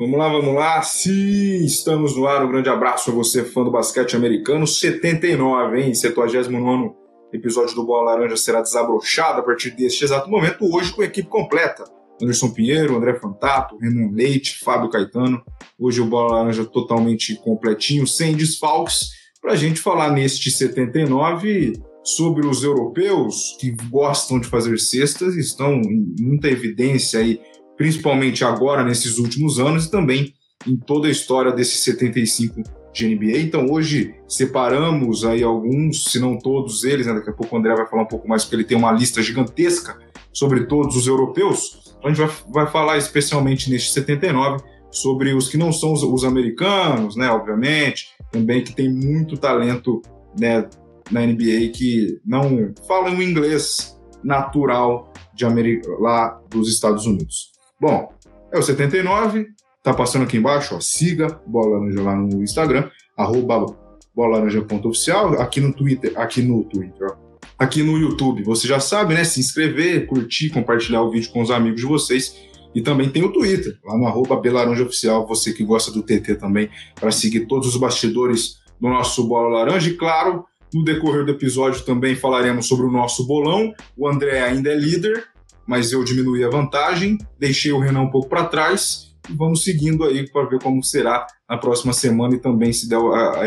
Vamos 0.00 0.18
lá, 0.18 0.28
vamos 0.30 0.54
lá. 0.54 0.80
Sim, 0.80 1.62
estamos 1.62 2.16
no 2.16 2.26
ar. 2.26 2.42
Um 2.42 2.48
grande 2.48 2.70
abraço 2.70 3.10
a 3.10 3.14
você, 3.14 3.44
fã 3.44 3.62
do 3.62 3.70
basquete 3.70 4.16
americano. 4.16 4.66
79, 4.66 5.78
hein? 5.78 5.94
79 5.94 6.94
episódio 7.34 7.74
do 7.74 7.84
Bola 7.84 8.12
Laranja 8.12 8.34
será 8.38 8.62
desabrochado 8.62 9.40
a 9.40 9.42
partir 9.42 9.72
deste 9.72 10.02
exato 10.02 10.30
momento, 10.30 10.64
hoje 10.74 10.90
com 10.90 11.02
a 11.02 11.04
equipe 11.04 11.28
completa. 11.28 11.84
Anderson 12.20 12.48
Pinheiro, 12.48 12.96
André 12.96 13.12
Fantato, 13.20 13.76
Renan 13.76 14.10
Leite, 14.10 14.58
Fábio 14.64 14.88
Caetano. 14.88 15.42
Hoje 15.78 16.00
o 16.00 16.06
Bola 16.06 16.38
Laranja 16.38 16.64
totalmente 16.64 17.36
completinho, 17.36 18.06
sem 18.06 18.34
desfalques, 18.34 19.10
para 19.38 19.52
a 19.52 19.56
gente 19.56 19.80
falar 19.80 20.10
neste 20.12 20.50
79 20.50 21.74
sobre 22.02 22.46
os 22.46 22.64
europeus 22.64 23.54
que 23.60 23.76
gostam 23.90 24.40
de 24.40 24.48
fazer 24.48 24.78
cestas 24.78 25.36
e 25.36 25.40
estão 25.40 25.74
em 25.74 26.14
muita 26.18 26.48
evidência 26.48 27.20
aí 27.20 27.38
principalmente 27.80 28.44
agora 28.44 28.84
nesses 28.84 29.16
últimos 29.16 29.58
anos 29.58 29.86
e 29.86 29.90
também 29.90 30.34
em 30.66 30.76
toda 30.76 31.08
a 31.08 31.10
história 31.10 31.50
desses 31.50 31.80
75 31.80 32.62
de 32.92 33.08
NBA. 33.08 33.38
Então 33.38 33.64
hoje 33.70 34.16
separamos 34.28 35.24
aí 35.24 35.42
alguns, 35.42 36.04
se 36.04 36.20
não 36.20 36.36
todos 36.36 36.84
eles, 36.84 37.06
né? 37.06 37.14
daqui 37.14 37.30
a 37.30 37.32
pouco 37.32 37.56
o 37.56 37.58
André 37.58 37.74
vai 37.74 37.88
falar 37.88 38.02
um 38.02 38.06
pouco 38.06 38.28
mais 38.28 38.44
porque 38.44 38.56
ele 38.56 38.64
tem 38.64 38.76
uma 38.76 38.92
lista 38.92 39.22
gigantesca 39.22 39.98
sobre 40.30 40.66
todos 40.66 40.94
os 40.94 41.06
europeus. 41.06 41.94
Então 41.96 42.10
a 42.10 42.12
gente 42.12 42.26
vai, 42.26 42.36
vai 42.52 42.70
falar 42.70 42.98
especialmente 42.98 43.70
neste 43.70 43.94
79 43.94 44.62
sobre 44.90 45.32
os 45.32 45.48
que 45.48 45.56
não 45.56 45.72
são 45.72 45.94
os, 45.94 46.02
os 46.02 46.22
americanos, 46.22 47.16
né? 47.16 47.30
Obviamente, 47.30 48.08
também 48.30 48.62
que 48.62 48.74
tem 48.74 48.92
muito 48.92 49.38
talento, 49.38 50.02
né? 50.38 50.68
Na 51.10 51.22
NBA 51.22 51.70
que 51.72 52.20
não 52.26 52.74
falam 52.86 53.22
inglês 53.22 53.98
natural 54.22 55.10
de 55.34 55.46
América, 55.46 55.90
lá 55.98 56.38
dos 56.50 56.68
Estados 56.70 57.06
Unidos. 57.06 57.49
Bom, 57.80 58.12
é 58.52 58.58
o 58.58 58.62
79, 58.62 59.46
tá 59.82 59.94
passando 59.94 60.24
aqui 60.24 60.36
embaixo, 60.36 60.74
ó, 60.74 60.80
siga 60.80 61.40
Bola 61.46 61.78
Laranja 61.78 62.02
lá 62.02 62.14
no 62.14 62.42
Instagram, 62.42 62.90
arroba 63.16 63.74
bolalaranja.oficial, 64.14 65.40
aqui 65.40 65.62
no 65.62 65.72
Twitter, 65.72 66.12
aqui 66.16 66.42
no 66.42 66.62
Twitter, 66.64 67.06
ó, 67.06 67.16
aqui 67.58 67.82
no 67.82 67.96
YouTube, 67.96 68.42
você 68.42 68.68
já 68.68 68.80
sabe, 68.80 69.14
né, 69.14 69.24
se 69.24 69.40
inscrever, 69.40 70.06
curtir, 70.06 70.50
compartilhar 70.50 71.00
o 71.00 71.10
vídeo 71.10 71.30
com 71.32 71.40
os 71.40 71.50
amigos 71.50 71.80
de 71.80 71.86
vocês, 71.86 72.36
e 72.74 72.82
também 72.82 73.08
tem 73.08 73.24
o 73.24 73.32
Twitter, 73.32 73.78
lá 73.82 73.96
no 73.96 74.06
arroba 74.06 74.36
belaranjaoficial, 74.38 75.26
você 75.26 75.52
que 75.54 75.64
gosta 75.64 75.90
do 75.90 76.02
TT 76.02 76.34
também, 76.34 76.68
para 76.94 77.10
seguir 77.10 77.46
todos 77.46 77.66
os 77.68 77.76
bastidores 77.78 78.56
do 78.78 78.90
nosso 78.90 79.26
Bola 79.26 79.60
Laranja, 79.60 79.88
e 79.88 79.96
claro, 79.96 80.44
no 80.72 80.84
decorrer 80.84 81.24
do 81.24 81.32
episódio 81.32 81.82
também 81.82 82.14
falaremos 82.14 82.68
sobre 82.68 82.84
o 82.84 82.90
nosso 82.90 83.26
bolão, 83.26 83.72
o 83.96 84.06
André 84.06 84.42
ainda 84.42 84.70
é 84.70 84.74
líder, 84.74 85.30
mas 85.66 85.92
eu 85.92 86.02
diminuí 86.04 86.42
a 86.44 86.50
vantagem, 86.50 87.18
deixei 87.38 87.72
o 87.72 87.78
Renan 87.78 88.02
um 88.02 88.10
pouco 88.10 88.28
para 88.28 88.44
trás 88.44 89.14
e 89.28 89.32
vamos 89.34 89.62
seguindo 89.62 90.04
aí 90.04 90.28
para 90.30 90.48
ver 90.48 90.60
como 90.60 90.82
será 90.82 91.26
na 91.48 91.58
próxima 91.58 91.92
semana 91.92 92.34
e 92.34 92.38
também 92.38 92.72
se 92.72 92.88
der 92.88 92.98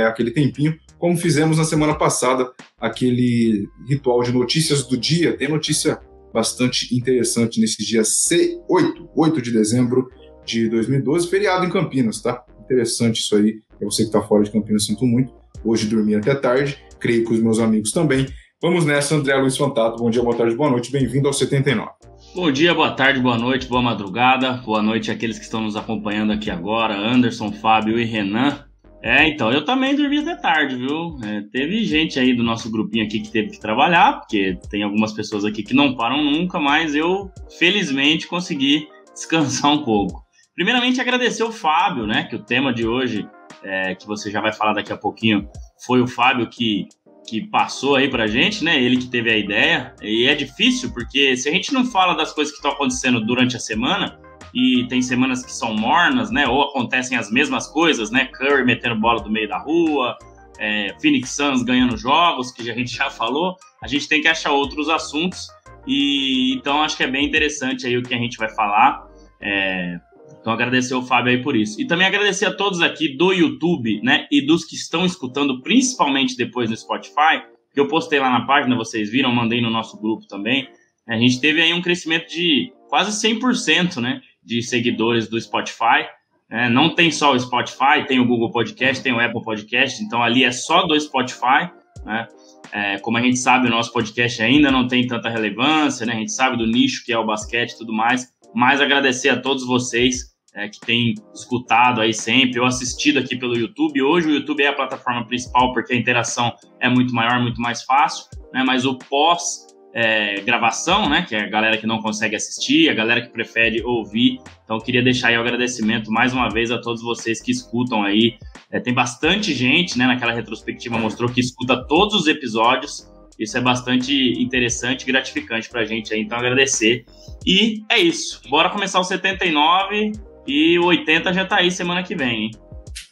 aquele 0.06 0.32
tempinho, 0.32 0.78
como 0.98 1.18
fizemos 1.18 1.58
na 1.58 1.66
semana 1.66 1.96
passada, 1.96 2.50
aquele 2.80 3.68
ritual 3.88 4.24
de 4.24 4.32
notícias 4.32 4.86
do 4.86 4.96
dia. 4.98 5.36
Tem 5.36 5.50
notícia 5.50 6.00
bastante 6.34 6.96
interessante 6.96 7.60
nesse 7.60 7.84
dia 7.86 8.02
C8, 8.02 9.10
8 9.16 9.42
de 9.42 9.52
dezembro 9.52 10.10
de 10.46 10.70
2012, 10.70 11.28
feriado 11.28 11.66
em 11.66 11.70
Campinas, 11.70 12.22
tá? 12.22 12.44
Interessante 12.64 13.20
isso 13.20 13.36
aí. 13.36 13.62
Para 13.78 13.86
você 13.90 14.04
que 14.04 14.10
está 14.10 14.22
fora 14.22 14.44
de 14.44 14.52
Campinas, 14.52 14.86
sinto 14.86 15.06
muito. 15.06 15.34
Hoje 15.64 15.88
dormi 15.88 16.16
até 16.16 16.34
tarde, 16.36 16.78
creio 17.00 17.26
que 17.26 17.34
os 17.34 17.40
meus 17.40 17.60
amigos 17.60 17.92
também. 17.92 18.26
Vamos 18.64 18.86
nessa, 18.86 19.16
André 19.16 19.36
Luiz 19.36 19.58
Fantato. 19.58 19.98
Bom 19.98 20.10
dia, 20.10 20.24
boa 20.24 20.38
tarde, 20.38 20.56
boa 20.56 20.70
noite. 20.70 20.90
Bem-vindo 20.90 21.28
ao 21.28 21.34
79. 21.34 21.92
Bom 22.34 22.50
dia, 22.50 22.74
boa 22.74 22.92
tarde, 22.92 23.20
boa 23.20 23.38
noite, 23.38 23.68
boa 23.68 23.82
madrugada. 23.82 24.54
Boa 24.54 24.82
noite 24.82 25.12
àqueles 25.12 25.38
que 25.38 25.44
estão 25.44 25.60
nos 25.60 25.76
acompanhando 25.76 26.32
aqui 26.32 26.50
agora, 26.50 26.96
Anderson, 26.96 27.52
Fábio 27.52 28.00
e 28.00 28.06
Renan. 28.06 28.66
É, 29.02 29.28
então, 29.28 29.52
eu 29.52 29.66
também 29.66 29.98
dormi 29.98 30.20
até 30.20 30.38
tarde, 30.38 30.78
viu? 30.78 31.20
É, 31.26 31.42
teve 31.52 31.84
gente 31.84 32.18
aí 32.18 32.34
do 32.34 32.42
nosso 32.42 32.72
grupinho 32.72 33.04
aqui 33.04 33.20
que 33.20 33.30
teve 33.30 33.50
que 33.50 33.60
trabalhar, 33.60 34.22
porque 34.22 34.58
tem 34.70 34.82
algumas 34.82 35.12
pessoas 35.12 35.44
aqui 35.44 35.62
que 35.62 35.74
não 35.74 35.98
param 35.98 36.24
nunca, 36.24 36.58
mas 36.58 36.96
eu, 36.96 37.30
felizmente, 37.60 38.28
consegui 38.28 38.88
descansar 39.14 39.74
um 39.74 39.84
pouco. 39.84 40.24
Primeiramente, 40.56 41.02
agradecer 41.02 41.44
o 41.44 41.52
Fábio, 41.52 42.08
né? 42.08 42.24
Que 42.30 42.38
o 42.38 42.42
tema 42.42 42.74
de 42.74 42.88
hoje, 42.88 43.28
é, 43.62 43.94
que 43.94 44.08
você 44.08 44.32
já 44.32 44.40
vai 44.40 44.54
falar 44.54 44.72
daqui 44.72 44.94
a 44.94 44.98
pouquinho, 44.98 45.50
foi 45.86 46.00
o 46.00 46.08
Fábio 46.08 46.48
que 46.50 46.88
que 47.28 47.48
passou 47.48 47.96
aí 47.96 48.10
pra 48.10 48.28
gente, 48.28 48.64
né? 48.64 48.82
Ele 48.82 48.98
que 48.98 49.08
teve 49.08 49.30
a 49.30 49.38
ideia. 49.38 49.96
E 50.02 50.28
é 50.28 50.36
difícil, 50.36 50.92
porque 50.94 51.36
se 51.38 51.50
a 51.50 51.52
gente 51.52 51.74
não 51.74 51.86
fala 51.86 52.14
das 52.14 52.34
coisas 52.34 52.52
que 52.52 52.58
estão 52.58 52.72
acontecendo 52.72 53.20
durante 53.26 53.56
a 53.56 53.60
semana, 53.60 54.20
e 54.54 54.86
tem 54.88 55.02
semanas 55.02 55.44
que 55.44 55.52
são 55.52 55.74
mornas, 55.74 56.30
né? 56.30 56.48
Ou 56.48 56.62
acontecem 56.62 57.18
as 57.18 57.32
mesmas 57.32 57.68
coisas, 57.68 58.12
né? 58.12 58.26
Curry 58.26 58.64
metendo 58.64 58.96
bola 58.96 59.22
do 59.22 59.30
meio 59.30 59.50
da 59.50 59.58
rua, 59.58 60.16
é, 60.60 60.96
Phoenix 61.02 61.32
Suns 61.32 61.64
ganhando 61.64 61.98
jogos, 61.98 62.52
que 62.52 62.70
a 62.70 62.74
gente 62.74 62.96
já 62.96 63.10
falou. 63.10 63.56
A 63.82 63.88
gente 63.88 64.08
tem 64.08 64.22
que 64.22 64.28
achar 64.28 64.52
outros 64.52 64.90
assuntos. 64.90 65.48
E 65.88 66.54
então 66.56 66.84
acho 66.84 66.96
que 66.96 67.04
é 67.04 67.08
bem 67.08 67.26
interessante 67.26 67.88
aí 67.88 67.98
o 67.98 68.04
que 68.04 68.14
a 68.14 68.18
gente 68.18 68.38
vai 68.38 68.50
falar. 68.54 69.08
É, 69.42 70.00
então 70.44 70.52
agradecer 70.52 70.94
o 70.94 71.02
Fábio 71.02 71.32
aí 71.32 71.42
por 71.42 71.56
isso. 71.56 71.82
E 71.82 71.88
também 71.88 72.06
agradecer 72.06 72.46
a 72.46 72.54
todos 72.54 72.82
aqui 72.82 73.16
do 73.16 73.32
YouTube, 73.32 74.02
né, 74.04 74.28
e 74.30 74.46
dos 74.46 74.66
que 74.66 74.76
estão 74.76 75.06
escutando, 75.06 75.62
principalmente 75.62 76.36
depois 76.36 76.70
no 76.70 76.76
Spotify, 76.76 77.42
que 77.74 77.80
eu 77.80 77.88
postei 77.88 78.20
lá 78.20 78.30
na 78.30 78.46
página, 78.46 78.76
vocês 78.76 79.10
viram, 79.10 79.34
mandei 79.34 79.62
no 79.62 79.70
nosso 79.70 79.98
grupo 80.02 80.28
também. 80.28 80.68
A 81.08 81.16
gente 81.16 81.40
teve 81.40 81.62
aí 81.62 81.74
um 81.74 81.82
crescimento 81.82 82.28
de 82.28 82.74
quase 82.90 83.26
100%, 83.26 84.02
né, 84.02 84.20
de 84.44 84.62
seguidores 84.62 85.30
do 85.30 85.40
Spotify. 85.40 86.10
É, 86.52 86.68
não 86.70 86.94
tem 86.94 87.10
só 87.10 87.32
o 87.32 87.40
Spotify, 87.40 88.06
tem 88.06 88.20
o 88.20 88.28
Google 88.28 88.52
Podcast, 88.52 89.02
tem 89.02 89.14
o 89.14 89.22
Apple 89.22 89.42
Podcast, 89.42 90.04
então 90.04 90.22
ali 90.22 90.44
é 90.44 90.52
só 90.52 90.86
do 90.86 91.00
Spotify, 91.00 91.72
né? 92.06 92.28
É, 92.70 93.00
como 93.00 93.18
a 93.18 93.22
gente 93.22 93.38
sabe, 93.38 93.68
o 93.68 93.72
nosso 93.72 93.94
podcast 93.94 94.42
ainda 94.42 94.70
não 94.70 94.88
tem 94.88 95.08
tanta 95.08 95.30
relevância, 95.30 96.06
né? 96.06 96.14
A 96.14 96.18
gente 96.18 96.34
sabe 96.34 96.58
do 96.58 96.68
nicho 96.68 97.06
que 97.06 97.14
é 97.14 97.18
o 97.18 97.26
basquete 97.26 97.72
e 97.72 97.78
tudo 97.78 97.94
mais, 97.94 98.28
mas 98.54 98.82
agradecer 98.82 99.30
a 99.30 99.40
todos 99.40 99.66
vocês 99.66 100.33
é, 100.56 100.70
que 100.70 100.80
tem 100.80 101.16
escutado 101.34 102.00
aí 102.00 102.14
sempre, 102.14 102.60
ou 102.60 102.66
assistido 102.66 103.20
aqui 103.20 103.36
pelo 103.36 103.58
YouTube. 103.58 104.02
Hoje 104.02 104.28
o 104.28 104.34
YouTube 104.36 104.64
é 104.64 104.68
a 104.68 104.74
plataforma 104.74 105.26
principal 105.26 105.74
porque 105.74 105.94
a 105.94 105.96
interação 105.96 106.54
é 106.80 106.88
muito 106.88 107.14
maior, 107.14 107.42
muito 107.42 107.60
mais 107.60 107.84
fácil, 107.84 108.26
né? 108.54 108.64
Mas 108.64 108.86
o 108.86 108.98
pós 108.98 109.68
é, 109.94 110.42
gravação, 110.42 111.10
né? 111.10 111.26
Que 111.28 111.36
é 111.36 111.42
a 111.42 111.50
galera 111.50 111.78
que 111.78 111.88
não 111.88 112.00
consegue 112.00 112.36
assistir, 112.36 112.90
a 112.90 112.94
galera 112.94 113.22
que 113.22 113.30
prefere 113.30 113.82
ouvir. 113.84 114.40
Então 114.64 114.80
queria 114.80 115.02
deixar 115.02 115.30
aí 115.30 115.38
o 115.38 115.42
agradecimento 115.42 116.12
mais 116.12 116.34
uma 116.34 116.50
vez 116.50 116.72
a 116.72 116.80
todos 116.80 117.02
vocês 117.02 117.42
que 117.42 117.52
escutam 117.52 118.04
aí. 118.04 118.38
É, 118.72 118.80
tem 118.80 118.94
bastante 118.94 119.54
gente, 119.54 119.98
né? 119.98 120.06
Naquela 120.06 120.34
retrospectiva 120.34 120.98
mostrou 120.98 121.30
que 121.30 121.40
escuta 121.40 121.84
todos 121.88 122.14
os 122.14 122.28
episódios. 122.28 123.12
Isso 123.40 123.58
é 123.58 123.62
bastante 123.62 124.14
interessante 124.40 125.02
e 125.02 125.06
gratificante 125.06 125.68
pra 125.68 125.84
gente 125.86 126.14
aí, 126.14 126.22
então 126.22 126.38
agradecer. 126.38 127.04
E 127.46 127.84
é 127.90 127.98
isso. 127.98 128.42
Bora 128.48 128.70
começar 128.70 129.00
o 129.00 129.04
79 129.04 130.12
e 130.48 130.78
o 130.80 130.86
80 130.86 131.34
já 131.34 131.46
tá 131.46 131.58
aí 131.58 131.72
semana 131.72 132.04
que 132.04 132.16
vem, 132.16 132.46
hein? 132.46 132.52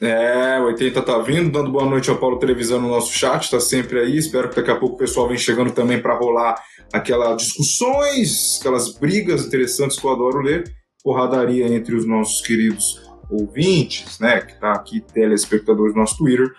É, 0.02 0.60
o 0.60 0.66
80 0.66 1.02
tá 1.02 1.20
vindo, 1.20 1.52
dando 1.52 1.72
boa 1.72 1.86
noite 1.86 2.10
ao 2.10 2.18
Paulo 2.18 2.40
Televisão 2.40 2.82
no 2.82 2.88
nosso 2.88 3.14
chat, 3.14 3.50
tá 3.52 3.60
sempre 3.60 4.00
aí. 4.00 4.18
Espero 4.18 4.50
que 4.50 4.56
daqui 4.56 4.72
a 4.72 4.76
pouco 4.76 4.96
o 4.96 4.98
pessoal 4.98 5.28
venha 5.28 5.38
chegando 5.38 5.72
também 5.72 6.02
para 6.02 6.18
rolar 6.18 6.56
aquelas 6.92 7.38
discussões, 7.38 8.58
aquelas 8.60 8.98
brigas 8.98 9.46
interessantes 9.46 10.00
que 10.00 10.06
eu 10.06 10.12
adoro 10.12 10.42
ler. 10.42 10.64
Porradaria 11.04 11.68
entre 11.68 11.96
os 11.96 12.06
nossos 12.06 12.42
queridos 12.42 13.02
ouvintes, 13.30 14.20
né? 14.20 14.42
Que 14.42 14.60
tá 14.60 14.74
aqui, 14.74 15.02
telespectadores 15.02 15.94
do 15.94 16.00
nosso 16.00 16.18
Twitter, 16.18 16.52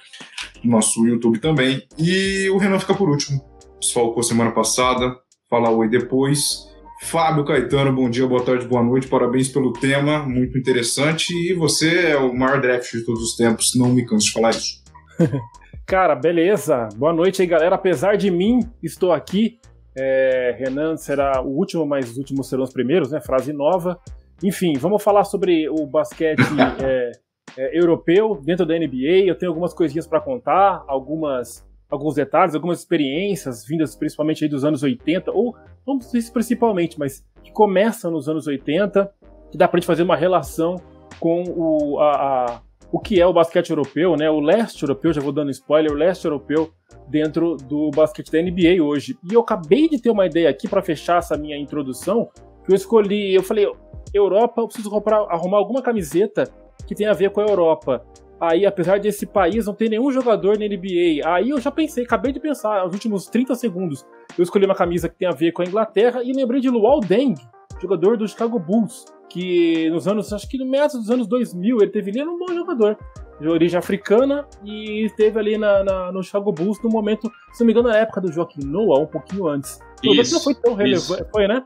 nosso 0.65 1.05
YouTube 1.07 1.39
também. 1.41 1.83
E 1.99 2.49
o 2.51 2.59
Renan 2.59 2.79
fica 2.79 2.95
por 2.95 3.09
último. 3.09 3.41
Desfalcou 3.81 4.23
semana 4.23 4.53
passada, 4.53 5.17
fala 5.51 5.71
oi 5.71 5.89
depois. 5.89 6.72
Fábio 7.03 7.45
Caetano, 7.45 7.93
bom 7.93 8.09
dia, 8.09 8.27
boa 8.27 8.43
tarde, 8.43 8.67
boa 8.67 8.83
noite, 8.83 9.09
parabéns 9.09 9.49
pelo 9.49 9.73
tema, 9.73 10.21
muito 10.21 10.57
interessante. 10.57 11.35
E 11.35 11.53
você 11.53 12.13
é 12.13 12.17
o 12.17 12.33
maior 12.33 12.61
draft 12.61 12.91
de 12.91 13.05
todos 13.05 13.23
os 13.23 13.37
tempos, 13.37 13.75
não 13.75 13.89
me 13.89 14.07
canso 14.07 14.27
de 14.27 14.33
falar 14.33 14.51
isso. 14.51 14.83
Cara, 15.85 16.15
beleza. 16.15 16.89
Boa 16.97 17.13
noite 17.13 17.43
aí, 17.43 17.49
galera. 17.49 17.75
Apesar 17.75 18.17
de 18.17 18.31
mim, 18.31 18.61
estou 18.83 19.13
aqui. 19.13 19.59
É, 19.95 20.57
Renan 20.59 20.97
será 20.97 21.43
o 21.43 21.49
último, 21.49 21.85
mas 21.85 22.13
os 22.13 22.17
últimos 22.17 22.49
serão 22.49 22.63
os 22.63 22.73
primeiros, 22.73 23.11
né? 23.11 23.21
Frase 23.21 23.53
nova. 23.53 23.99
Enfim, 24.43 24.73
vamos 24.79 25.03
falar 25.03 25.25
sobre 25.25 25.69
o 25.69 25.85
basquete 25.85 26.41
é, 26.83 27.13
é, 27.59 27.79
europeu 27.79 28.41
dentro 28.43 28.65
da 28.65 28.79
NBA. 28.79 29.27
Eu 29.27 29.35
tenho 29.35 29.51
algumas 29.51 29.75
coisinhas 29.75 30.07
para 30.07 30.21
contar, 30.21 30.83
algumas 30.87 31.67
alguns 31.91 32.15
detalhes, 32.15 32.55
algumas 32.55 32.79
experiências 32.79 33.67
vindas 33.67 33.95
principalmente 33.95 34.43
aí 34.43 34.49
dos 34.49 34.65
anos 34.65 34.83
80, 34.83 35.31
ou 35.31 35.55
não 35.87 36.01
se 36.01 36.33
principalmente, 36.33 36.99
mas 36.99 37.25
que 37.43 37.53
começam 37.53 38.11
nos 38.11 38.29
anos 38.29 38.47
80, 38.47 39.13
que 39.51 39.59
dá 39.59 39.69
pra 39.69 39.79
gente 39.79 39.87
fazer 39.87 40.03
uma 40.03 40.17
relação 40.17 40.77
com 41.19 41.45
o, 41.49 42.01
a, 42.01 42.11
a, 42.11 42.61
o 42.91 42.99
que 42.99 43.21
é 43.21 43.27
o 43.27 43.33
basquete 43.33 43.71
europeu, 43.71 44.17
né? 44.17 44.31
O 44.31 44.41
leste 44.41 44.83
europeu, 44.83 45.13
já 45.13 45.21
vou 45.21 45.33
dando 45.33 45.51
spoiler, 45.51 45.93
o 45.93 45.95
leste 45.95 46.25
europeu 46.25 46.71
dentro 47.09 47.57
do 47.57 47.91
basquete 47.91 48.31
da 48.31 48.41
NBA 48.41 48.83
hoje. 48.83 49.17
E 49.31 49.35
eu 49.35 49.41
acabei 49.41 49.89
de 49.89 50.01
ter 50.01 50.11
uma 50.11 50.27
ideia 50.27 50.49
aqui 50.49 50.69
para 50.69 50.83
fechar 50.83 51.19
essa 51.19 51.37
minha 51.37 51.57
introdução, 51.57 52.29
que 52.65 52.73
eu 52.73 52.77
escolhi, 52.77 53.35
eu 53.35 53.43
falei, 53.43 53.67
Europa, 54.15 54.61
eu 54.61 54.67
preciso 54.67 54.91
comprar, 54.91 55.23
arrumar 55.31 55.59
alguma 55.59 55.83
camiseta 55.83 56.45
que 56.87 56.95
tem 56.95 57.07
a 57.07 57.13
ver 57.13 57.31
com 57.31 57.41
a 57.41 57.45
Europa. 57.45 58.05
Aí, 58.43 58.67
apesar 58.67 58.99
desse 58.99 59.25
país 59.25 59.67
não 59.67 59.73
ter 59.73 59.89
nenhum 59.89 60.11
jogador 60.11 60.59
na 60.59 60.67
NBA, 60.67 61.25
aí 61.25 61.51
eu 61.51 61.61
já 61.61 61.71
pensei, 61.71 62.03
acabei 62.03 62.33
de 62.33 62.41
pensar, 62.41 62.85
nos 62.85 62.93
últimos 62.93 63.27
30 63.27 63.55
segundos, 63.55 64.05
eu 64.37 64.43
escolhi 64.43 64.65
uma 64.65 64.75
camisa 64.75 65.09
que 65.09 65.15
tem 65.15 65.29
a 65.29 65.31
ver 65.31 65.53
com 65.53 65.63
a 65.63 65.65
Inglaterra 65.65 66.25
e 66.25 66.33
lembrei 66.33 66.61
de 66.61 66.69
Luol 66.69 66.99
Deng, 66.99 67.37
jogador 67.81 68.17
do 68.17 68.27
Chicago 68.27 68.59
Bulls, 68.59 69.05
que 69.29 69.89
nos 69.91 70.09
anos, 70.09 70.33
acho 70.33 70.49
que 70.49 70.59
no 70.59 70.69
meados 70.69 70.99
dos 70.99 71.09
anos 71.09 71.29
2000, 71.29 71.83
ele 71.83 71.91
teve 71.93 72.11
ali, 72.11 72.19
era 72.19 72.29
um 72.29 72.37
bom 72.37 72.53
jogador, 72.53 72.99
de 73.41 73.47
origem 73.47 73.79
africana, 73.79 74.45
e 74.65 75.05
esteve 75.05 75.39
ali 75.39 75.57
na, 75.57 75.85
na, 75.85 76.11
no 76.11 76.21
Chicago 76.21 76.51
Bulls 76.51 76.83
no 76.83 76.91
momento, 76.91 77.31
se 77.53 77.61
não 77.61 77.67
me 77.69 77.73
engano, 77.73 77.91
na 77.91 77.97
época 77.97 78.21
do 78.21 78.33
Joaquim 78.33 78.65
Noah, 78.65 79.03
um 79.03 79.07
pouquinho 79.07 79.47
antes. 79.47 79.79
Isso, 80.03 80.35
não 80.35 80.41
foi 80.41 80.55
tão 80.57 80.75
relevante, 80.75 81.25
foi, 81.33 81.47
né? 81.47 81.65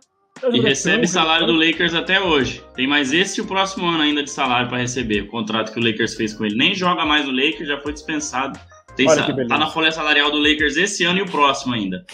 E 0.53 0.61
recebe 0.61 1.07
salário 1.09 1.47
do 1.47 1.53
Lakers 1.53 1.95
até 1.95 2.21
hoje. 2.21 2.63
Tem 2.75 2.87
mais 2.87 3.13
esse 3.13 3.41
e 3.41 3.43
o 3.43 3.47
próximo 3.47 3.87
ano 3.87 4.03
ainda 4.03 4.23
de 4.23 4.31
salário 4.31 4.69
para 4.69 4.79
receber. 4.79 5.23
O 5.23 5.29
contrato 5.29 5.73
que 5.73 5.81
o 5.81 5.83
Lakers 5.83 6.15
fez 6.15 6.35
com 6.35 6.45
ele. 6.45 6.57
Nem 6.57 6.75
joga 6.75 7.05
mais 7.05 7.25
no 7.25 7.33
Lakers, 7.33 7.69
já 7.69 7.81
foi 7.81 7.93
dispensado. 7.93 8.59
Tem 8.97 9.07
tá 9.07 9.59
na 9.59 9.67
folha 9.67 9.93
salarial 9.93 10.31
do 10.31 10.39
Lakers 10.39 10.77
esse 10.77 11.05
ano 11.05 11.19
e 11.19 11.23
o 11.23 11.31
próximo 11.31 11.75
ainda. 11.75 12.05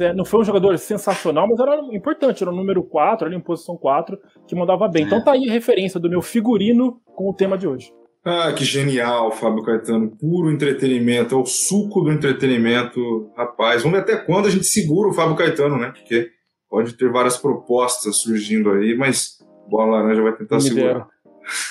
É, 0.00 0.14
não 0.14 0.24
foi 0.24 0.40
um 0.40 0.44
jogador 0.44 0.78
sensacional, 0.78 1.46
mas 1.46 1.60
era 1.60 1.76
importante, 1.94 2.42
era 2.42 2.50
o 2.50 2.56
número 2.56 2.82
4, 2.82 3.26
ali 3.26 3.36
em 3.36 3.40
posição 3.40 3.76
4, 3.76 4.18
que 4.48 4.54
mandava 4.54 4.88
bem. 4.88 5.04
Então 5.04 5.18
é. 5.18 5.20
Então 5.20 5.32
tá 5.32 5.38
aí 5.38 5.48
a 5.48 5.52
referência 5.52 6.00
do 6.00 6.08
meu 6.08 6.22
figurino 6.22 7.00
com 7.14 7.28
o 7.28 7.34
tema 7.34 7.58
de 7.58 7.66
hoje. 7.66 7.92
Ah, 8.24 8.50
que 8.56 8.64
genial, 8.64 9.30
Fábio 9.32 9.62
Caetano. 9.62 10.16
Puro 10.16 10.50
entretenimento, 10.50 11.34
é 11.34 11.38
o 11.38 11.44
suco 11.44 12.00
do 12.00 12.10
entretenimento. 12.10 13.30
Rapaz, 13.36 13.82
vamos 13.82 13.98
ver 13.98 14.04
até 14.04 14.16
quando 14.16 14.46
a 14.46 14.50
gente 14.50 14.64
segura 14.64 15.10
o 15.10 15.12
Fábio 15.12 15.36
Caetano, 15.36 15.76
né? 15.76 15.92
Porque 15.94 16.30
pode 16.74 16.94
ter 16.94 17.08
várias 17.08 17.36
propostas 17.36 18.16
surgindo 18.16 18.72
aí, 18.72 18.96
mas 18.96 19.38
Bola 19.70 19.98
Laranja 19.98 20.22
vai 20.22 20.32
tentar 20.32 20.56
Me 20.56 20.62
segurar. 20.62 21.06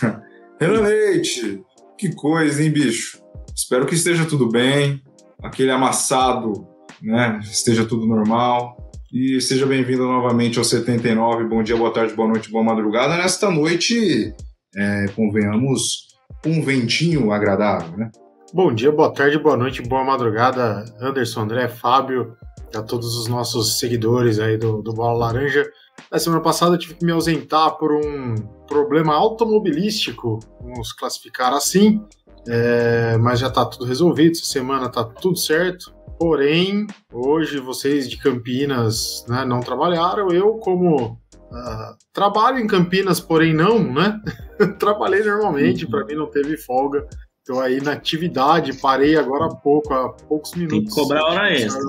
Renan 0.58 0.80
Leite, 0.80 1.62
que 1.98 2.16
coisa, 2.16 2.64
hein, 2.64 2.72
bicho? 2.72 3.22
Espero 3.54 3.86
que 3.86 3.96
esteja 3.96 4.26
tudo 4.26 4.50
bem, 4.50 5.02
aquele 5.44 5.72
amassado, 5.72 6.66
né, 7.02 7.38
esteja 7.44 7.84
tudo 7.84 8.08
normal. 8.08 8.78
E 9.12 9.42
seja 9.42 9.66
bem-vindo 9.66 10.04
novamente 10.04 10.58
ao 10.58 10.64
79. 10.64 11.44
Bom 11.50 11.62
dia, 11.62 11.76
boa 11.76 11.92
tarde, 11.92 12.16
boa 12.16 12.30
noite, 12.30 12.50
boa 12.50 12.64
madrugada. 12.64 13.18
Nesta 13.18 13.52
noite, 13.52 14.34
é, 14.74 15.06
convenhamos, 15.18 16.08
um 16.46 16.64
ventinho 16.64 17.34
agradável, 17.34 17.98
né? 17.98 18.10
Bom 18.54 18.74
dia, 18.74 18.92
boa 18.92 19.14
tarde, 19.14 19.38
boa 19.38 19.58
noite, 19.58 19.82
boa 19.82 20.04
madrugada, 20.06 20.86
Anderson, 21.02 21.42
André, 21.42 21.68
Fábio, 21.68 22.38
a 22.76 22.84
todos 22.84 23.18
os 23.18 23.28
nossos 23.28 23.80
seguidores 23.80 24.40
aí 24.40 24.58
do, 24.58 24.82
do 24.82 24.94
Bola 24.94 25.26
Laranja. 25.26 25.66
Na 26.12 26.20
semana 26.20 26.42
passada 26.42 26.76
eu 26.76 26.80
tive 26.80 26.96
que 26.96 27.06
me 27.06 27.12
ausentar 27.12 27.78
por 27.78 27.94
um 27.94 28.36
problema 28.68 29.14
automobilístico, 29.14 30.40
vamos 30.62 30.92
classificar 30.94 31.54
assim, 31.54 32.02
é, 32.48 33.18
mas 33.18 33.40
já 33.40 33.48
está 33.48 33.66
tudo 33.66 33.86
resolvido, 33.86 34.32
essa 34.32 34.46
semana 34.46 34.88
está 34.88 35.04
tudo 35.04 35.38
certo. 35.38 35.94
Porém, 36.20 36.88
hoje 37.12 37.60
vocês 37.60 38.10
de 38.10 38.18
Campinas 38.18 39.26
né, 39.28 39.44
não 39.46 39.60
trabalharam, 39.60 40.30
eu 40.32 40.54
como 40.56 41.20
uh, 41.52 41.98
trabalho 42.14 42.60
em 42.60 42.68
Campinas, 42.68 43.20
porém 43.20 43.54
não, 43.54 43.84
né? 43.84 44.22
Trabalhei 44.80 45.24
normalmente, 45.24 45.86
uhum. 45.86 45.92
para 45.92 46.06
mim 46.06 46.16
não 46.16 46.28
teve 46.28 46.56
folga. 46.58 47.08
Estou 47.40 47.60
aí 47.60 47.82
na 47.82 47.92
atividade, 47.92 48.80
parei 48.80 49.18
agora 49.18 49.46
há 49.46 49.56
pouco, 49.56 49.94
há 49.94 50.14
poucos 50.14 50.54
minutos. 50.54 50.78
Tem 50.78 50.86
que 50.86 50.94
cobrar 50.94 51.26
hora 51.26 51.52
extra 51.52 51.82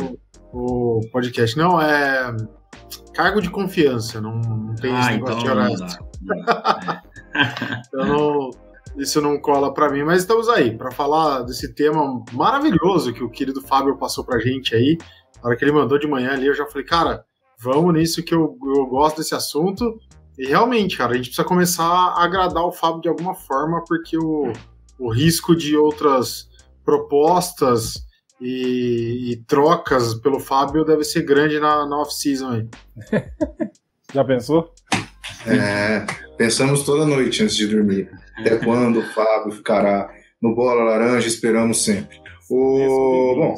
o 0.55 1.01
podcast. 1.11 1.57
Não, 1.57 1.81
é 1.81 2.35
cargo 3.13 3.41
de 3.41 3.51
confiança, 3.51 4.21
não, 4.21 4.37
não 4.41 4.75
tem 4.75 4.93
ah, 4.93 5.01
esse 5.01 5.11
negócio 5.13 5.39
então 5.39 5.45
de 5.45 5.51
horário. 5.51 5.77
então, 7.89 8.51
isso 8.99 9.21
não 9.21 9.41
cola 9.41 9.73
para 9.73 9.91
mim, 9.91 10.03
mas 10.03 10.21
estamos 10.21 10.49
aí 10.49 10.77
para 10.77 10.91
falar 10.91 11.43
desse 11.43 11.75
tema 11.75 12.23
maravilhoso 12.33 13.13
que 13.13 13.23
o 13.23 13.31
querido 13.31 13.63
Fábio 13.63 13.97
passou 13.97 14.25
pra 14.25 14.41
gente 14.41 14.75
aí. 14.75 14.99
Na 15.43 15.49
hora 15.49 15.57
que 15.57 15.65
ele 15.65 15.73
mandou 15.73 15.99
de 15.99 16.07
manhã 16.07 16.33
ali, 16.33 16.47
eu 16.47 16.55
já 16.55 16.67
falei, 16.67 16.87
cara, 16.87 17.25
vamos 17.59 17.93
nisso 17.95 18.23
que 18.23 18.35
eu, 18.35 18.57
eu 18.77 18.87
gosto 18.87 19.19
desse 19.19 19.35
assunto. 19.35 19.99
E 20.37 20.47
realmente, 20.47 20.97
cara, 20.97 21.13
a 21.13 21.17
gente 21.17 21.27
precisa 21.27 21.47
começar 21.47 21.85
a 21.85 22.25
agradar 22.25 22.65
o 22.65 22.73
Fábio 22.73 23.01
de 23.01 23.09
alguma 23.09 23.35
forma, 23.35 23.85
porque 23.87 24.17
o, 24.17 24.53
o 24.99 25.13
risco 25.13 25.55
de 25.55 25.77
outras 25.77 26.49
propostas 26.85 28.04
e, 28.47 29.33
e, 29.33 29.37
trocas 29.47 30.15
pelo 30.17 30.39
Fábio 30.39 30.85
deve 30.85 31.03
ser 31.03 31.23
grande 31.23 31.59
na, 31.59 31.87
na 31.87 32.03
off-season 32.03 32.51
aí. 32.51 32.69
Já 34.13 34.23
pensou? 34.23 34.71
É, 35.47 36.05
pensamos 36.37 36.83
toda 36.83 37.07
noite 37.07 37.43
antes 37.43 37.57
de 37.57 37.67
dormir. 37.67 38.11
Até 38.39 38.59
quando 38.63 38.99
o 38.99 39.15
Fábio 39.15 39.51
ficará 39.51 40.13
no 40.43 40.55
Bola 40.55 40.85
Laranja, 40.85 41.27
esperamos 41.27 41.83
sempre. 41.83 42.21
O, 42.51 43.35
bom, 43.35 43.55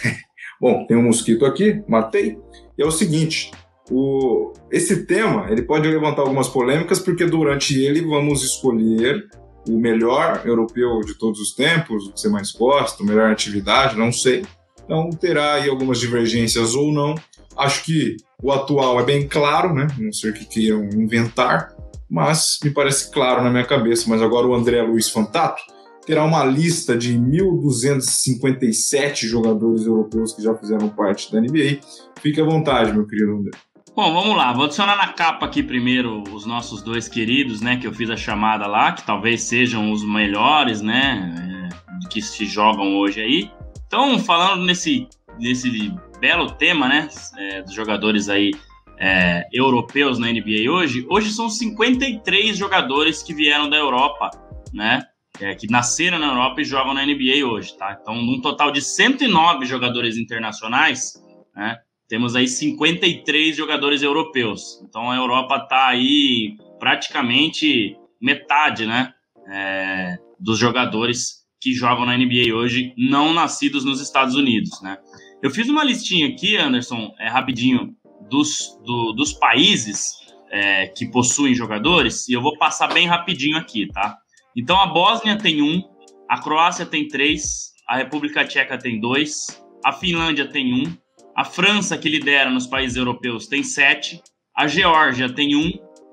bom, 0.58 0.86
tem 0.86 0.96
um 0.96 1.02
mosquito 1.02 1.44
aqui, 1.44 1.82
matei. 1.86 2.38
E 2.78 2.82
é 2.82 2.86
o 2.86 2.90
seguinte, 2.90 3.50
o, 3.90 4.54
esse 4.72 5.04
tema 5.04 5.50
ele 5.50 5.60
pode 5.60 5.86
levantar 5.86 6.22
algumas 6.22 6.48
polêmicas, 6.48 6.98
porque 6.98 7.26
durante 7.26 7.78
ele 7.78 8.00
vamos 8.00 8.42
escolher 8.42 9.22
o 9.68 9.78
melhor 9.78 10.42
europeu 10.44 11.00
de 11.00 11.14
todos 11.14 11.40
os 11.40 11.54
tempos, 11.54 12.06
o 12.06 12.12
que 12.12 12.20
você 12.20 12.28
mais 12.28 12.52
gosta, 12.52 13.02
a 13.02 13.06
melhor 13.06 13.30
atividade, 13.30 13.96
não 13.96 14.12
sei. 14.12 14.44
Então 14.84 15.10
terá 15.10 15.54
aí 15.54 15.68
algumas 15.68 15.98
divergências 15.98 16.74
ou 16.74 16.92
não. 16.92 17.14
Acho 17.56 17.84
que 17.84 18.16
o 18.42 18.52
atual 18.52 19.00
é 19.00 19.04
bem 19.04 19.26
claro, 19.26 19.72
né? 19.72 19.86
Não 19.98 20.12
sei 20.12 20.30
o 20.30 20.34
que 20.34 20.44
queiram 20.44 20.84
inventar, 20.92 21.74
mas 22.10 22.58
me 22.62 22.70
parece 22.70 23.10
claro 23.10 23.42
na 23.42 23.50
minha 23.50 23.64
cabeça. 23.64 24.04
Mas 24.08 24.20
agora 24.20 24.46
o 24.46 24.54
André 24.54 24.82
Luiz 24.82 25.08
Fantato 25.08 25.62
terá 26.06 26.22
uma 26.24 26.44
lista 26.44 26.96
de 26.96 27.18
1.257 27.18 29.26
jogadores 29.26 29.86
europeus 29.86 30.34
que 30.34 30.42
já 30.42 30.54
fizeram 30.54 30.90
parte 30.90 31.32
da 31.32 31.40
NBA. 31.40 31.80
Fique 32.20 32.40
à 32.40 32.44
vontade, 32.44 32.92
meu 32.92 33.06
querido 33.06 33.32
André. 33.32 33.52
Bom, 33.96 34.12
vamos 34.12 34.36
lá. 34.36 34.52
Vou 34.52 34.64
adicionar 34.64 34.96
na 34.96 35.06
capa 35.12 35.46
aqui 35.46 35.62
primeiro 35.62 36.24
os 36.32 36.44
nossos 36.44 36.82
dois 36.82 37.08
queridos, 37.08 37.60
né? 37.60 37.76
Que 37.76 37.86
eu 37.86 37.94
fiz 37.94 38.10
a 38.10 38.16
chamada 38.16 38.66
lá, 38.66 38.90
que 38.90 39.06
talvez 39.06 39.42
sejam 39.42 39.92
os 39.92 40.04
melhores, 40.04 40.82
né? 40.82 41.70
É, 42.02 42.08
que 42.08 42.20
se 42.20 42.44
jogam 42.44 42.96
hoje 42.96 43.20
aí. 43.20 43.52
Então, 43.86 44.18
falando 44.18 44.64
nesse, 44.64 45.06
nesse 45.38 45.94
belo 46.18 46.50
tema, 46.50 46.88
né? 46.88 47.08
É, 47.38 47.62
dos 47.62 47.72
jogadores 47.72 48.28
aí 48.28 48.50
é, 48.98 49.46
europeus 49.52 50.18
na 50.18 50.26
NBA 50.26 50.68
hoje, 50.68 51.06
hoje 51.08 51.30
são 51.30 51.48
53 51.48 52.56
jogadores 52.56 53.22
que 53.22 53.32
vieram 53.32 53.70
da 53.70 53.76
Europa, 53.76 54.28
né? 54.72 55.04
É, 55.40 55.54
que 55.54 55.70
nasceram 55.70 56.18
na 56.18 56.26
Europa 56.26 56.60
e 56.60 56.64
jogam 56.64 56.94
na 56.94 57.06
NBA 57.06 57.46
hoje, 57.46 57.76
tá? 57.78 57.96
Então, 58.00 58.16
num 58.16 58.40
total 58.40 58.72
de 58.72 58.82
109 58.82 59.64
jogadores 59.66 60.16
internacionais, 60.16 61.14
né? 61.54 61.78
Temos 62.14 62.36
aí 62.36 62.46
53 62.46 63.56
jogadores 63.56 64.00
europeus. 64.00 64.80
Então 64.88 65.10
a 65.10 65.16
Europa 65.16 65.56
está 65.56 65.88
aí 65.88 66.56
praticamente 66.78 67.96
metade, 68.22 68.86
né, 68.86 69.12
é, 69.48 70.16
dos 70.38 70.56
jogadores 70.56 71.44
que 71.60 71.72
jogam 71.72 72.06
na 72.06 72.16
NBA 72.16 72.54
hoje, 72.54 72.94
não 72.96 73.34
nascidos 73.34 73.84
nos 73.84 74.00
Estados 74.00 74.36
Unidos, 74.36 74.80
né. 74.80 74.96
Eu 75.42 75.50
fiz 75.50 75.68
uma 75.68 75.82
listinha 75.82 76.28
aqui, 76.28 76.56
Anderson, 76.56 77.12
é, 77.18 77.28
rapidinho, 77.28 77.96
dos, 78.30 78.78
do, 78.84 79.12
dos 79.12 79.32
países 79.32 80.12
é, 80.52 80.86
que 80.86 81.10
possuem 81.10 81.52
jogadores, 81.52 82.28
e 82.28 82.32
eu 82.32 82.40
vou 82.40 82.56
passar 82.56 82.94
bem 82.94 83.08
rapidinho 83.08 83.56
aqui, 83.56 83.88
tá? 83.88 84.16
Então 84.56 84.80
a 84.80 84.86
Bósnia 84.86 85.36
tem 85.36 85.60
um, 85.62 85.82
a 86.30 86.40
Croácia 86.40 86.86
tem 86.86 87.08
três, 87.08 87.72
a 87.88 87.96
República 87.96 88.44
Tcheca 88.44 88.78
tem 88.78 89.00
dois, 89.00 89.46
a 89.84 89.90
Finlândia 89.90 90.46
tem 90.46 90.72
um, 90.72 91.03
a 91.36 91.44
França, 91.44 91.98
que 91.98 92.08
lidera 92.08 92.48
nos 92.48 92.66
países 92.66 92.96
europeus, 92.96 93.48
tem 93.48 93.62
sete. 93.62 94.22
A 94.56 94.68
Geórgia 94.68 95.28
tem 95.28 95.56
um. 95.56 95.68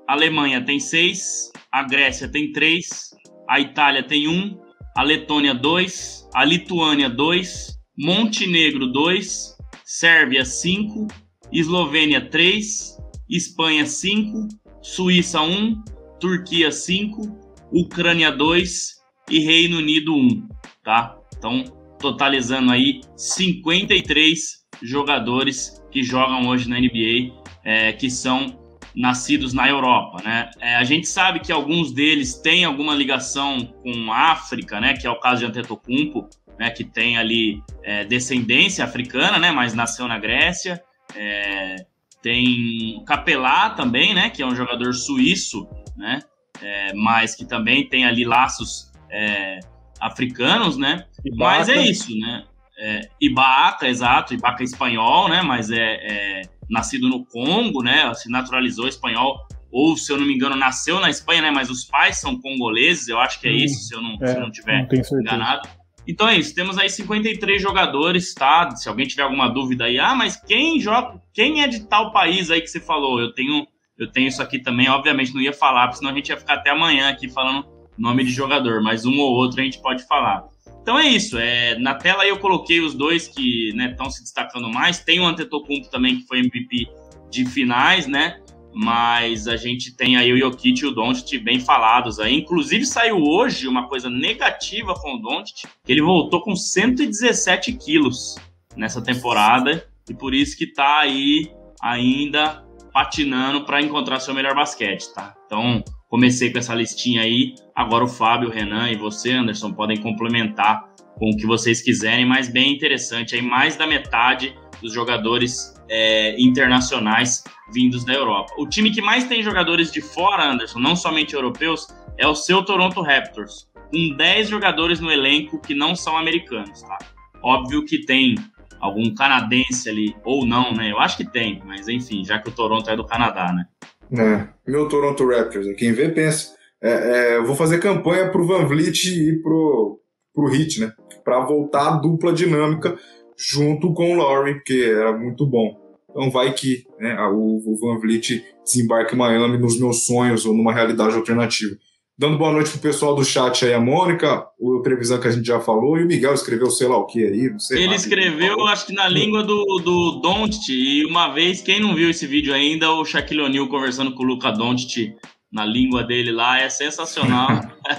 A 0.08 0.14
Alemanha 0.14 0.64
tem 0.64 0.80
seis. 0.80 1.52
A 1.70 1.84
Grécia 1.84 2.28
tem 2.28 2.50
três. 2.50 3.10
A 3.48 3.60
Itália 3.60 4.02
tem 4.02 4.26
um. 4.26 4.58
A 4.96 5.02
Letônia, 5.04 5.54
dois. 5.54 6.28
A 6.34 6.44
Lituânia, 6.44 7.08
dois. 7.08 7.78
Montenegro, 7.96 8.88
dois. 8.88 9.56
Sérvia, 9.84 10.44
cinco. 10.44 11.06
Eslovênia, 11.52 12.28
três. 12.28 12.96
Espanha, 13.30 13.86
cinco. 13.86 14.48
Suíça, 14.82 15.40
um. 15.40 15.80
Turquia, 16.18 16.72
cinco. 16.72 17.22
Ucrânia, 17.70 18.32
dois. 18.32 18.96
E 19.30 19.38
Reino 19.38 19.78
Unido, 19.78 20.16
um. 20.16 20.48
Tá? 20.82 21.16
Então, 21.38 21.62
totalizando 22.00 22.72
aí 22.72 23.00
53 23.16 24.61
jogadores 24.82 25.82
que 25.90 26.02
jogam 26.02 26.46
hoje 26.48 26.68
na 26.68 26.78
NBA, 26.78 27.32
é, 27.64 27.92
que 27.92 28.10
são 28.10 28.58
nascidos 28.94 29.54
na 29.54 29.68
Europa, 29.68 30.22
né? 30.22 30.50
É, 30.60 30.76
a 30.76 30.84
gente 30.84 31.06
sabe 31.06 31.40
que 31.40 31.50
alguns 31.50 31.92
deles 31.92 32.34
têm 32.34 32.64
alguma 32.64 32.94
ligação 32.94 33.64
com 33.82 34.12
a 34.12 34.32
África, 34.32 34.80
né? 34.80 34.94
Que 34.94 35.06
é 35.06 35.10
o 35.10 35.18
caso 35.18 35.40
de 35.40 35.46
Antetokounmpo, 35.46 36.28
né? 36.58 36.70
Que 36.70 36.84
tem 36.84 37.16
ali 37.16 37.62
é, 37.82 38.04
descendência 38.04 38.84
africana, 38.84 39.38
né? 39.38 39.50
Mas 39.50 39.72
nasceu 39.72 40.06
na 40.06 40.18
Grécia. 40.18 40.82
É, 41.16 41.76
tem 42.20 43.02
Capelá 43.06 43.70
também, 43.70 44.14
né? 44.14 44.28
Que 44.28 44.42
é 44.42 44.46
um 44.46 44.54
jogador 44.54 44.92
suíço, 44.92 45.66
né? 45.96 46.20
é, 46.62 46.94
mas 46.94 47.34
que 47.34 47.44
também 47.44 47.88
tem 47.88 48.04
ali 48.04 48.24
laços 48.24 48.90
é, 49.10 49.58
africanos, 50.00 50.76
né? 50.76 51.06
Ibaka. 51.24 51.58
Mas 51.58 51.68
é 51.68 51.82
isso, 51.82 52.16
né? 52.18 52.44
É, 52.84 53.08
Ibaka, 53.20 53.86
exato, 53.86 54.34
Ibaka 54.34 54.60
é 54.60 54.64
espanhol, 54.64 55.28
né? 55.28 55.40
Mas 55.40 55.70
é, 55.70 55.78
é, 55.78 56.42
nascido 56.68 57.08
no 57.08 57.24
Congo, 57.24 57.80
né? 57.80 58.12
Se 58.14 58.28
naturalizou 58.28 58.88
espanhol, 58.88 59.38
ou 59.70 59.96
se 59.96 60.12
eu 60.12 60.18
não 60.18 60.26
me 60.26 60.34
engano, 60.34 60.56
nasceu 60.56 60.98
na 60.98 61.08
Espanha, 61.08 61.42
né? 61.42 61.50
Mas 61.52 61.70
os 61.70 61.84
pais 61.84 62.20
são 62.20 62.36
congoleses, 62.40 63.06
eu 63.06 63.20
acho 63.20 63.40
que 63.40 63.46
é 63.46 63.52
isso, 63.52 63.86
se 63.86 63.94
eu 63.94 64.02
não, 64.02 64.18
se 64.18 64.36
eu 64.36 64.40
não 64.40 64.50
tiver 64.50 64.88
não 64.90 65.20
enganado. 65.20 65.68
Então 66.08 66.28
é 66.28 66.36
isso, 66.36 66.52
temos 66.56 66.76
aí 66.76 66.90
53 66.90 67.62
jogadores, 67.62 68.34
tá? 68.34 68.68
Se 68.74 68.88
alguém 68.88 69.06
tiver 69.06 69.22
alguma 69.22 69.48
dúvida 69.48 69.84
aí, 69.84 70.00
ah, 70.00 70.16
mas 70.16 70.34
quem 70.34 70.80
joga, 70.80 71.22
quem 71.32 71.62
é 71.62 71.68
de 71.68 71.86
tal 71.86 72.10
país 72.10 72.50
aí 72.50 72.60
que 72.60 72.66
você 72.66 72.80
falou? 72.80 73.20
Eu 73.20 73.32
tenho, 73.32 73.64
eu 73.96 74.10
tenho 74.10 74.26
isso 74.26 74.42
aqui 74.42 74.58
também, 74.58 74.88
obviamente 74.88 75.32
não 75.32 75.40
ia 75.40 75.52
falar, 75.52 75.86
porque 75.86 75.98
senão 75.98 76.10
a 76.10 76.14
gente 76.16 76.30
ia 76.30 76.36
ficar 76.36 76.54
até 76.54 76.70
amanhã 76.70 77.08
aqui 77.08 77.28
falando 77.28 77.64
nome 77.96 78.24
de 78.24 78.32
jogador, 78.32 78.82
mas 78.82 79.06
um 79.06 79.16
ou 79.20 79.32
outro 79.34 79.60
a 79.60 79.64
gente 79.64 79.80
pode 79.80 80.04
falar. 80.08 80.44
Então 80.82 80.98
é 80.98 81.06
isso, 81.06 81.38
é, 81.38 81.78
na 81.78 81.94
tela 81.94 82.26
eu 82.26 82.38
coloquei 82.38 82.80
os 82.80 82.92
dois 82.92 83.28
que 83.28 83.68
estão 83.68 84.06
né, 84.06 84.10
se 84.10 84.22
destacando 84.22 84.68
mais, 84.68 84.98
tem 84.98 85.20
o 85.20 85.24
Antetokounmpo 85.24 85.88
também 85.88 86.16
que 86.16 86.26
foi 86.26 86.40
MVP 86.40 86.88
de 87.30 87.46
finais, 87.46 88.06
né? 88.06 88.42
mas 88.74 89.46
a 89.46 89.56
gente 89.56 89.94
tem 89.94 90.16
aí 90.16 90.32
o 90.32 90.38
Jokic 90.38 90.80
e 90.80 90.86
o 90.86 90.90
Doncic 90.90 91.38
bem 91.38 91.60
falados 91.60 92.18
aí. 92.18 92.34
Inclusive 92.34 92.86
saiu 92.86 93.18
hoje 93.18 93.68
uma 93.68 93.86
coisa 93.88 94.08
negativa 94.08 94.94
com 94.94 95.14
o 95.14 95.18
Doncic, 95.18 95.68
que 95.84 95.92
ele 95.92 96.02
voltou 96.02 96.40
com 96.40 96.56
117 96.56 97.72
quilos 97.74 98.36
nessa 98.74 99.02
temporada 99.02 99.86
e 100.08 100.14
por 100.14 100.34
isso 100.34 100.56
que 100.56 100.66
tá 100.66 101.00
aí 101.00 101.52
ainda 101.82 102.64
patinando 102.92 103.64
para 103.64 103.82
encontrar 103.82 104.20
seu 104.20 104.34
melhor 104.34 104.54
basquete, 104.54 105.12
tá? 105.14 105.34
Então 105.46 105.82
comecei 106.12 106.52
com 106.52 106.58
essa 106.58 106.74
listinha 106.74 107.22
aí, 107.22 107.54
agora 107.74 108.04
o 108.04 108.06
Fábio, 108.06 108.50
o 108.50 108.52
Renan 108.52 108.90
e 108.90 108.96
você, 108.96 109.32
Anderson, 109.32 109.72
podem 109.72 109.96
complementar 109.96 110.84
com 111.16 111.30
o 111.30 111.36
que 111.38 111.46
vocês 111.46 111.80
quiserem, 111.80 112.26
mas 112.26 112.48
bem 112.48 112.74
interessante 112.74 113.34
aí 113.34 113.40
mais 113.40 113.76
da 113.76 113.86
metade 113.86 114.54
dos 114.82 114.92
jogadores 114.92 115.72
é, 115.88 116.38
internacionais 116.38 117.42
vindos 117.72 118.04
da 118.04 118.12
Europa. 118.12 118.52
O 118.58 118.68
time 118.68 118.90
que 118.90 119.00
mais 119.00 119.24
tem 119.24 119.42
jogadores 119.42 119.90
de 119.90 120.02
fora, 120.02 120.52
Anderson, 120.52 120.80
não 120.80 120.94
somente 120.94 121.32
europeus, 121.32 121.88
é 122.18 122.28
o 122.28 122.34
seu 122.34 122.62
Toronto 122.62 123.00
Raptors, 123.00 123.70
com 123.90 124.14
10 124.14 124.50
jogadores 124.50 125.00
no 125.00 125.10
elenco 125.10 125.58
que 125.62 125.74
não 125.74 125.96
são 125.96 126.18
americanos, 126.18 126.82
tá? 126.82 126.98
Óbvio 127.42 127.86
que 127.86 128.04
tem 128.04 128.34
algum 128.78 129.14
canadense 129.14 129.88
ali, 129.88 130.14
ou 130.26 130.44
não, 130.44 130.74
né? 130.74 130.92
Eu 130.92 130.98
acho 130.98 131.16
que 131.16 131.24
tem, 131.24 131.62
mas 131.64 131.88
enfim, 131.88 132.22
já 132.22 132.38
que 132.38 132.50
o 132.50 132.52
Toronto 132.52 132.90
é 132.90 132.96
do 132.96 133.06
Canadá, 133.06 133.50
né? 133.50 133.64
É, 134.10 134.48
meu 134.66 134.88
Toronto 134.88 135.26
Raptors, 135.26 135.66
quem 135.76 135.92
vê 135.92 136.08
pensa. 136.08 136.54
É, 136.82 137.36
é, 137.36 137.42
vou 137.42 137.54
fazer 137.54 137.78
campanha 137.78 138.30
pro 138.30 138.46
Van 138.46 138.66
Vliet 138.66 139.06
e 139.06 139.40
pro, 139.40 140.00
pro 140.34 140.48
Hit, 140.48 140.80
né? 140.80 140.92
Pra 141.24 141.44
voltar 141.44 141.88
a 141.88 141.96
dupla 141.96 142.32
dinâmica 142.32 142.98
junto 143.36 143.94
com 143.94 144.12
o 144.12 144.16
Laurie, 144.16 144.54
porque 144.54 144.92
era 144.92 145.16
muito 145.16 145.46
bom. 145.46 145.80
Então 146.10 146.30
vai 146.30 146.52
que 146.52 146.84
né, 146.98 147.16
o 147.32 147.78
Van 147.80 147.98
Vliet 147.98 148.44
desembarque 148.64 149.14
em 149.14 149.18
Miami 149.18 149.58
nos 149.58 149.80
meus 149.80 150.04
sonhos 150.04 150.44
ou 150.44 150.54
numa 150.54 150.72
realidade 150.72 151.14
alternativa. 151.14 151.74
Dando 152.22 152.38
boa 152.38 152.52
noite 152.52 152.70
pro 152.70 152.78
pessoal 152.78 153.16
do 153.16 153.24
chat 153.24 153.64
aí, 153.64 153.74
a 153.74 153.80
Mônica, 153.80 154.46
o 154.56 154.80
Trevisan 154.80 155.18
que 155.18 155.26
a 155.26 155.30
gente 155.32 155.44
já 155.44 155.58
falou, 155.58 155.98
e 155.98 156.04
o 156.04 156.06
Miguel 156.06 156.32
escreveu 156.32 156.70
sei 156.70 156.86
lá 156.86 156.96
o 156.96 157.04
que 157.04 157.18
aí, 157.18 157.50
não 157.50 157.58
sei. 157.58 157.82
Ele 157.82 157.96
escreveu, 157.96 158.64
acho 158.68 158.86
que 158.86 158.94
na 158.94 159.08
língua 159.08 159.42
do, 159.42 159.64
do 159.84 160.20
Doncic, 160.22 160.68
e 160.68 161.04
uma 161.04 161.32
vez, 161.32 161.60
quem 161.60 161.80
não 161.80 161.96
viu 161.96 162.08
esse 162.08 162.24
vídeo 162.24 162.54
ainda, 162.54 162.92
o 162.92 163.04
Shaquille 163.04 163.40
O'Neal 163.40 163.66
conversando 163.66 164.14
com 164.14 164.22
o 164.22 164.26
Luca 164.26 164.52
Doncic 164.52 165.16
na 165.52 165.64
língua 165.64 166.04
dele 166.04 166.30
lá, 166.30 166.60
é 166.60 166.68
sensacional. 166.70 167.48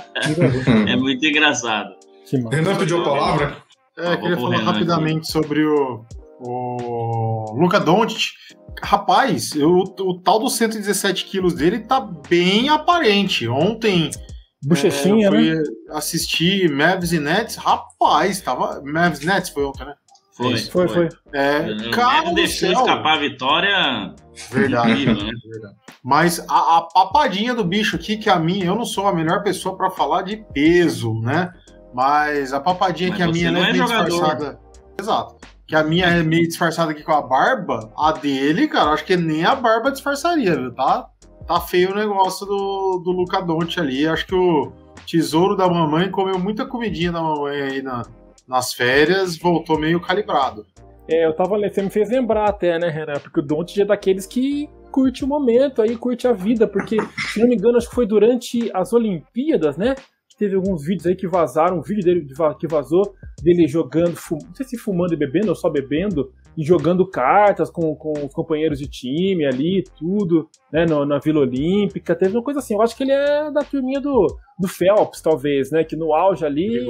é 0.87 0.95
muito 0.95 1.25
engraçado. 1.25 1.93
Renan 2.49 2.77
pediu 2.77 3.01
a 3.01 3.03
palavra? 3.03 3.57
É, 3.97 4.15
queria 4.15 4.37
falar 4.37 4.59
rapidamente 4.59 5.17
aqui. 5.17 5.31
sobre 5.33 5.65
o, 5.65 6.05
o 6.39 7.53
Luca 7.59 7.77
Doncic. 7.77 8.31
Rapaz, 8.81 9.51
eu, 9.55 9.71
o 9.71 10.19
tal 10.19 10.39
dos 10.39 10.55
117 10.55 11.25
quilos 11.25 11.53
dele 11.53 11.79
tá 11.79 11.99
bem 11.99 12.69
aparente. 12.69 13.47
Ontem. 13.47 14.09
Bochechinha, 14.65 15.27
é, 15.27 15.29
eu 15.29 15.55
né? 15.55 15.63
assistir 15.89 16.69
Mavs 16.69 17.11
e 17.11 17.19
Nets, 17.19 17.55
rapaz, 17.55 18.39
tava. 18.41 18.81
Mavs 18.81 19.21
e 19.21 19.25
Nets 19.25 19.49
foi 19.49 19.65
ontem, 19.65 19.85
né? 19.85 19.93
Foi, 20.35 20.57
foi, 20.57 20.87
foi. 20.87 21.09
É, 21.31 21.89
cara 21.91 22.33
deixou 22.33 22.69
céu. 22.69 22.79
escapar 22.79 23.17
a 23.17 23.19
vitória. 23.19 24.15
Verdade, 24.49 25.05
né? 25.05 25.13
verdade. 25.13 25.75
Mas 26.03 26.39
a, 26.49 26.77
a, 26.77 26.81
papadinha 26.81 27.53
do 27.53 27.63
bicho 27.63 27.95
aqui, 27.95 28.17
que 28.17 28.29
a 28.29 28.39
mim, 28.39 28.63
eu 28.63 28.75
não 28.75 28.83
sou 28.83 29.07
a 29.07 29.13
melhor 29.13 29.43
pessoa 29.43 29.77
para 29.77 29.91
falar 29.91 30.23
de 30.23 30.37
peso, 30.51 31.13
né? 31.21 31.53
Mas 31.93 32.51
a 32.51 32.59
papadinha 32.59 33.09
Mas 33.09 33.17
que 33.17 33.23
a 33.23 33.27
minha 33.27 33.49
é, 33.59 33.69
é 33.69 33.71
disfarçada. 33.73 34.59
Exato. 34.99 35.35
Que 35.67 35.75
a 35.75 35.83
minha 35.83 36.05
é 36.07 36.23
meio 36.23 36.47
disfarçada 36.47 36.91
aqui 36.91 37.03
com 37.03 37.13
a 37.13 37.21
barba, 37.21 37.91
a 37.97 38.11
dele, 38.11 38.67
cara, 38.67 38.91
acho 38.91 39.05
que 39.05 39.15
nem 39.15 39.45
a 39.45 39.55
barba 39.55 39.91
disfarçaria, 39.91 40.55
viu? 40.55 40.73
Tá, 40.73 41.09
tá 41.47 41.59
feio 41.61 41.91
o 41.91 41.95
negócio 41.95 42.45
do, 42.45 43.01
do 43.03 43.11
Luca 43.11 43.41
Donte 43.41 43.79
ali. 43.79 44.05
Acho 44.05 44.27
que 44.27 44.35
o 44.35 44.73
tesouro 45.05 45.55
da 45.55 45.67
mamãe 45.69 46.11
comeu 46.11 46.37
muita 46.37 46.65
comidinha 46.65 47.11
da 47.11 47.21
mamãe 47.21 47.61
aí 47.61 47.81
na, 47.81 48.03
nas 48.47 48.73
férias, 48.73 49.37
voltou 49.37 49.79
meio 49.79 50.01
calibrado. 50.01 50.65
É, 51.07 51.25
eu 51.25 51.33
tava 51.33 51.57
você 51.57 51.81
me 51.81 51.89
fez 51.89 52.09
lembrar 52.09 52.49
até, 52.49 52.79
né, 52.79 52.89
Renan? 52.89 53.19
Porque 53.19 53.39
o 53.39 53.43
Donte 53.43 53.81
é 53.81 53.85
daqueles 53.85 54.25
que 54.25 54.69
curte 54.91 55.23
o 55.23 55.27
momento, 55.27 55.81
aí 55.81 55.97
curte 55.97 56.27
a 56.27 56.31
vida, 56.31 56.67
porque, 56.67 56.97
se 57.31 57.39
não 57.39 57.47
me 57.47 57.55
engano, 57.55 57.77
acho 57.77 57.89
que 57.89 57.95
foi 57.95 58.05
durante 58.05 58.69
as 58.73 58.93
Olimpíadas, 58.93 59.75
né? 59.75 59.95
Teve 60.43 60.55
alguns 60.55 60.85
vídeos 60.85 61.07
aí 61.07 61.15
que 61.15 61.27
vazaram, 61.27 61.77
um 61.77 61.81
vídeo 61.81 62.03
dele 62.03 62.27
que 62.59 62.67
vazou 62.67 63.13
dele 63.41 63.65
jogando, 63.65 64.15
fum, 64.15 64.37
não 64.45 64.53
sei 64.53 64.65
se 64.65 64.77
fumando 64.77 65.13
e 65.13 65.17
bebendo 65.17 65.49
ou 65.49 65.55
só 65.55 65.69
bebendo, 65.69 66.31
e 66.57 66.63
jogando 66.63 67.07
cartas 67.09 67.69
com, 67.71 67.95
com 67.95 68.11
os 68.25 68.33
companheiros 68.33 68.77
de 68.77 68.87
time 68.87 69.45
ali, 69.45 69.83
tudo, 69.97 70.47
né, 70.71 70.85
no, 70.85 71.05
na 71.05 71.17
Vila 71.17 71.39
Olímpica. 71.39 72.15
Teve 72.15 72.35
uma 72.35 72.43
coisa 72.43 72.59
assim, 72.59 72.73
eu 72.73 72.81
acho 72.81 72.95
que 72.95 73.03
ele 73.03 73.13
é 73.13 73.49
da 73.51 73.63
turminha 73.63 74.01
do, 74.01 74.27
do 74.59 74.67
Phelps, 74.67 75.21
talvez, 75.21 75.71
né, 75.71 75.83
que 75.83 75.95
no 75.95 76.13
auge 76.13 76.45
ali 76.45 76.85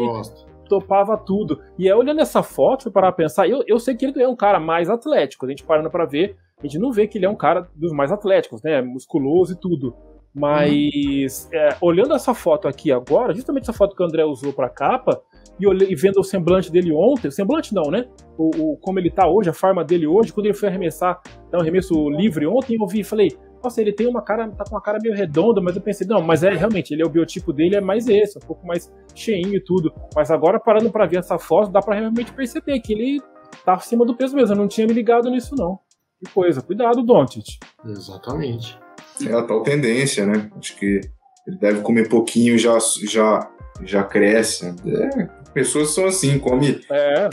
topava 0.67 1.15
tudo. 1.15 1.61
E 1.77 1.87
aí, 1.87 1.93
olhando 1.93 2.21
essa 2.21 2.41
foto, 2.41 2.83
fui 2.83 2.91
parar 2.91 3.09
a 3.09 3.13
pensar, 3.13 3.47
eu, 3.47 3.63
eu 3.67 3.79
sei 3.79 3.95
que 3.95 4.05
ele 4.05 4.21
é 4.21 4.27
um 4.27 4.35
cara 4.35 4.59
mais 4.59 4.89
atlético, 4.89 5.45
a 5.45 5.49
gente 5.49 5.63
parando 5.63 5.89
para 5.89 6.05
ver, 6.05 6.35
a 6.59 6.63
gente 6.65 6.79
não 6.79 6.91
vê 6.91 7.07
que 7.07 7.17
ele 7.17 7.25
é 7.25 7.29
um 7.29 7.35
cara 7.35 7.67
dos 7.75 7.91
mais 7.91 8.11
atléticos, 8.11 8.63
né, 8.63 8.81
musculoso 8.81 9.53
e 9.53 9.59
tudo. 9.59 9.95
Mas 10.33 11.47
é, 11.53 11.77
olhando 11.79 12.15
essa 12.15 12.33
foto 12.33 12.67
aqui 12.67 12.91
agora, 12.91 13.33
justamente 13.33 13.63
essa 13.63 13.73
foto 13.73 13.95
que 13.95 14.01
o 14.01 14.05
André 14.05 14.25
usou 14.25 14.51
para 14.51 14.67
capa, 14.67 15.21
e, 15.59 15.67
olhei, 15.67 15.91
e, 15.91 15.95
vendo 15.95 16.19
o 16.19 16.23
semblante 16.23 16.71
dele 16.71 16.91
ontem, 16.91 17.29
semblante 17.29 17.75
não, 17.75 17.91
né? 17.91 18.07
O, 18.37 18.71
o, 18.73 18.77
como 18.77 18.97
ele 18.97 19.11
tá 19.11 19.27
hoje, 19.27 19.49
a 19.49 19.53
forma 19.53 19.83
dele 19.83 20.07
hoje, 20.07 20.33
quando 20.33 20.47
ele 20.47 20.55
foi 20.55 20.69
arremessar, 20.69 21.21
dar 21.51 21.59
um 21.59 21.61
arremesso 21.61 22.09
livre 22.09 22.47
ontem, 22.47 22.75
eu 22.79 22.87
vi 22.87 23.01
e 23.01 23.03
falei, 23.03 23.37
nossa, 23.63 23.79
ele 23.79 23.93
tem 23.93 24.07
uma 24.07 24.23
cara, 24.23 24.49
tá 24.49 24.63
com 24.63 24.75
uma 24.75 24.81
cara 24.81 24.97
meio 25.01 25.15
redonda, 25.15 25.61
mas 25.61 25.75
eu 25.75 25.81
pensei, 25.81 26.07
não, 26.07 26.21
mas 26.21 26.43
é 26.43 26.49
realmente, 26.49 26.91
ele 26.91 27.03
é 27.03 27.05
o 27.05 27.09
biotipo 27.09 27.53
dele, 27.53 27.75
é 27.75 27.81
mais 27.81 28.07
esse, 28.07 28.37
um 28.39 28.41
pouco 28.41 28.65
mais 28.65 28.91
cheinho 29.13 29.55
e 29.55 29.63
tudo. 29.63 29.93
Mas 30.15 30.31
agora, 30.31 30.59
parando 30.59 30.89
para 30.89 31.05
ver 31.05 31.19
essa 31.19 31.37
foto, 31.37 31.71
dá 31.71 31.79
para 31.79 31.95
realmente 31.95 32.33
perceber 32.33 32.79
que 32.79 32.93
ele 32.93 33.21
tá 33.63 33.73
acima 33.73 34.05
do 34.05 34.15
peso 34.15 34.35
mesmo. 34.35 34.55
Eu 34.55 34.57
não 34.57 34.67
tinha 34.67 34.87
me 34.87 34.93
ligado 34.93 35.29
nisso, 35.29 35.55
não. 35.55 35.79
Que 36.19 36.33
coisa, 36.33 36.61
cuidado, 36.61 37.03
Doncic. 37.03 37.59
Exatamente 37.85 38.82
é 39.21 39.33
a 39.33 39.41
tal 39.43 39.63
tendência, 39.63 40.25
né? 40.25 40.49
Acho 40.57 40.75
que 40.77 41.01
ele 41.47 41.57
deve 41.59 41.81
comer 41.81 42.09
pouquinho 42.09 42.57
já 42.57 42.77
já 43.09 43.49
já 43.83 44.03
cresce. 44.03 44.73
É, 44.85 45.27
pessoas 45.53 45.93
são 45.93 46.05
assim, 46.05 46.39
come 46.39 46.79
é. 46.91 47.29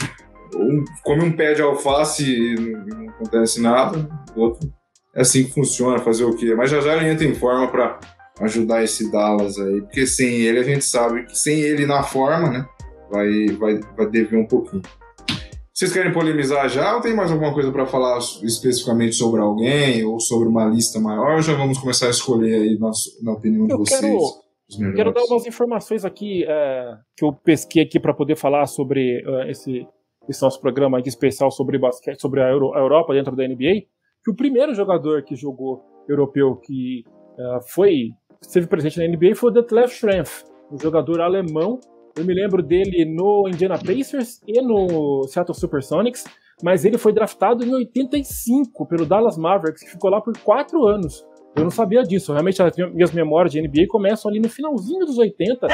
um, 0.55 0.83
come 1.03 1.23
um 1.23 1.31
pé 1.31 1.53
de 1.53 1.61
alface 1.61 2.23
e 2.23 2.55
não, 2.55 2.97
não 2.97 3.09
acontece 3.09 3.61
nada, 3.61 4.09
o 4.35 4.41
outro 4.41 4.71
é 5.13 5.21
assim 5.21 5.43
que 5.43 5.53
funciona, 5.53 5.99
fazer 5.99 6.23
o 6.23 6.35
quê? 6.35 6.55
Mas 6.55 6.69
já 6.69 6.79
já 6.79 6.95
ele 6.95 7.09
entra 7.09 7.25
em 7.25 7.35
forma 7.35 7.67
para 7.69 7.99
ajudar 8.41 8.83
esse 8.83 9.11
Dallas 9.11 9.57
aí, 9.57 9.81
porque 9.81 10.07
sem 10.07 10.41
ele 10.41 10.59
a 10.59 10.63
gente 10.63 10.85
sabe 10.85 11.25
que 11.25 11.37
sem 11.37 11.59
ele 11.59 11.85
na 11.85 12.01
forma, 12.03 12.49
né, 12.49 12.65
vai 13.09 13.47
vai 13.57 13.79
vai 13.95 14.09
dever 14.09 14.39
um 14.39 14.47
pouquinho. 14.47 14.81
Vocês 15.81 15.93
querem 15.93 16.11
polemizar 16.11 16.69
já 16.69 16.93
ou 16.93 17.01
tem 17.01 17.15
mais 17.15 17.31
alguma 17.31 17.51
coisa 17.55 17.71
para 17.71 17.87
falar 17.87 18.19
especificamente 18.19 19.15
sobre 19.15 19.41
alguém 19.41 20.05
ou 20.05 20.19
sobre 20.19 20.47
uma 20.47 20.63
lista 20.67 20.99
maior? 20.99 21.37
Ou 21.37 21.41
já 21.41 21.55
vamos 21.55 21.79
começar 21.79 22.05
a 22.05 22.11
escolher 22.11 22.53
aí 22.53 22.77
na 23.23 23.31
opinião 23.31 23.65
de 23.65 23.73
eu 23.73 23.79
vocês? 23.79 24.21
Quero, 24.77 24.93
quero 24.93 25.11
dar 25.11 25.23
umas 25.23 25.47
informações 25.47 26.05
aqui 26.05 26.45
é, 26.47 26.93
que 27.17 27.25
eu 27.25 27.33
pesquei 27.33 27.81
aqui 27.81 27.99
para 27.99 28.13
poder 28.13 28.35
falar 28.35 28.67
sobre 28.67 29.23
uh, 29.25 29.49
esse, 29.49 29.87
esse, 30.29 30.43
nosso 30.43 30.61
programa 30.61 30.99
aqui 30.99 31.09
especial 31.09 31.49
sobre 31.49 31.79
basquete, 31.79 32.21
sobre 32.21 32.43
a, 32.43 32.51
Euro, 32.51 32.75
a, 32.75 32.79
Europa 32.79 33.15
dentro 33.15 33.35
da 33.35 33.47
NBA. 33.47 33.87
Que 34.23 34.29
o 34.29 34.35
primeiro 34.35 34.75
jogador 34.75 35.23
que 35.23 35.35
jogou 35.35 35.83
europeu 36.07 36.57
que 36.57 37.03
uh, 37.39 37.59
foi 37.73 38.09
esteve 38.39 38.67
presente 38.67 38.99
na 38.99 39.07
NBA 39.07 39.33
foi 39.33 39.49
o 39.49 39.53
Detlef 39.53 39.95
Schrempf, 39.95 40.43
um 40.71 40.77
jogador 40.77 41.21
alemão 41.21 41.79
eu 42.17 42.25
me 42.25 42.33
lembro 42.33 42.61
dele 42.61 43.05
no 43.05 43.47
Indiana 43.47 43.77
Pacers 43.77 44.41
e 44.47 44.61
no 44.61 45.23
Seattle 45.27 45.57
Supersonics, 45.57 46.25
mas 46.63 46.85
ele 46.85 46.97
foi 46.97 47.13
draftado 47.13 47.63
em 47.63 47.73
85 47.73 48.85
pelo 48.85 49.05
Dallas 49.05 49.37
Mavericks, 49.37 49.83
que 49.83 49.89
ficou 49.89 50.09
lá 50.09 50.21
por 50.21 50.37
quatro 50.39 50.85
anos. 50.87 51.25
Eu 51.55 51.63
não 51.63 51.71
sabia 51.71 52.01
disso. 52.03 52.31
Realmente, 52.31 52.61
as 52.61 52.75
minhas 52.75 53.11
memórias 53.11 53.51
de 53.51 53.61
NBA 53.61 53.87
começam 53.89 54.29
ali 54.29 54.39
no 54.39 54.47
finalzinho 54.47 55.05
dos 55.05 55.17
80, 55.17 55.67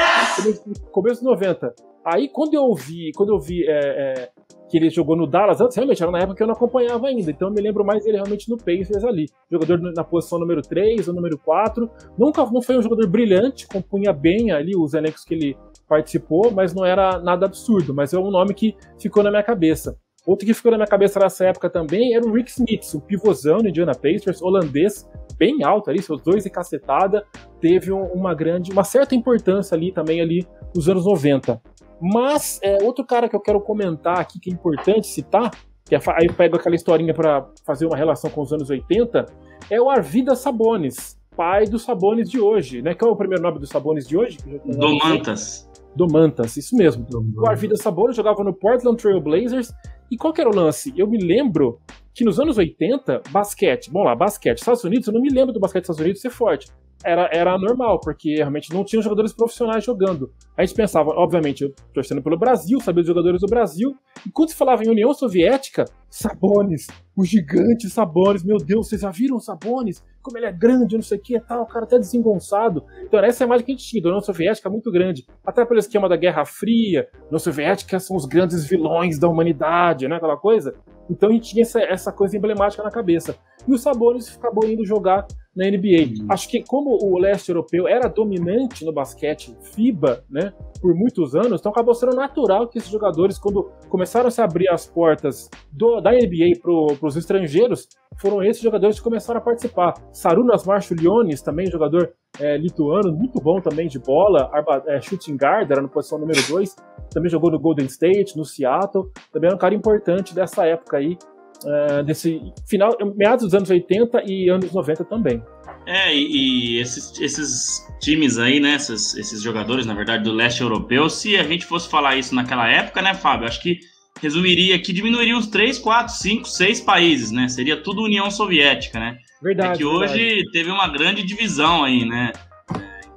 começo 0.90 1.22
dos 1.22 1.30
90. 1.30 1.72
Aí, 2.04 2.28
quando 2.28 2.54
eu 2.54 2.74
vi, 2.74 3.12
quando 3.14 3.32
eu 3.32 3.38
vi 3.38 3.64
é, 3.64 3.78
é, 3.78 4.30
que 4.68 4.76
ele 4.76 4.90
jogou 4.90 5.16
no 5.16 5.26
Dallas 5.26 5.60
antes, 5.60 5.76
realmente 5.76 6.02
era 6.02 6.10
na 6.10 6.18
época 6.18 6.36
que 6.36 6.42
eu 6.42 6.46
não 6.46 6.54
acompanhava 6.54 7.06
ainda. 7.06 7.30
Então 7.30 7.48
eu 7.48 7.54
me 7.54 7.60
lembro 7.60 7.84
mais 7.84 8.04
dele 8.04 8.16
realmente 8.16 8.48
no 8.50 8.56
Pacers 8.56 9.04
ali. 9.04 9.26
Jogador 9.50 9.78
na 9.94 10.02
posição 10.02 10.38
número 10.38 10.62
3 10.62 11.06
ou 11.08 11.14
número 11.14 11.38
4. 11.38 11.88
Nunca 12.18 12.44
não 12.46 12.62
foi 12.62 12.78
um 12.78 12.82
jogador 12.82 13.06
brilhante, 13.08 13.66
compunha 13.66 14.12
bem 14.12 14.50
ali 14.50 14.76
os 14.76 14.94
elencos 14.94 15.24
que 15.24 15.34
ele 15.34 15.56
participou, 15.88 16.50
mas 16.50 16.74
não 16.74 16.84
era 16.84 17.18
nada 17.18 17.46
absurdo. 17.46 17.94
Mas 17.94 18.12
é 18.12 18.18
um 18.18 18.30
nome 18.30 18.54
que 18.54 18.76
ficou 19.00 19.22
na 19.22 19.30
minha 19.30 19.42
cabeça. 19.42 19.96
Outro 20.26 20.46
que 20.46 20.52
ficou 20.52 20.70
na 20.70 20.76
minha 20.76 20.86
cabeça 20.86 21.18
nessa 21.18 21.46
época 21.46 21.70
também 21.70 22.14
era 22.14 22.22
o 22.22 22.30
Rick 22.30 22.50
Smith, 22.50 22.94
um 22.94 23.00
pivôzão 23.00 23.58
no 23.58 23.68
Indiana 23.68 23.94
Pacers, 23.94 24.42
holandês, 24.42 25.08
bem 25.38 25.64
alto 25.64 25.88
ali, 25.88 26.02
seus 26.02 26.20
dois 26.20 26.44
e 26.44 26.50
cacetada, 26.50 27.24
teve 27.60 27.90
uma 27.90 28.34
grande, 28.34 28.70
uma 28.70 28.84
certa 28.84 29.14
importância 29.14 29.74
ali 29.74 29.90
também 29.90 30.20
ali 30.20 30.46
nos 30.74 30.86
anos 30.86 31.06
90. 31.06 31.58
Mas 32.00 32.60
é, 32.62 32.76
outro 32.84 33.06
cara 33.06 33.28
que 33.28 33.34
eu 33.34 33.40
quero 33.40 33.60
comentar 33.60 34.18
aqui 34.18 34.38
que 34.38 34.50
é 34.50 34.52
importante 34.52 35.06
citar, 35.06 35.50
que 35.84 35.94
é, 35.94 35.98
aí 36.08 36.26
eu 36.26 36.34
pego 36.34 36.56
aquela 36.56 36.74
historinha 36.74 37.14
para 37.14 37.48
fazer 37.64 37.86
uma 37.86 37.96
relação 37.96 38.30
com 38.30 38.42
os 38.42 38.52
anos 38.52 38.68
80, 38.68 39.24
é 39.70 39.80
o 39.80 39.88
Arvida 39.88 40.36
Sabonis, 40.36 41.18
pai 41.34 41.64
dos 41.64 41.84
Sabonis 41.84 42.28
de 42.28 42.40
hoje, 42.40 42.82
né? 42.82 42.94
Qual 42.94 43.10
é 43.10 43.14
o 43.14 43.16
primeiro 43.16 43.42
nome 43.42 43.58
dos 43.58 43.68
Sabonis 43.68 44.06
de 44.06 44.16
hoje? 44.16 44.38
Domantas. 44.66 45.67
Domantas, 45.98 46.56
isso 46.56 46.76
mesmo. 46.76 47.06
O 47.36 47.46
Arvida 47.46 47.76
Sabonis 47.76 48.16
jogava 48.16 48.42
no 48.44 48.54
Portland 48.54 48.96
Trail 48.96 49.20
Blazers 49.20 49.72
e 50.10 50.16
qual 50.16 50.32
que 50.32 50.40
era 50.40 50.48
o 50.48 50.54
lance? 50.54 50.94
Eu 50.96 51.06
me 51.06 51.18
lembro 51.18 51.80
que 52.14 52.24
nos 52.24 52.40
anos 52.40 52.56
80, 52.56 53.22
basquete, 53.30 53.90
bom 53.90 54.02
lá, 54.02 54.14
basquete, 54.14 54.58
Estados 54.58 54.84
Unidos, 54.84 55.06
eu 55.08 55.12
não 55.12 55.20
me 55.20 55.28
lembro 55.28 55.52
do 55.52 55.60
basquete 55.60 55.82
dos 55.82 55.90
Estados 55.90 56.00
Unidos 56.00 56.22
ser 56.22 56.30
forte. 56.30 56.68
Era, 57.04 57.30
era 57.32 57.58
normal, 57.58 58.00
porque 58.00 58.34
realmente 58.34 58.72
não 58.72 58.84
tinham 58.84 59.02
jogadores 59.02 59.32
profissionais 59.32 59.84
jogando. 59.84 60.32
A 60.56 60.64
gente 60.64 60.74
pensava, 60.74 61.10
obviamente, 61.10 61.72
torcendo 61.94 62.22
pelo 62.22 62.38
Brasil, 62.38 62.80
sabia 62.80 63.02
dos 63.02 63.08
jogadores 63.08 63.40
do 63.40 63.46
Brasil. 63.46 63.94
E 64.26 64.30
quando 64.30 64.50
se 64.50 64.56
falava 64.56 64.82
em 64.82 64.88
União 64.88 65.14
Soviética, 65.14 65.84
Sabones, 66.10 66.86
o 67.16 67.24
gigante 67.24 67.88
Sabones, 67.88 68.42
meu 68.42 68.58
Deus, 68.58 68.88
vocês 68.88 69.02
já 69.02 69.10
viram 69.10 69.36
o 69.36 69.40
Sabones? 69.40 70.02
como 70.28 70.38
ele 70.38 70.46
é 70.46 70.52
grande, 70.52 70.94
não 70.94 71.02
sei 71.02 71.18
o 71.18 71.20
que 71.20 71.40
tal, 71.40 71.62
o 71.62 71.66
cara 71.66 71.84
até 71.84 71.98
desengonçado. 71.98 72.84
Então, 73.02 73.18
essa 73.20 73.42
é 73.42 73.44
a 73.44 73.46
imagem 73.46 73.64
que 73.64 73.72
a 73.72 73.74
gente 73.74 73.86
tinha 73.86 74.02
da 74.02 74.10
União 74.10 74.20
Soviética 74.20 74.68
muito 74.68 74.92
grande. 74.92 75.26
Até 75.44 75.64
pelo 75.64 75.78
esquema 75.78 76.08
da 76.08 76.16
Guerra 76.16 76.44
Fria, 76.44 77.08
a 77.14 77.24
União 77.26 77.38
Soviética 77.38 77.98
são 77.98 78.16
os 78.16 78.26
grandes 78.26 78.64
vilões 78.66 79.18
da 79.18 79.28
humanidade, 79.28 80.06
né? 80.06 80.16
Aquela 80.16 80.36
coisa. 80.36 80.74
Então 81.10 81.30
a 81.30 81.32
gente 81.32 81.50
tinha 81.50 81.62
essa, 81.62 81.80
essa 81.80 82.12
coisa 82.12 82.36
emblemática 82.36 82.82
na 82.82 82.90
cabeça. 82.90 83.36
E 83.66 83.72
o 83.72 83.78
Sabonis 83.78 84.36
acabou 84.36 84.68
indo 84.68 84.84
jogar 84.84 85.26
na 85.58 85.68
NBA. 85.68 86.22
Uhum. 86.22 86.26
Acho 86.30 86.48
que 86.48 86.62
como 86.62 86.96
o 87.02 87.18
leste 87.18 87.48
europeu 87.48 87.88
era 87.88 88.08
dominante 88.08 88.84
no 88.84 88.92
basquete 88.92 89.56
FIBA, 89.74 90.24
né, 90.30 90.52
por 90.80 90.94
muitos 90.94 91.34
anos, 91.34 91.58
então 91.58 91.72
acabou 91.72 91.94
sendo 91.94 92.14
natural 92.14 92.68
que 92.68 92.78
esses 92.78 92.90
jogadores, 92.90 93.36
quando 93.36 93.72
começaram 93.88 94.28
a 94.28 94.30
se 94.30 94.40
abrir 94.40 94.68
as 94.70 94.86
portas 94.86 95.50
do, 95.72 96.00
da 96.00 96.12
NBA 96.12 96.60
para 96.62 97.06
os 97.06 97.16
estrangeiros, 97.16 97.88
foram 98.20 98.42
esses 98.42 98.62
jogadores 98.62 98.98
que 98.98 99.02
começaram 99.02 99.38
a 99.38 99.42
participar. 99.42 99.94
Sarunas 100.12 100.64
Marchulionis, 100.64 101.42
também 101.42 101.66
jogador 101.66 102.12
é, 102.38 102.56
lituano, 102.56 103.12
muito 103.12 103.40
bom 103.40 103.60
também 103.60 103.88
de 103.88 103.98
bola, 103.98 104.48
arba, 104.52 104.84
é, 104.86 105.00
shooting 105.00 105.36
guard, 105.36 105.68
era 105.68 105.82
na 105.82 105.88
posição 105.88 106.18
número 106.18 106.40
2, 106.48 106.76
também 107.10 107.28
jogou 107.28 107.50
no 107.50 107.58
Golden 107.58 107.86
State, 107.86 108.36
no 108.36 108.44
Seattle, 108.44 109.10
também 109.32 109.48
era 109.48 109.56
um 109.56 109.58
cara 109.58 109.74
importante 109.74 110.34
dessa 110.34 110.64
época 110.66 110.98
aí, 110.98 111.18
uh, 111.64 112.02
desse 112.04 112.40
final, 112.68 112.96
meados 113.16 113.44
dos 113.44 113.54
anos 113.54 113.70
80 113.70 114.22
e 114.26 114.48
anos 114.48 114.72
90 114.72 115.04
também. 115.04 115.42
É, 115.86 116.14
e, 116.14 116.76
e 116.76 116.80
esses, 116.80 117.18
esses, 117.20 117.86
times 118.00 118.38
aí, 118.38 118.60
né, 118.60 118.74
esses, 118.74 119.14
esses, 119.14 119.42
jogadores, 119.42 119.86
na 119.86 119.94
verdade, 119.94 120.24
do 120.24 120.32
leste 120.32 120.60
europeu, 120.60 121.08
se 121.08 121.36
a 121.36 121.42
gente 121.42 121.64
fosse 121.64 121.88
falar 121.88 122.16
isso 122.16 122.34
naquela 122.34 122.68
época, 122.68 123.00
né, 123.00 123.14
Fábio, 123.14 123.48
acho 123.48 123.62
que 123.62 123.78
resumiria 124.20 124.78
que 124.78 124.92
diminuiria 124.92 125.36
uns 125.36 125.46
3, 125.46 125.78
4, 125.78 126.14
5, 126.14 126.48
6 126.48 126.80
países, 126.80 127.30
né? 127.30 127.48
Seria 127.48 127.76
tudo 127.76 128.02
União 128.02 128.30
Soviética, 128.30 128.98
né? 128.98 129.18
Verdade. 129.42 129.74
É 129.74 129.76
que 129.76 129.84
verdade. 129.84 130.12
hoje 130.12 130.42
teve 130.52 130.70
uma 130.70 130.88
grande 130.88 131.22
divisão 131.22 131.84
aí, 131.84 132.04
né? 132.04 132.32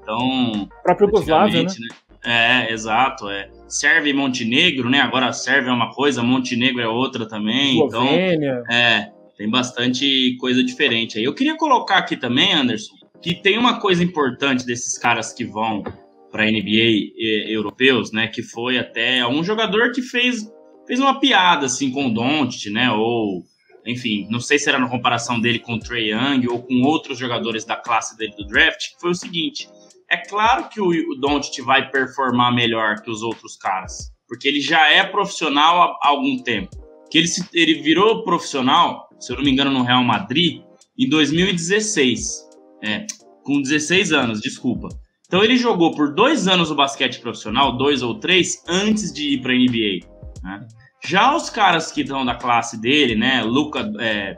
Então. 0.01 0.69
A 0.79 0.83
própria 0.83 1.05
Yugoslávia, 1.05 1.63
né? 1.63 1.67
né? 1.67 1.95
É, 2.23 2.71
exato. 2.71 3.29
É. 3.29 3.49
Sérvia 3.67 4.11
e 4.11 4.13
Montenegro, 4.13 4.89
né? 4.89 4.99
Agora 4.99 5.31
Sérvia 5.33 5.71
é 5.71 5.73
uma 5.73 5.93
coisa, 5.93 6.21
Montenegro 6.21 6.81
é 6.81 6.87
outra 6.87 7.25
também. 7.25 7.79
Então, 7.79 8.03
Eslovênia. 8.05 8.61
Então, 8.63 8.75
é, 8.75 9.11
tem 9.37 9.49
bastante 9.49 10.35
coisa 10.39 10.63
diferente 10.63 11.17
aí. 11.17 11.23
Eu 11.23 11.33
queria 11.33 11.57
colocar 11.57 11.97
aqui 11.97 12.15
também, 12.15 12.53
Anderson, 12.53 12.93
que 13.21 13.33
tem 13.33 13.57
uma 13.57 13.79
coisa 13.79 14.03
importante 14.03 14.65
desses 14.65 14.97
caras 14.97 15.33
que 15.33 15.45
vão 15.45 15.83
para 16.31 16.45
NBA 16.45 17.11
eh, 17.17 17.45
europeus, 17.47 18.11
né? 18.11 18.27
Que 18.27 18.41
foi 18.41 18.77
até 18.77 19.25
um 19.27 19.43
jogador 19.43 19.91
que 19.91 20.01
fez, 20.01 20.49
fez 20.87 20.99
uma 20.99 21.19
piada 21.19 21.65
assim 21.65 21.91
com 21.91 22.07
o 22.07 22.13
Doncic, 22.13 22.71
né? 22.71 22.91
Ou 22.91 23.43
enfim, 23.85 24.27
não 24.29 24.39
sei 24.39 24.59
se 24.59 24.69
era 24.69 24.79
na 24.79 24.87
comparação 24.87 25.39
dele 25.39 25.59
com 25.59 25.73
o 25.73 25.79
Trey 25.79 26.11
Young 26.11 26.47
ou 26.47 26.61
com 26.61 26.81
outros 26.83 27.17
jogadores 27.17 27.65
da 27.65 27.75
classe 27.75 28.15
dele 28.17 28.33
do 28.37 28.45
draft, 28.45 28.93
que 28.93 29.01
foi 29.01 29.11
o 29.11 29.15
seguinte: 29.15 29.67
é 30.11 30.17
claro 30.17 30.67
que 30.67 30.81
o, 30.81 30.89
o 30.89 31.15
Doncic 31.15 31.63
vai 31.63 31.89
performar 31.89 32.53
melhor 32.53 33.01
que 33.01 33.09
os 33.09 33.23
outros 33.23 33.55
caras, 33.55 34.11
porque 34.27 34.45
ele 34.45 34.59
já 34.59 34.91
é 34.91 35.03
profissional 35.05 35.97
há, 36.03 36.09
algum 36.09 36.37
tempo. 36.43 36.69
Que 37.09 37.17
ele, 37.17 37.27
se, 37.27 37.47
ele 37.53 37.81
virou 37.81 38.23
profissional, 38.23 39.07
se 39.19 39.31
eu 39.31 39.37
não 39.37 39.43
me 39.43 39.51
engano, 39.51 39.71
no 39.71 39.83
Real 39.83 40.03
Madrid, 40.03 40.61
em 40.99 41.07
2016. 41.07 42.49
É, 42.83 43.05
com 43.43 43.61
16 43.61 44.11
anos, 44.11 44.41
desculpa. 44.41 44.89
Então 45.25 45.43
ele 45.43 45.55
jogou 45.55 45.95
por 45.95 46.13
dois 46.13 46.47
anos 46.47 46.69
o 46.71 46.75
basquete 46.75 47.21
profissional, 47.21 47.77
dois 47.77 48.03
ou 48.03 48.19
três, 48.19 48.61
antes 48.67 49.13
de 49.13 49.35
ir 49.35 49.41
para 49.41 49.53
a 49.53 49.55
NBA. 49.55 50.05
Né? 50.43 50.67
Já 51.05 51.33
os 51.33 51.49
caras 51.49 51.89
que 51.91 52.01
estão 52.01 52.25
da 52.25 52.35
classe 52.35 52.79
dele, 52.79 53.15
né, 53.15 53.41
Luca, 53.43 53.91
é, 53.99 54.37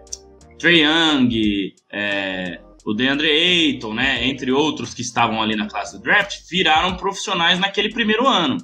Young, 0.64 1.74
é, 1.92 2.62
o 2.86 2.94
DeAndre 2.94 3.30
Ayton, 3.30 3.94
né, 3.94 4.28
entre 4.28 4.52
outros 4.52 4.94
que 4.94 5.02
estavam 5.02 5.42
ali 5.42 5.56
na 5.56 5.68
classe 5.68 5.98
do 5.98 6.04
draft, 6.04 6.42
viraram 6.50 6.98
profissionais 6.98 7.60
naquele 7.60 7.90
primeiro 7.90 8.28
ano. 8.28 8.58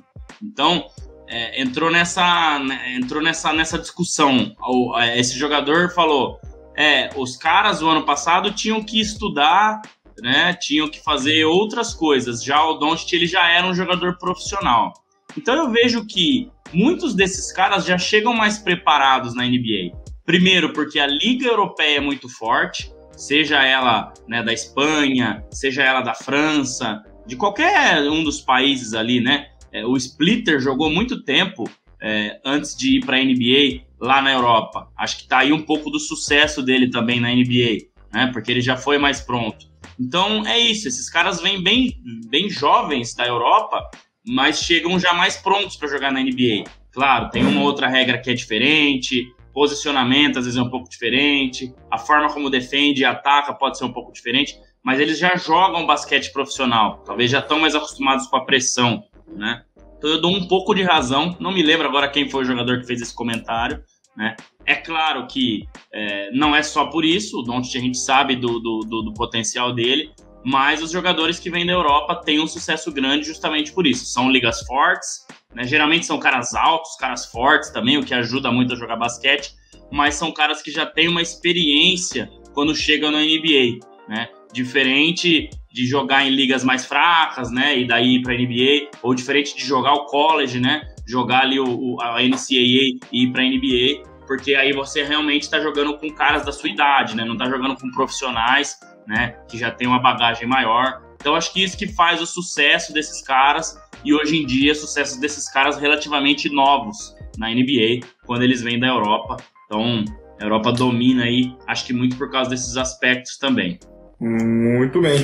Então, 0.44 0.86
é, 1.28 1.62
entrou 1.62 1.92
nessa 1.92 2.60
né, 2.60 2.96
entrou 2.96 3.22
nessa, 3.22 3.54
nessa 3.54 3.78
discussão. 3.78 4.56
O, 4.62 4.98
é, 4.98 5.18
esse 5.20 5.38
jogador 5.38 5.94
falou: 5.94 6.40
é, 6.76 7.10
os 7.16 7.38
caras 7.38 7.80
do 7.80 7.88
ano 7.88 8.04
passado 8.04 8.52
tinham 8.52 8.84
que 8.84 9.00
estudar, 9.00 9.82
né, 10.22 10.54
tinham 10.54 10.90
que 10.90 11.02
fazer 11.02 11.46
outras 11.46 11.94
coisas. 11.94 12.44
Já 12.44 12.64
o 12.66 12.74
Doncic 12.74 13.14
ele 13.14 13.28
já 13.28 13.48
era 13.48 13.68
um 13.68 13.74
jogador 13.74 14.18
profissional. 14.18 14.94
Então 15.38 15.56
eu 15.56 15.70
vejo 15.70 16.06
que 16.06 16.52
muitos 16.74 17.14
desses 17.14 17.52
caras 17.52 17.86
já 17.86 17.98
chegam 17.98 18.34
mais 18.34 18.58
preparados 18.58 19.36
na 19.36 19.46
NBA. 19.46 19.98
Primeiro, 20.26 20.74
porque 20.74 21.00
a 21.00 21.08
liga 21.08 21.48
europeia 21.48 21.98
é 21.98 22.02
muito 22.02 22.28
forte 22.28 22.92
seja 23.20 23.62
ela 23.62 24.14
né, 24.28 24.42
da 24.42 24.54
Espanha, 24.54 25.44
seja 25.52 25.84
ela 25.84 26.02
da 26.02 26.14
França, 26.14 27.04
de 27.28 27.36
qualquer 27.36 28.02
um 28.10 28.24
dos 28.24 28.40
países 28.40 28.94
ali, 28.94 29.20
né? 29.20 29.50
É, 29.72 29.86
o 29.86 29.96
Splitter 29.98 30.60
jogou 30.60 30.90
muito 30.90 31.24
tempo 31.24 31.70
é, 32.02 32.40
antes 32.46 32.76
de 32.76 32.98
ir 32.98 33.06
para 33.06 33.18
a 33.18 33.24
NBA 33.24 33.84
lá 34.00 34.22
na 34.22 34.32
Europa. 34.32 34.90
Acho 34.98 35.18
que 35.18 35.24
está 35.24 35.40
aí 35.40 35.52
um 35.52 35.62
pouco 35.62 35.92
do 35.92 36.00
sucesso 36.00 36.64
dele 36.64 36.90
também 36.90 37.20
na 37.20 37.30
NBA, 37.30 37.90
né? 38.12 38.32
Porque 38.32 38.52
ele 38.52 38.62
já 38.62 38.78
foi 38.78 38.98
mais 38.98 39.20
pronto. 39.20 39.68
Então 40.00 40.48
é 40.48 40.58
isso, 40.58 40.88
esses 40.88 41.10
caras 41.10 41.42
vêm 41.42 41.62
bem, 41.62 42.02
bem 42.30 42.50
jovens 42.50 43.14
da 43.14 43.28
Europa, 43.28 43.90
mas 44.26 44.64
chegam 44.64 44.98
já 44.98 45.14
mais 45.14 45.36
prontos 45.36 45.76
para 45.76 45.90
jogar 45.90 46.12
na 46.12 46.22
NBA. 46.22 46.64
Claro, 46.92 47.30
tem 47.30 47.46
uma 47.46 47.62
outra 47.62 47.88
regra 47.90 48.18
que 48.18 48.30
é 48.30 48.34
diferente, 48.34 49.28
posicionamento 49.54 50.40
às 50.40 50.46
vezes 50.46 50.60
é 50.60 50.62
um 50.62 50.70
pouco 50.70 50.90
diferente, 50.90 51.74
a 51.90 51.98
forma 51.98 52.32
como 52.34 52.50
defende 52.50 53.02
e 53.02 53.06
ataca 53.06 53.54
pode 53.54 53.78
ser 53.78 53.86
um 53.86 53.94
pouco 53.94 54.12
diferente, 54.12 54.58
mas 54.84 55.00
eles 55.00 55.18
já 55.18 55.36
jogam 55.36 55.86
basquete 55.86 56.32
profissional, 56.32 57.04
talvez 57.06 57.32
já 57.32 57.40
estão 57.40 57.60
mais 57.60 57.76
acostumados 57.76 58.28
com 58.28 58.38
a 58.38 58.46
pressão, 58.46 59.04
né? 59.28 59.64
Então 59.98 60.10
eu 60.10 60.22
dou 60.22 60.32
um 60.32 60.48
pouco 60.48 60.74
de 60.74 60.82
razão, 60.82 61.36
não 61.40 61.52
me 61.52 61.62
lembro 61.62 61.88
agora 61.88 62.08
quem 62.08 62.30
foi 62.30 62.44
o 62.44 62.46
jogador 62.46 62.80
que 62.80 62.88
fez 62.88 63.02
esse 63.02 63.14
comentário, 63.14 63.84
né? 64.16 64.36
É 64.66 64.76
claro 64.76 65.28
que 65.28 65.68
é, 65.92 66.32
não 66.32 66.56
é 66.56 66.64
só 66.64 66.86
por 66.86 67.04
isso, 67.04 67.40
o 67.40 67.42
Doncic 67.42 67.76
a 67.78 67.82
gente 67.82 67.98
sabe 67.98 68.36
do, 68.36 68.60
do, 68.60 68.80
do, 68.80 69.02
do 69.02 69.14
potencial 69.14 69.74
dele, 69.74 70.12
mas 70.44 70.82
os 70.82 70.92
jogadores 70.92 71.40
que 71.40 71.50
vêm 71.50 71.66
da 71.66 71.74
Europa 71.74 72.16
têm 72.16 72.40
um 72.40 72.48
sucesso 72.48 72.92
grande 72.92 73.26
justamente 73.26 73.72
por 73.74 73.86
isso. 73.86 74.06
São 74.06 74.32
ligas 74.32 74.62
fortes, 74.62 75.26
né? 75.54 75.64
geralmente 75.64 76.06
são 76.06 76.20
caras 76.20 76.54
altos, 76.54 76.96
caras 76.96 77.26
fortes 77.26 77.70
também, 77.70 77.98
o 77.98 78.04
que 78.04 78.14
ajuda 78.14 78.52
muito 78.52 78.74
a 78.74 78.76
jogar 78.76 78.96
basquete, 78.96 79.54
mas 79.92 80.16
são 80.16 80.32
caras 80.32 80.62
que 80.62 80.72
já 80.72 80.86
têm 80.86 81.08
uma 81.08 81.22
experiência 81.22 82.30
quando 82.54 82.76
chegam 82.76 83.12
na 83.12 83.20
NBA, 83.20 83.80
né? 84.08 84.30
Diferente 84.54 85.50
de 85.72 85.86
jogar 85.86 86.26
em 86.26 86.32
ligas 86.32 86.64
mais 86.64 86.86
fracas, 86.86 87.52
né? 87.52 87.78
E 87.78 87.88
daí 87.88 88.16
ir 88.16 88.22
para 88.22 88.34
NBA, 88.34 88.90
ou 89.02 89.14
diferente 89.14 89.56
de 89.56 89.66
jogar 89.66 89.94
o 89.94 90.06
college, 90.06 90.60
né? 90.60 90.88
Jogar 91.08 91.42
ali 91.42 91.60
o, 91.60 91.96
o 91.96 92.02
a 92.02 92.22
NCAA 92.22 93.00
e 93.12 93.24
ir 93.24 93.32
para 93.32 93.44
NBA, 93.44 94.10
porque 94.28 94.56
aí 94.56 94.74
você 94.74 95.04
realmente 95.04 95.44
está 95.44 95.60
jogando 95.60 95.98
com 95.98 96.10
caras 96.12 96.46
da 96.46 96.52
sua 96.52 96.70
idade, 96.70 97.16
né? 97.16 97.26
Não 97.26 97.34
está 97.34 97.50
jogando 97.50 97.76
com 97.76 97.90
profissionais 97.92 98.78
né? 99.10 99.36
Que 99.50 99.58
já 99.58 99.72
tem 99.72 99.88
uma 99.88 100.00
bagagem 100.00 100.48
maior. 100.48 101.02
Então 101.16 101.36
acho 101.36 101.52
que 101.52 101.64
isso 101.64 101.76
que 101.76 101.88
faz 101.88 102.22
o 102.22 102.28
sucesso 102.28 102.94
desses 102.94 103.22
caras 103.24 103.76
e 104.04 104.14
hoje 104.14 104.38
em 104.38 104.46
dia 104.46 104.74
sucesso 104.76 105.20
desses 105.20 105.52
caras 105.52 105.78
relativamente 105.78 106.50
novos 106.50 107.16
na 107.38 107.50
NBA 107.50 108.06
quando 108.26 108.44
eles 108.44 108.62
vêm 108.62 108.80
da 108.80 108.88
Europa. 108.88 109.38
Então 109.66 110.04
a 110.40 110.44
Europa 110.44 110.72
domina 110.72 111.24
aí, 111.24 111.56
acho 111.68 111.86
que 111.86 111.94
muito 111.94 112.18
por 112.18 112.32
causa 112.32 112.50
desses 112.50 112.78
aspectos 112.78 113.38
também. 113.38 113.78
Muito 114.20 115.02
bem. 115.02 115.18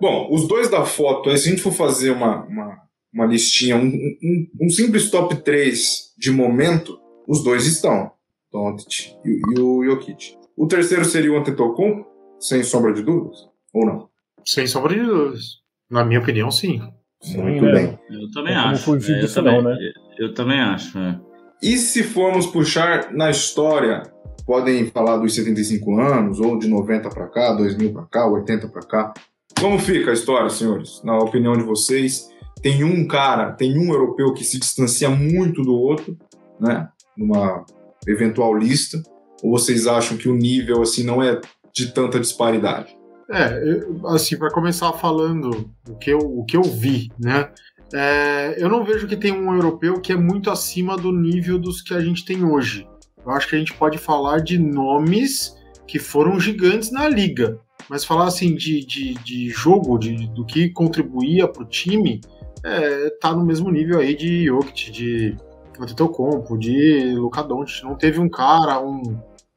Bom, 0.00 0.28
os 0.30 0.46
dois 0.46 0.68
da 0.68 0.84
foto, 0.84 1.34
se 1.36 1.48
a 1.48 1.50
gente 1.50 1.62
for 1.62 1.72
fazer 1.72 2.10
uma, 2.10 2.44
uma, 2.44 2.78
uma 3.12 3.26
listinha, 3.26 3.76
um, 3.76 3.86
um, 3.86 4.48
um, 4.62 4.68
simples 4.68 5.10
top 5.10 5.36
3 5.42 6.14
de 6.18 6.30
momento, 6.30 6.98
os 7.26 7.42
dois 7.42 7.66
estão. 7.66 8.10
Doncic 8.52 9.14
e, 9.24 9.40
e 9.54 9.60
o 9.60 9.84
Jokic. 9.84 10.36
O 10.56 10.66
terceiro 10.66 11.04
seria 11.04 11.32
o 11.32 11.36
Antetokounmpo, 11.36 12.06
sem 12.40 12.62
sombra 12.62 12.92
de 12.92 13.02
dúvidas, 13.02 13.38
ou 13.72 13.86
não? 13.86 14.08
Sem 14.44 14.66
sombra 14.66 14.94
de 14.94 15.00
dúvidas. 15.00 15.42
Na 15.90 16.04
minha 16.04 16.20
opinião, 16.20 16.50
sim. 16.50 16.80
Sim 17.26 17.42
Muito 17.42 17.64
né? 17.64 17.72
bem. 17.72 17.98
Eu 18.10 18.30
também 18.30 18.54
é 18.54 18.56
acho. 18.56 18.94
É, 18.94 19.22
eu, 19.24 19.34
também, 19.34 19.62
não, 19.62 19.70
né? 19.70 19.78
eu, 20.18 20.26
eu, 20.26 20.34
também 20.34 20.60
acho. 20.60 20.98
É. 20.98 21.20
E 21.62 21.76
se 21.76 22.02
formos 22.02 22.46
puxar 22.46 23.12
na 23.12 23.30
história, 23.30 24.02
podem 24.46 24.86
falar 24.86 25.16
dos 25.18 25.34
75 25.34 25.98
anos, 26.00 26.40
ou 26.40 26.58
de 26.58 26.68
90 26.68 27.08
para 27.10 27.26
cá, 27.26 27.52
2000 27.54 27.92
para 27.92 28.06
cá, 28.06 28.26
80 28.26 28.68
para 28.68 28.82
cá. 28.82 29.14
Como 29.58 29.78
fica 29.78 30.10
a 30.10 30.14
história, 30.14 30.50
senhores? 30.50 31.02
Na 31.02 31.16
opinião 31.18 31.56
de 31.56 31.62
vocês, 31.62 32.28
tem 32.62 32.84
um 32.84 33.06
cara, 33.06 33.52
tem 33.52 33.76
um 33.78 33.92
europeu 33.92 34.32
que 34.32 34.44
se 34.44 34.58
distancia 34.58 35.08
muito 35.08 35.62
do 35.62 35.74
outro, 35.74 36.16
né? 36.60 36.88
Numa 37.16 37.64
eventual 38.06 38.56
lista. 38.56 39.02
Ou 39.42 39.58
vocês 39.58 39.86
acham 39.86 40.16
que 40.16 40.28
o 40.28 40.34
nível 40.34 40.82
assim 40.82 41.04
não 41.04 41.22
é 41.22 41.40
de 41.74 41.92
tanta 41.92 42.20
disparidade? 42.20 42.95
É, 43.28 43.82
assim, 44.06 44.36
para 44.36 44.52
começar 44.52 44.92
falando 44.92 45.70
o 45.88 45.96
que 45.96 46.10
eu, 46.10 46.18
o 46.18 46.44
que 46.44 46.56
eu 46.56 46.62
vi, 46.62 47.10
né? 47.18 47.50
É, 47.92 48.56
eu 48.58 48.68
não 48.68 48.84
vejo 48.84 49.06
que 49.06 49.16
tem 49.16 49.32
um 49.32 49.52
europeu 49.52 50.00
que 50.00 50.12
é 50.12 50.16
muito 50.16 50.50
acima 50.50 50.96
do 50.96 51.12
nível 51.12 51.58
dos 51.58 51.82
que 51.82 51.94
a 51.94 52.00
gente 52.00 52.24
tem 52.24 52.44
hoje. 52.44 52.86
Eu 53.24 53.32
acho 53.32 53.48
que 53.48 53.56
a 53.56 53.58
gente 53.58 53.74
pode 53.74 53.98
falar 53.98 54.40
de 54.40 54.58
nomes 54.58 55.56
que 55.86 55.98
foram 55.98 56.38
gigantes 56.38 56.90
na 56.90 57.08
liga. 57.08 57.58
Mas 57.88 58.04
falar 58.04 58.26
assim 58.26 58.54
de, 58.54 58.84
de, 58.84 59.14
de 59.14 59.48
jogo, 59.50 59.98
de, 59.98 60.28
do 60.28 60.44
que 60.44 60.70
contribuía 60.70 61.46
para 61.46 61.62
o 61.62 61.66
time, 61.66 62.20
é, 62.64 63.10
tá 63.20 63.32
no 63.32 63.44
mesmo 63.44 63.70
nível 63.70 64.00
aí 64.00 64.16
de 64.16 64.46
Jokic, 64.46 64.90
de 64.90 65.36
Antetokounmpo, 65.78 66.58
de 66.58 67.14
Luka 67.14 67.42
Doncic. 67.42 67.84
Não 67.84 67.94
teve 67.94 68.18
um 68.18 68.28
cara, 68.28 68.80
um, 68.80 69.02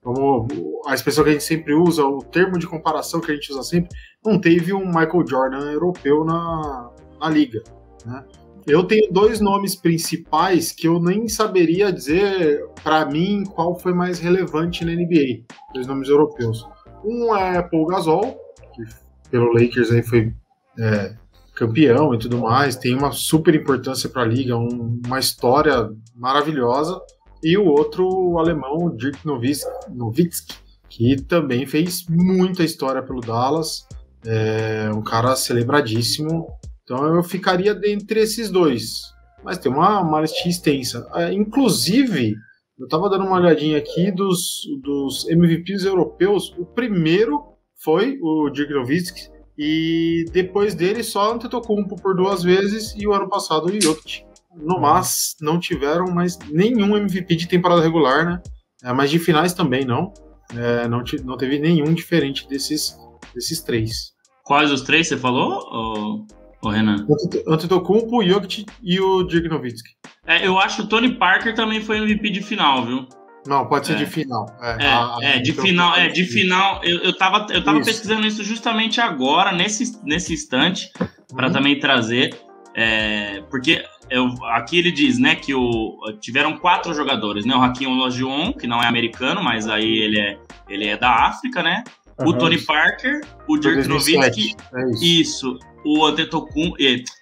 como 0.03 0.47
a 0.85 0.93
expressão 0.93 1.23
que 1.23 1.29
a 1.29 1.33
gente 1.33 1.43
sempre 1.43 1.73
usa, 1.73 2.05
o 2.05 2.23
termo 2.23 2.57
de 2.57 2.67
comparação 2.67 3.19
que 3.19 3.31
a 3.31 3.35
gente 3.35 3.51
usa 3.51 3.63
sempre, 3.63 3.89
não 4.23 4.39
teve 4.39 4.73
um 4.73 4.85
Michael 4.85 5.27
Jordan 5.27 5.71
europeu 5.71 6.23
na, 6.23 6.91
na 7.19 7.29
liga. 7.29 7.61
Né? 8.05 8.23
Eu 8.65 8.83
tenho 8.83 9.11
dois 9.11 9.39
nomes 9.39 9.75
principais 9.75 10.71
que 10.71 10.87
eu 10.87 11.01
nem 11.01 11.27
saberia 11.27 11.91
dizer 11.91 12.65
para 12.83 13.05
mim 13.05 13.43
qual 13.43 13.77
foi 13.77 13.93
mais 13.93 14.19
relevante 14.19 14.85
na 14.85 14.91
NBA, 14.91 15.43
dois 15.73 15.87
nomes 15.87 16.07
europeus. 16.07 16.67
Um 17.03 17.35
é 17.35 17.61
Paul 17.61 17.87
Gasol, 17.87 18.37
que 18.73 18.83
pelo 19.29 19.51
Lakers 19.53 19.91
aí 19.91 20.03
foi 20.03 20.33
é, 20.77 21.15
campeão 21.55 22.13
e 22.13 22.19
tudo 22.19 22.37
mais, 22.37 22.75
tem 22.75 22.95
uma 22.95 23.11
super 23.11 23.53
importância 23.53 24.07
para 24.09 24.21
a 24.21 24.25
liga, 24.25 24.55
um, 24.55 25.01
uma 25.05 25.19
história 25.19 25.89
maravilhosa 26.15 26.99
e 27.43 27.57
o 27.57 27.65
outro, 27.65 28.07
o 28.07 28.37
alemão 28.37 28.95
Dirk 28.95 29.19
Nowitzki, 29.25 30.55
que 30.89 31.21
também 31.21 31.65
fez 31.65 32.05
muita 32.09 32.63
história 32.63 33.01
pelo 33.01 33.21
Dallas, 33.21 33.87
é 34.25 34.89
um 34.93 35.01
cara 35.01 35.35
celebradíssimo. 35.35 36.47
Então 36.83 37.15
eu 37.15 37.23
ficaria 37.23 37.73
dentre 37.73 38.21
esses 38.21 38.49
dois. 38.49 39.01
Mas 39.43 39.57
tem 39.57 39.71
uma, 39.71 40.01
uma 40.01 40.21
listinha 40.21 40.49
extensa. 40.49 41.07
É, 41.15 41.31
inclusive, 41.31 42.35
eu 42.77 42.85
estava 42.85 43.09
dando 43.09 43.25
uma 43.25 43.37
olhadinha 43.37 43.77
aqui 43.77 44.11
dos, 44.11 44.61
dos 44.81 45.25
MVPs 45.29 45.85
europeus. 45.85 46.53
O 46.57 46.65
primeiro 46.65 47.41
foi 47.81 48.17
o 48.21 48.49
Dirk 48.49 48.73
Nowitzki, 48.73 49.29
e 49.57 50.25
depois 50.31 50.73
dele 50.73 51.03
só 51.03 51.33
Antetokounmpo 51.33 52.01
por 52.01 52.15
duas 52.15 52.43
vezes 52.43 52.93
e 52.95 53.05
o 53.05 53.13
ano 53.13 53.29
passado 53.29 53.65
o 53.65 53.81
Jokic 53.81 54.28
no 54.55 54.75
uhum. 54.75 54.81
mas 54.81 55.35
não 55.41 55.59
tiveram 55.59 56.07
mais 56.07 56.37
nenhum 56.49 56.97
MVP 56.97 57.35
de 57.35 57.47
temporada 57.47 57.81
regular, 57.81 58.25
né? 58.25 58.41
É, 58.83 58.93
mas 58.93 59.09
de 59.09 59.19
finais 59.19 59.53
também 59.53 59.85
não. 59.85 60.13
É, 60.55 60.87
não, 60.87 61.03
não 61.23 61.37
teve 61.37 61.59
nenhum 61.59 61.93
diferente 61.93 62.47
desses, 62.47 62.97
desses 63.33 63.61
três. 63.61 64.13
Quais 64.43 64.71
os 64.71 64.81
três 64.81 65.07
você 65.07 65.17
falou, 65.17 66.25
ô, 66.63 66.69
Renan? 66.69 67.05
Antetokounmpo, 67.47 68.17
o 68.17 68.25
Jokic 68.25 68.65
e 68.81 68.99
o 68.99 69.23
Dirk 69.23 69.47
Nowitzki. 69.47 69.91
É, 70.25 70.45
eu 70.45 70.57
acho 70.57 70.77
que 70.77 70.81
o 70.83 70.87
Tony 70.87 71.15
Parker 71.15 71.53
também 71.53 71.81
foi 71.81 71.97
MVP 71.97 72.31
de 72.31 72.41
final, 72.41 72.85
viu? 72.85 73.07
Não, 73.47 73.65
pode 73.67 73.87
ser 73.87 73.93
é. 73.93 73.95
de 73.97 74.05
final. 74.05 74.45
É, 74.61 74.85
é, 74.85 74.87
a, 74.87 75.15
a, 75.15 75.19
é 75.21 75.39
de 75.39 75.53
final. 75.53 75.95
É, 75.95 76.07
de 76.07 76.23
final. 76.25 76.83
Eu, 76.83 76.99
eu 76.99 77.17
tava, 77.17 77.47
eu 77.51 77.63
tava 77.63 77.79
isso. 77.79 77.89
pesquisando 77.89 78.25
isso 78.25 78.43
justamente 78.43 78.99
agora, 78.99 79.51
nesse, 79.51 79.99
nesse 80.03 80.33
instante, 80.33 80.91
para 81.33 81.47
uhum. 81.47 81.53
também 81.53 81.79
trazer. 81.79 82.35
É, 82.81 83.41
porque 83.49 83.83
eu, 84.09 84.29
aqui 84.45 84.79
ele 84.79 84.89
diz, 84.89 85.19
né, 85.19 85.35
que 85.35 85.53
o, 85.53 85.97
tiveram 86.21 86.57
quatro 86.57 86.93
jogadores, 86.93 87.45
né? 87.45 87.53
O 87.53 87.61
Hakim 87.61 87.87
Olajuwon, 87.87 88.53
que 88.53 88.65
não 88.67 88.81
é 88.81 88.87
americano, 88.87 89.43
mas 89.43 89.67
aí 89.67 89.97
ele 89.97 90.17
é, 90.17 90.39
ele 90.69 90.87
é 90.87 90.95
da 90.95 91.27
África, 91.27 91.61
né? 91.61 91.83
Uhum. 92.17 92.29
O 92.29 92.33
Tony 92.37 92.57
Parker, 92.57 93.19
o 93.49 93.57
Dirk 93.57 93.85
Nowitzki, 93.85 94.55
é 94.73 94.91
isso. 94.91 95.03
isso. 95.03 95.59
o 95.85 96.05
Antetokounmpo, 96.05 96.77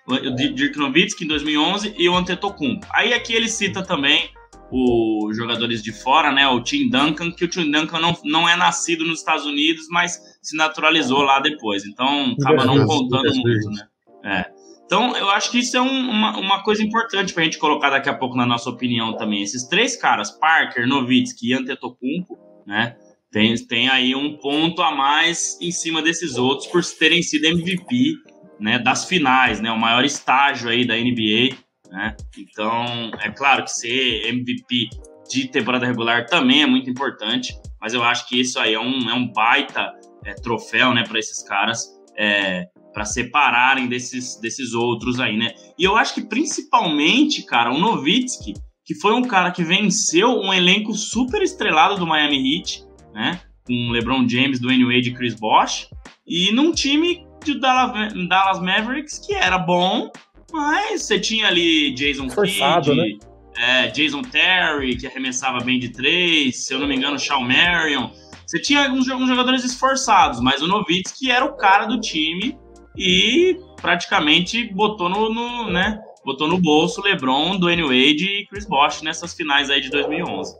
o 0.07 0.35
Dirk 0.35 0.77
Nowitzki 0.77 1.25
em 1.25 1.27
2011 1.27 1.95
e 1.97 2.07
o 2.07 2.15
Antetokounmpo. 2.15 2.85
Aí 2.93 3.11
aqui 3.11 3.33
ele 3.33 3.49
cita 3.49 3.81
também 3.81 4.29
os 4.71 5.35
jogadores 5.35 5.81
de 5.81 5.91
fora, 5.91 6.31
né? 6.31 6.47
O 6.47 6.61
Tim 6.61 6.87
Duncan, 6.87 7.31
que 7.31 7.45
o 7.45 7.47
Tim 7.47 7.71
Duncan 7.71 7.99
não, 7.99 8.15
não 8.23 8.47
é 8.47 8.55
nascido 8.55 9.03
nos 9.03 9.19
Estados 9.19 9.45
Unidos, 9.45 9.87
mas 9.89 10.19
se 10.39 10.55
naturalizou 10.55 11.23
lá 11.23 11.39
depois. 11.39 11.83
Então 11.83 12.35
acaba 12.39 12.63
não 12.63 12.85
contando 12.85 13.33
muito, 13.33 13.71
né? 13.71 13.87
É. 14.23 14.56
Então, 14.87 15.17
eu 15.17 15.29
acho 15.31 15.51
que 15.51 15.59
isso 15.59 15.75
é 15.75 15.81
um, 15.81 16.09
uma, 16.09 16.39
uma 16.39 16.63
coisa 16.63 16.81
importante 16.81 17.33
para 17.33 17.41
a 17.41 17.43
gente 17.43 17.57
colocar 17.57 17.89
daqui 17.89 18.07
a 18.07 18.13
pouco 18.13 18.37
na 18.37 18.45
nossa 18.45 18.69
opinião 18.69 19.17
também. 19.17 19.43
Esses 19.43 19.67
três 19.67 19.97
caras, 19.97 20.31
Parker, 20.31 20.87
Nowitzki 20.87 21.49
e 21.49 21.53
Antetokounmpo, 21.53 22.39
né? 22.65 22.95
Tem, 23.29 23.53
tem 23.67 23.89
aí 23.89 24.15
um 24.15 24.37
ponto 24.37 24.81
a 24.81 24.89
mais 24.95 25.57
em 25.61 25.71
cima 25.71 26.01
desses 26.01 26.37
outros 26.37 26.67
por 26.67 26.81
terem 26.97 27.21
sido 27.21 27.45
MVP 27.45 28.13
né, 28.57 28.79
das 28.79 29.03
finais, 29.03 29.59
né? 29.59 29.69
O 29.69 29.77
maior 29.77 30.05
estágio 30.05 30.69
aí 30.69 30.87
da 30.87 30.95
NBA, 30.95 31.57
né? 31.91 32.15
Então, 32.37 33.11
é 33.21 33.29
claro 33.29 33.65
que 33.65 33.71
ser 33.71 34.25
MVP 34.29 34.87
de 35.29 35.49
temporada 35.49 35.85
regular 35.85 36.27
também 36.27 36.63
é 36.63 36.65
muito 36.65 36.89
importante, 36.89 37.53
mas 37.81 37.93
eu 37.93 38.01
acho 38.01 38.25
que 38.29 38.39
isso 38.39 38.57
aí 38.57 38.73
é 38.73 38.79
um, 38.79 39.09
é 39.09 39.13
um 39.13 39.27
baita 39.27 39.91
é, 40.23 40.33
troféu, 40.33 40.93
né, 40.93 41.03
para 41.05 41.19
esses 41.19 41.43
caras. 41.43 41.85
É, 42.17 42.67
para 42.97 43.05
separarem 43.05 43.87
desses, 43.87 44.39
desses 44.41 44.73
outros 44.73 45.19
aí, 45.19 45.37
né? 45.37 45.53
E 45.77 45.83
eu 45.83 45.95
acho 45.95 46.15
que 46.15 46.21
principalmente, 46.21 47.43
cara, 47.43 47.71
o 47.71 47.77
Nowitzki, 47.77 48.55
que 48.83 48.95
foi 48.95 49.13
um 49.13 49.21
cara 49.21 49.51
que 49.51 49.63
venceu 49.63 50.29
um 50.29 50.51
elenco 50.51 50.95
super 50.95 51.43
estrelado 51.43 51.95
do 51.95 52.07
Miami 52.07 52.57
Heat, 52.57 52.83
né? 53.13 53.39
Com 53.67 53.91
LeBron 53.91 54.27
James, 54.27 54.59
Dwayne 54.59 54.83
Wade 54.83 55.09
e 55.09 55.13
Chris 55.13 55.35
Bosh, 55.35 55.89
e 56.25 56.51
num 56.51 56.71
time 56.71 57.23
de 57.45 57.59
Dallas 57.59 58.59
Mavericks 58.59 59.19
que 59.19 59.35
era 59.35 59.59
bom, 59.59 60.09
mas 60.51 61.03
você 61.03 61.19
tinha 61.19 61.49
ali 61.49 61.93
Jason 61.93 62.27
Forçado, 62.31 62.89
Kidd, 62.89 62.97
né? 62.97 63.19
é, 63.57 63.87
Jason 63.89 64.23
Terry, 64.23 64.97
que 64.97 65.05
arremessava 65.05 65.59
bem 65.59 65.77
de 65.77 65.89
três, 65.89 66.65
se 66.65 66.73
eu 66.73 66.79
não 66.79 66.87
me 66.87 66.95
engano, 66.95 67.19
Shawn 67.19 67.41
Marion. 67.41 68.09
Você 68.43 68.59
tinha 68.59 68.85
alguns, 68.85 69.07
alguns 69.07 69.27
jogadores 69.27 69.63
esforçados, 69.63 70.39
mas 70.41 70.63
o 70.63 70.67
Nowitzki 70.67 71.29
era 71.29 71.45
o 71.45 71.55
cara 71.55 71.85
do 71.85 72.01
time 72.01 72.57
e 72.97 73.59
praticamente 73.79 74.73
botou 74.73 75.07
no, 75.07 75.33
no, 75.33 75.71
né, 75.71 76.01
botou 76.25 76.47
no 76.47 76.59
bolso 76.59 77.01
LeBron, 77.01 77.57
Dwayne 77.57 77.83
Wade 77.83 78.25
e 78.25 78.47
Chris 78.47 78.65
Bosh 78.65 79.01
nessas 79.01 79.33
finais 79.33 79.69
aí 79.69 79.79
de 79.79 79.89
2011. 79.89 80.57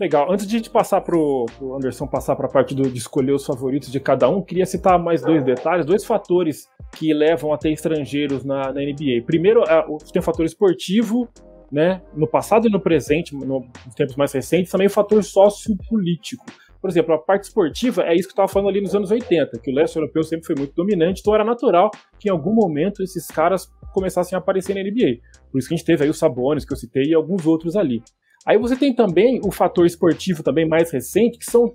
Legal. 0.00 0.32
Antes 0.32 0.48
de 0.48 0.56
a 0.56 0.58
gente 0.58 0.70
passar 0.70 1.00
pro, 1.02 1.46
pro 1.56 1.76
Anderson 1.76 2.08
passar 2.08 2.34
para 2.34 2.46
a 2.46 2.50
parte 2.50 2.74
do, 2.74 2.90
de 2.90 2.98
escolher 2.98 3.32
os 3.32 3.46
favoritos 3.46 3.92
de 3.92 4.00
cada 4.00 4.28
um, 4.28 4.42
queria 4.42 4.66
citar 4.66 4.98
mais 4.98 5.22
dois 5.22 5.44
detalhes, 5.44 5.86
dois 5.86 6.04
fatores 6.04 6.68
que 6.96 7.14
levam 7.14 7.52
até 7.52 7.70
estrangeiros 7.70 8.44
na, 8.44 8.72
na 8.72 8.80
NBA. 8.80 9.22
Primeiro, 9.24 9.62
é, 9.62 9.80
tem 10.12 10.20
o 10.20 10.22
fator 10.22 10.44
esportivo, 10.44 11.28
né, 11.70 12.02
no 12.14 12.26
passado 12.26 12.66
e 12.66 12.70
no 12.70 12.80
presente, 12.80 13.32
no, 13.32 13.60
nos 13.86 13.94
tempos 13.94 14.16
mais 14.16 14.32
recentes, 14.32 14.72
também 14.72 14.88
o 14.88 14.90
fator 14.90 15.22
sociopolítico. 15.22 16.44
Por 16.82 16.90
exemplo, 16.90 17.14
a 17.14 17.18
parte 17.18 17.44
esportiva 17.44 18.02
é 18.02 18.12
isso 18.12 18.24
que 18.24 18.32
eu 18.32 18.42
estava 18.42 18.48
falando 18.48 18.68
ali 18.68 18.80
nos 18.80 18.92
anos 18.92 19.12
80, 19.12 19.56
que 19.60 19.70
o 19.70 19.74
leste 19.74 19.94
europeu 19.94 20.24
sempre 20.24 20.44
foi 20.44 20.56
muito 20.56 20.74
dominante, 20.74 21.20
então 21.20 21.32
era 21.32 21.44
natural 21.44 21.92
que 22.18 22.28
em 22.28 22.32
algum 22.32 22.52
momento 22.52 23.04
esses 23.04 23.28
caras 23.28 23.70
começassem 23.94 24.34
a 24.34 24.40
aparecer 24.40 24.74
na 24.74 24.82
NBA. 24.82 25.20
Por 25.52 25.58
isso 25.58 25.68
que 25.68 25.74
a 25.74 25.76
gente 25.76 25.86
teve 25.86 26.02
aí 26.02 26.10
os 26.10 26.18
Sabones, 26.18 26.64
que 26.64 26.72
eu 26.72 26.76
citei, 26.76 27.04
e 27.04 27.14
alguns 27.14 27.46
outros 27.46 27.76
ali. 27.76 28.02
Aí 28.44 28.58
você 28.58 28.76
tem 28.76 28.92
também 28.92 29.40
o 29.44 29.52
fator 29.52 29.86
esportivo 29.86 30.42
também 30.42 30.68
mais 30.68 30.90
recente, 30.90 31.38
que 31.38 31.44
são 31.44 31.72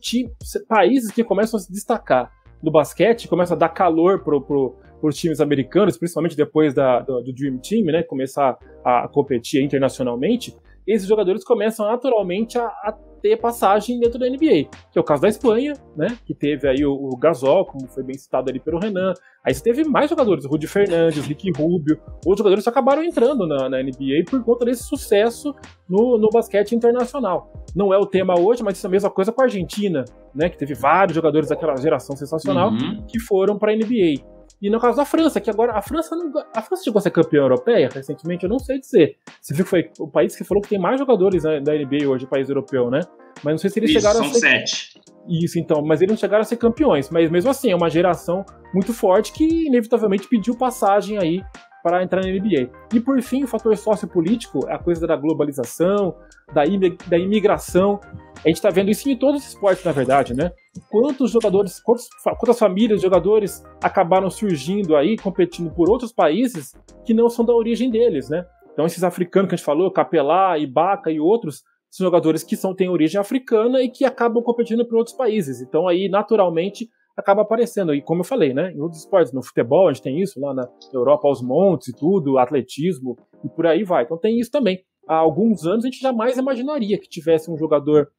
países 0.67 1.10
que 1.10 1.24
começam 1.24 1.58
a 1.58 1.62
se 1.62 1.72
destacar. 1.72 2.30
do 2.62 2.72
basquete, 2.72 3.30
começa 3.30 3.54
a 3.54 3.58
dar 3.58 3.70
calor 3.70 4.24
pro, 4.24 4.41
pro, 4.41 4.76
os 5.02 5.15
times 5.15 5.39
americanos, 5.39 5.98
principalmente 5.98 6.36
depois 6.36 6.74
da, 6.74 7.00
do, 7.00 7.22
do, 7.22 7.34
Dream 7.34 7.60
Team, 7.60 7.86
né, 7.86 8.04
começar 8.04 8.58
a 8.84 9.08
competir 9.08 9.63
internacionalmente, 9.63 10.54
esses 10.88 11.08
jogadores 11.08 11.43
começam 11.43 11.86
naturalmente 11.86 12.58
a, 12.58 12.65
a, 12.65 12.98
ter 13.21 13.38
passagem 13.38 13.99
dentro 13.99 14.19
da 14.19 14.27
NBA, 14.30 14.69
que 14.91 14.97
é 14.97 14.99
o 14.99 15.03
caso 15.03 15.21
da 15.21 15.27
Espanha, 15.30 15.73
né, 15.95 16.17
que 16.25 16.34
teve 16.34 16.67
aí 16.67 16.86
o, 16.86 16.93
o 16.93 17.17
Gasol, 17.17 17.65
como 17.65 17.88
foi 17.88 18.03
bem 18.03 18.17
citado 18.17 18.49
ali 18.49 18.60
pelo 18.60 18.80
Renan, 18.80 19.13
aí 19.43 19.53
você 19.53 19.63
teve 19.63 19.84
mais 19.84 20.10
jogadores, 20.10 20.45
Rudy 20.45 20.67
Fernandes, 20.67 21.25
Ricky 21.25 21.51
Rubio, 21.51 21.99
outros 22.25 22.39
jogadores 22.39 22.63
que 22.63 22.69
acabaram 22.69 23.03
entrando 23.03 23.47
na, 23.47 23.69
na, 23.69 23.82
NBA 23.82 24.23
por 24.30 24.43
conta 24.43 24.65
desse 24.65 24.84
sucesso 24.84 25.53
no, 25.89 26.17
no 26.17 26.30
basquete 26.30 26.73
internacional. 26.73 27.51
Não 27.75 27.93
é 27.93 27.97
o 27.97 28.06
tema 28.06 28.39
hoje, 28.39 28.63
mas 28.63 28.77
isso 28.77 28.88
é 28.88 28.89
a 28.89 28.91
mesma 28.91 29.10
coisa 29.10 29.32
com 29.32 29.41
a 29.41 29.45
Argentina, 29.45 30.06
né, 30.34 30.49
que 30.49 30.58
teve 30.58 30.73
vários 30.73 31.15
jogadores 31.15 31.49
daquela 31.49 31.75
geração 31.77 32.15
sensacional 32.15 32.69
Uhum. 32.71 33.03
que 33.08 33.19
foram 33.19 33.58
para 33.58 33.71
a 33.71 33.75
NBA. 33.75 34.37
E 34.62 34.70
no 34.70 34.80
caso 34.80 34.98
da 34.98 35.06
França, 35.06 35.39
que 35.39 35.50
agora 35.50 35.74
a 35.74 35.82
França 35.82 36.15
não, 36.15 36.32
a 36.56 36.62
França 36.62 36.84
chegou 36.84 36.98
a 37.00 37.02
ser 37.02 37.12
campeã 37.12 37.41
europeia 37.41 37.89
recentemente, 37.93 38.43
eu 38.43 38.50
não 38.50 38.58
sei 38.60 38.80
dizer. 38.80 39.17
Você 39.39 39.54
viu 39.54 39.63
que 39.63 39.70
foi 39.70 39.91
o 40.00 40.08
país 40.08 40.36
que 40.36 40.43
falou 40.43 40.62
que 40.63 40.70
tem 40.70 40.80
mais 40.80 41.00
jogadores 41.00 41.43
da 41.43 41.60
da 41.60 41.74
NBA 41.74 42.08
hoje, 42.08 42.26
país 42.26 42.50
europeu, 42.50 42.89
né? 42.89 43.02
Mas 43.43 43.54
não 43.54 43.58
sei 43.60 43.70
se 43.70 43.80
eles 43.80 43.91
Isso, 43.91 44.00
chegaram 44.00 44.20
são 44.20 44.30
a 44.32 44.34
ser 44.34 44.39
sete. 44.39 45.02
isso, 45.28 45.60
então, 45.60 45.84
mas 45.84 46.02
eles 46.02 46.12
não 46.12 46.17
chegaram 46.17 46.41
a 46.41 46.46
ser 46.46 46.58
campeões. 46.58 47.10
Mas 47.12 47.30
mesmo 47.30 47.52
assim, 47.52 47.70
é 47.72 47.76
uma 47.76 47.89
geração 47.89 48.43
muito 48.74 48.93
forte 48.93 49.32
que 49.32 49.67
inevitavelmente 49.67 50.28
pediu 50.28 50.58
passagem 50.58 51.17
aí 51.20 51.43
para 51.88 52.04
entrar 52.04 52.21
na 52.21 52.28
NBA. 52.28 52.69
E 52.93 53.00
por 53.00 53.21
fim, 53.21 53.45
o 53.45 53.47
fator 53.47 53.76
sociopolítico, 53.78 54.67
a 54.67 54.78
coisa 54.78 55.08
da 55.08 55.15
globalização, 55.15 56.17
da, 56.54 56.63
da 57.08 57.17
imigração. 57.17 58.02
A 58.43 58.50
gente 58.50 58.58
está 58.58 58.69
vendo 58.69 58.91
isso 58.91 59.10
em 59.10 59.15
todos 59.15 59.41
os 59.41 59.47
esportes, 59.47 59.86
na 59.86 59.93
verdade, 59.93 60.34
né? 60.34 60.52
Quantos 60.89 61.32
jogadores, 61.32 61.80
quantos 61.80 62.10
quantas 62.38 62.60
famílias 62.60 63.00
de 63.00 63.06
jogadores 63.06 63.63
acabaram 63.82 64.30
surgindo 64.30 64.97
aí, 64.97 65.17
competindo 65.17 65.71
por 65.71 65.89
outros 65.89 66.12
países 66.12 66.76
que 67.06 67.13
não 67.13 67.30
são 67.30 67.45
da 67.45 67.54
origem 67.54 67.89
deles, 67.89 68.30
né? 68.30 68.45
Então, 68.73 68.86
esses 68.86 69.04
africanos 69.04 69.47
que 69.47 69.56
a 69.56 69.58
gente 69.58 69.65
falou, 69.65 69.89
Capelá, 69.89 70.58
Ibaka 70.58 71.10
e 71.10 71.21
outros, 71.21 71.63
são 71.89 72.06
jogadores 72.06 72.43
que 72.43 72.58
são, 72.58 72.76
têm 72.76 72.89
origem 72.89 73.19
africana 73.19 73.82
e 73.82 73.89
que 73.89 74.04
acabam 74.04 74.43
competindo 74.43 74.86
por 74.86 74.97
outros 74.97 75.15
países. 75.15 75.62
Então, 75.62 75.88
aí, 75.88 76.10
naturalmente, 76.10 76.89
acaba 77.17 77.41
aparecendo. 77.41 77.93
E 77.93 78.01
como 78.01 78.21
eu 78.21 78.25
falei, 78.25 78.53
né? 78.53 78.71
Em 78.71 78.80
outros 78.80 79.01
esportes, 79.01 79.34
no 79.34 79.41
futebol, 79.41 79.88
a 79.88 79.93
gente 79.93 80.03
tem 80.03 80.21
isso, 80.21 80.39
lá 80.39 80.53
na 80.53 80.69
Europa, 80.93 81.27
aos 81.27 81.41
montes 81.41 81.88
e 81.88 81.93
tudo, 81.93 82.38
atletismo 82.38 83.17
e 83.43 83.49
por 83.49 83.65
aí 83.65 83.84
vai. 83.84 84.03
Então, 84.03 84.17
tem 84.17 84.39
isso 84.39 84.51
também. 84.51 84.80
Há 85.08 85.15
alguns 85.15 85.65
anos, 85.65 85.84
a 85.84 85.88
gente 85.88 85.99
jamais 85.99 86.38
imaginaria 86.38 86.99
que 86.99 87.10
tivesse 87.10 87.49
um 87.49 87.58
jogador, 87.58 88.10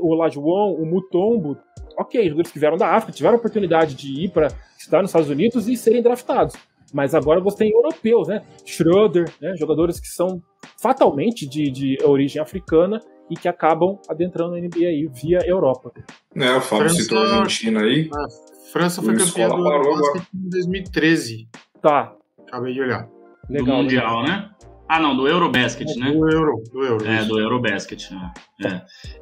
o 0.00 0.14
Lajuan, 0.14 0.66
o 0.78 0.86
Mutombo, 0.86 1.58
ok, 1.98 2.22
jogadores 2.24 2.50
que 2.50 2.58
vieram 2.58 2.76
da 2.76 2.94
África, 2.94 3.12
tiveram 3.12 3.34
a 3.34 3.38
oportunidade 3.38 3.94
de 3.94 4.24
ir 4.24 4.30
para 4.30 4.48
estudar 4.78 5.02
nos 5.02 5.10
Estados 5.10 5.28
Unidos 5.28 5.68
e 5.68 5.76
serem 5.76 6.02
draftados. 6.02 6.54
Mas 6.92 7.14
agora 7.14 7.40
você 7.40 7.58
tem 7.58 7.70
europeus, 7.70 8.28
né? 8.28 8.42
Schroeder, 8.64 9.30
né? 9.42 9.54
jogadores 9.56 10.00
que 10.00 10.06
são 10.06 10.40
fatalmente 10.80 11.46
de, 11.46 11.70
de 11.70 11.98
origem 12.02 12.40
africana 12.40 12.98
e 13.30 13.34
que 13.36 13.48
acabam 13.48 13.98
adentrando 14.08 14.54
a 14.54 14.58
NBA 14.60 14.86
aí 14.88 15.08
via 15.12 15.38
Europa. 15.46 15.92
É, 16.36 16.52
o 16.52 16.60
Fábio 16.60 16.86
França- 16.86 17.02
citou 17.02 17.18
a 17.18 17.40
Argentina 17.40 17.80
aí. 17.82 18.08
A 18.12 18.70
França 18.72 19.02
foi 19.02 19.16
campeã 19.16 19.48
do 19.48 19.62
basquete 19.62 20.28
em 20.34 20.48
2013. 20.50 21.48
Tá, 21.82 22.12
Acabei 22.46 22.72
de 22.74 22.80
olhar. 22.80 23.08
legal. 23.48 23.66
do 23.76 23.82
Mundial, 23.82 24.22
né? 24.24 24.50
Ah, 24.88 24.98
não, 24.98 25.14
do 25.14 25.28
Eurobasket, 25.28 25.86
né? 25.98 26.10
Do 26.12 26.30
Euro. 26.30 26.62
Do 26.72 26.82
Euro. 26.82 27.06
É, 27.06 27.18
isso. 27.18 27.28
do 27.28 27.38
Eurobasket. 27.38 28.10
né? 28.10 28.32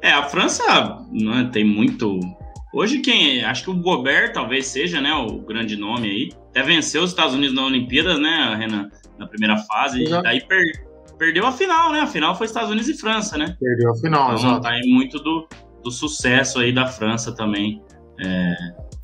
É. 0.01 0.07
é, 0.09 0.11
a 0.11 0.23
França 0.23 0.63
né, 1.11 1.49
tem 1.51 1.65
muito. 1.65 2.19
Hoje 2.73 2.99
quem. 2.99 3.43
Acho 3.43 3.65
que 3.65 3.69
o 3.71 3.75
Gobert 3.81 4.31
talvez 4.33 4.65
seja, 4.67 5.01
né? 5.01 5.13
O 5.13 5.39
grande 5.41 5.75
nome 5.75 6.09
aí. 6.09 6.29
Até 6.49 6.63
venceu 6.63 7.03
os 7.03 7.09
Estados 7.09 7.33
Unidos 7.35 7.53
na 7.53 7.65
Olimpíadas, 7.65 8.17
né, 8.19 8.55
Renan? 8.57 8.89
Na 9.19 9.27
primeira 9.27 9.57
fase. 9.57 10.03
Exato. 10.03 10.21
E 10.21 10.23
daí 10.23 10.41
per- 10.47 10.86
perdeu 11.17 11.45
a 11.45 11.51
final, 11.51 11.91
né? 11.91 12.01
A 12.01 12.07
final 12.07 12.35
foi 12.35 12.45
Estados 12.45 12.69
Unidos 12.69 12.87
e 12.89 12.93
França, 12.97 13.37
né? 13.37 13.55
Perdeu 13.59 13.91
a 13.91 13.95
final, 13.95 14.33
Então 14.35 14.49
exato. 14.49 14.61
tá 14.61 14.69
aí 14.69 14.81
muito 14.87 15.19
do, 15.19 15.47
do 15.83 15.91
sucesso 15.91 16.59
aí 16.59 16.71
da 16.73 16.85
França 16.87 17.33
também 17.35 17.81
é, 18.19 18.53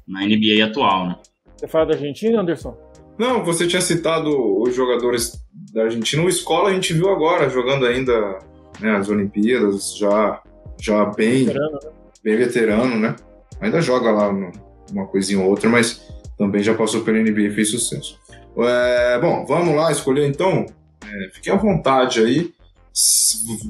na 0.07 0.21
NBA 0.25 0.65
atual, 0.65 1.07
né? 1.07 1.15
Você 1.57 1.67
fala 1.67 1.85
da 1.87 1.93
Argentina, 1.93 2.41
Anderson? 2.41 2.77
Não, 3.17 3.43
você 3.43 3.67
tinha 3.67 3.81
citado 3.81 4.29
os 4.61 4.75
jogadores 4.75 5.43
da 5.73 5.83
Argentina. 5.83 6.23
O 6.23 6.29
Escola 6.29 6.69
a 6.69 6.73
gente 6.73 6.93
viu 6.93 7.09
agora, 7.09 7.49
jogando 7.49 7.85
ainda 7.85 8.39
né, 8.79 8.95
as 8.97 9.07
Olimpíadas, 9.09 9.95
já, 9.95 10.41
já 10.81 11.05
bem, 11.05 11.45
Veterano, 11.45 11.71
né? 11.83 11.89
bem 12.23 12.37
veterano, 12.37 12.99
né? 12.99 13.15
Ainda 13.61 13.81
joga 13.81 14.11
lá 14.11 14.33
no- 14.33 14.51
uma 14.91 15.05
coisinha 15.07 15.39
ou 15.43 15.49
outra, 15.49 15.69
mas 15.69 16.01
também 16.37 16.61
já 16.63 16.73
passou 16.73 17.01
pela 17.01 17.17
NBA 17.19 17.41
e 17.43 17.51
fez 17.51 17.69
sucesso. 17.71 18.19
É, 18.57 19.19
bom, 19.19 19.45
vamos 19.45 19.75
lá 19.75 19.91
escolher 19.91 20.27
então. 20.27 20.65
É, 21.13 21.29
fique 21.33 21.49
à 21.49 21.55
vontade 21.55 22.19
aí. 22.21 22.51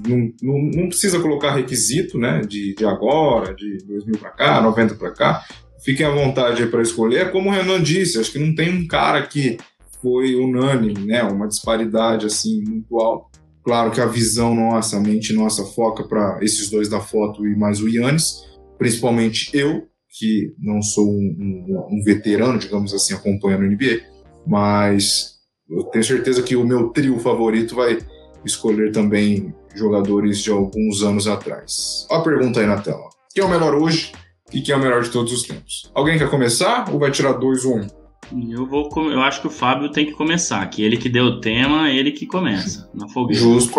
Não, 0.07 0.33
não, 0.41 0.61
não 0.81 0.87
precisa 0.89 1.19
colocar 1.19 1.55
requisito, 1.55 2.17
né? 2.17 2.41
De, 2.41 2.75
de 2.75 2.85
agora, 2.85 3.53
de 3.53 3.77
2000 3.85 4.17
para 4.17 4.31
cá, 4.31 4.61
90 4.61 4.95
para 4.95 5.11
cá. 5.11 5.43
Fiquem 5.83 6.05
à 6.05 6.11
vontade 6.11 6.65
para 6.67 6.81
escolher. 6.81 7.31
Como 7.31 7.49
o 7.49 7.51
Renan 7.53 7.81
disse, 7.81 8.19
acho 8.19 8.31
que 8.31 8.39
não 8.39 8.53
tem 8.55 8.69
um 8.69 8.87
cara 8.87 9.25
que 9.25 9.57
foi 10.01 10.35
unânime, 10.35 11.05
né? 11.05 11.23
Uma 11.23 11.47
disparidade 11.47 12.25
assim 12.25 12.61
muito 12.67 12.99
alta. 12.99 13.39
Claro 13.63 13.91
que 13.91 14.01
a 14.01 14.05
visão 14.05 14.53
nossa, 14.53 14.97
a 14.97 14.99
mente 14.99 15.31
nossa 15.33 15.63
foca 15.63 16.03
para 16.03 16.39
esses 16.41 16.69
dois 16.69 16.89
da 16.89 16.99
foto 16.99 17.47
e 17.47 17.55
mais 17.55 17.79
o 17.79 17.87
Yannis, 17.87 18.43
principalmente 18.77 19.49
eu, 19.53 19.87
que 20.19 20.53
não 20.59 20.81
sou 20.81 21.07
um, 21.09 21.35
um- 21.39 21.97
um 21.99 22.03
veterano, 22.03 22.59
digamos 22.59 22.93
assim, 22.93 23.13
acompanhando 23.13 23.61
o 23.61 23.65
NBA, 23.65 24.01
mas 24.45 25.32
eu 25.77 25.83
tenho 25.85 26.03
certeza 26.03 26.41
que 26.43 26.55
o 26.55 26.65
meu 26.65 26.89
trio 26.89 27.17
favorito 27.19 27.75
vai 27.75 27.97
escolher 28.45 28.91
também 28.91 29.53
jogadores 29.75 30.39
de 30.39 30.51
alguns 30.51 31.01
anos 31.03 31.27
atrás. 31.27 32.05
Olha 32.09 32.19
a 32.19 32.23
pergunta 32.23 32.59
aí 32.59 32.67
na 32.67 32.77
tela. 32.79 33.09
Quem 33.33 33.43
é 33.43 33.47
o 33.47 33.49
melhor 33.49 33.73
hoje 33.75 34.11
e 34.53 34.61
quem 34.61 34.73
é 34.73 34.77
o 34.77 34.81
melhor 34.81 35.01
de 35.01 35.09
todos 35.09 35.31
os 35.33 35.43
tempos? 35.43 35.89
Alguém 35.95 36.17
quer 36.17 36.29
começar 36.29 36.89
ou 36.91 36.99
vai 36.99 37.09
tirar 37.11 37.33
dois 37.33 37.65
ou 37.65 37.77
um? 37.77 37.87
Eu 38.51 38.65
vou, 38.65 38.89
eu 39.11 39.21
acho 39.21 39.41
que 39.41 39.47
o 39.47 39.49
Fábio 39.49 39.91
tem 39.91 40.05
que 40.05 40.13
começar, 40.13 40.65
que 40.67 40.81
ele 40.83 40.97
que 40.97 41.09
deu 41.09 41.25
o 41.25 41.41
tema, 41.41 41.89
ele 41.89 42.11
que 42.11 42.25
começa 42.25 42.89
na 42.93 43.07
fogueira. 43.09 43.41
Justo. 43.41 43.73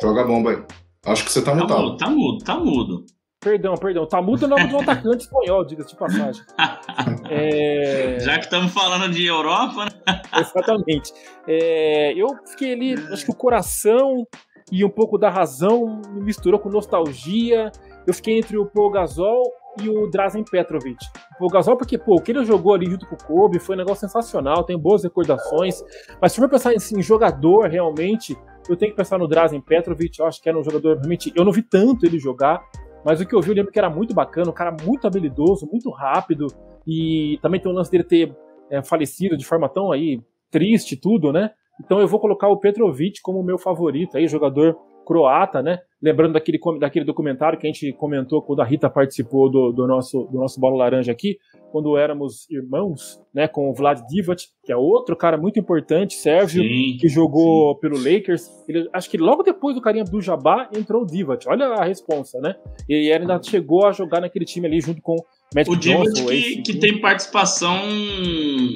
Joga 0.00 0.22
a 0.22 0.26
bomba 0.26 0.50
aí. 0.50 0.62
Acho 1.06 1.24
que 1.24 1.32
você 1.32 1.40
tá 1.42 1.52
Tá 1.52 1.56
mutado. 1.56 1.80
mudo, 1.82 1.96
tá 1.96 2.10
mudo, 2.10 2.38
tá 2.44 2.58
mudo. 2.60 3.04
Perdão, 3.40 3.74
perdão. 3.74 4.06
Tá 4.06 4.20
muito 4.20 4.46
o 4.46 4.48
nome 4.48 4.66
de 4.66 4.74
um 4.74 4.80
atacante 4.80 5.24
espanhol, 5.24 5.64
diga-se 5.64 5.90
de 5.90 5.96
passagem. 5.96 6.42
É... 7.30 8.18
Já 8.20 8.38
que 8.38 8.44
estamos 8.44 8.72
falando 8.72 9.12
de 9.12 9.26
Europa, 9.26 9.84
né? 9.84 10.22
Exatamente. 10.40 11.12
É, 11.46 12.14
eu 12.14 12.28
fiquei 12.46 12.72
ali, 12.72 12.94
acho 13.12 13.26
que 13.26 13.30
o 13.30 13.34
coração 13.34 14.26
e 14.72 14.84
um 14.84 14.88
pouco 14.88 15.18
da 15.18 15.28
razão 15.30 16.00
me 16.10 16.22
misturou 16.22 16.58
com 16.58 16.68
nostalgia. 16.68 17.70
Eu 18.06 18.14
fiquei 18.14 18.38
entre 18.38 18.56
o 18.56 18.66
Paul 18.66 18.90
Gasol 18.90 19.42
e 19.82 19.88
o 19.88 20.08
Drazen 20.10 20.44
Petrovic. 20.44 20.98
O 21.40 21.48
Gasol, 21.48 21.76
porque, 21.76 21.98
pô, 21.98 22.16
o 22.16 22.22
que 22.22 22.32
ele 22.32 22.44
jogou 22.44 22.74
ali 22.74 22.86
junto 22.86 23.06
com 23.06 23.14
o 23.14 23.24
Kobe 23.24 23.58
foi 23.58 23.74
um 23.76 23.78
negócio 23.78 24.00
sensacional, 24.00 24.64
tem 24.64 24.78
boas 24.78 25.04
recordações. 25.04 25.82
Mas 26.20 26.32
se 26.32 26.40
for 26.40 26.48
pensar 26.48 26.72
em 26.74 27.02
jogador 27.02 27.68
realmente, 27.68 28.36
eu 28.68 28.76
tenho 28.76 28.90
que 28.90 28.96
pensar 28.96 29.18
no 29.18 29.28
Drazen 29.28 29.60
Petrovic. 29.60 30.18
Eu 30.18 30.26
acho 30.26 30.42
que 30.42 30.48
era 30.48 30.58
um 30.58 30.64
jogador 30.64 30.96
realmente. 30.96 31.32
Eu 31.34 31.44
não 31.44 31.52
vi 31.52 31.62
tanto 31.62 32.04
ele 32.04 32.18
jogar, 32.18 32.62
mas 33.04 33.20
o 33.20 33.26
que 33.26 33.34
eu 33.34 33.40
vi, 33.40 33.50
eu 33.50 33.54
lembro 33.54 33.72
que 33.72 33.78
era 33.78 33.90
muito 33.90 34.14
bacana, 34.14 34.50
um 34.50 34.54
cara 34.54 34.74
muito 34.84 35.06
habilidoso, 35.06 35.68
muito 35.70 35.90
rápido. 35.90 36.46
E 36.86 37.38
também 37.42 37.60
tem 37.60 37.70
o 37.70 37.74
lance 37.74 37.90
dele 37.90 38.04
ter 38.04 38.36
é, 38.70 38.82
falecido 38.82 39.36
de 39.36 39.44
forma 39.44 39.68
tão 39.68 39.92
aí 39.92 40.20
triste 40.50 40.96
tudo, 40.96 41.32
né? 41.32 41.50
Então 41.80 42.00
eu 42.00 42.08
vou 42.08 42.18
colocar 42.18 42.48
o 42.48 42.58
Petrovic 42.58 43.20
como 43.22 43.42
meu 43.42 43.58
favorito 43.58 44.16
aí, 44.16 44.26
jogador 44.26 44.76
croata, 45.08 45.62
né? 45.62 45.78
Lembrando 46.02 46.34
daquele, 46.34 46.60
daquele 46.78 47.04
documentário 47.06 47.58
que 47.58 47.66
a 47.66 47.72
gente 47.72 47.94
comentou 47.94 48.42
quando 48.42 48.60
a 48.60 48.64
Rita 48.64 48.90
participou 48.90 49.50
do, 49.50 49.72
do 49.72 49.86
nosso, 49.86 50.28
do 50.30 50.38
nosso 50.38 50.60
Bola 50.60 50.76
Laranja 50.76 51.10
aqui, 51.10 51.38
quando 51.72 51.96
éramos 51.96 52.48
irmãos, 52.50 53.18
né? 53.34 53.48
Com 53.48 53.70
o 53.70 53.74
Vlad 53.74 54.00
Divac, 54.06 54.44
que 54.62 54.70
é 54.70 54.76
outro 54.76 55.16
cara 55.16 55.38
muito 55.38 55.58
importante, 55.58 56.14
sérvio, 56.14 56.62
Sim. 56.62 56.98
que 57.00 57.08
jogou 57.08 57.74
pelo 57.78 57.96
Lakers. 57.96 58.48
Ele, 58.68 58.86
acho 58.92 59.08
que 59.08 59.16
logo 59.16 59.42
depois 59.42 59.74
do 59.74 59.80
carinha 59.80 60.04
do 60.04 60.20
Jabá 60.20 60.68
entrou 60.76 61.02
o 61.02 61.06
Divac. 61.06 61.48
Olha 61.48 61.68
a 61.68 61.84
responsa, 61.84 62.38
né? 62.38 62.54
E 62.86 63.10
ele 63.10 63.22
ainda 63.22 63.42
chegou 63.42 63.86
a 63.86 63.92
jogar 63.92 64.20
naquele 64.20 64.44
time 64.44 64.66
ali 64.66 64.78
junto 64.78 65.00
com 65.00 65.16
Magic 65.54 65.70
O 65.70 65.76
Johnson, 65.76 66.26
que, 66.26 66.62
que 66.62 66.74
tem 66.74 67.00
participação 67.00 67.78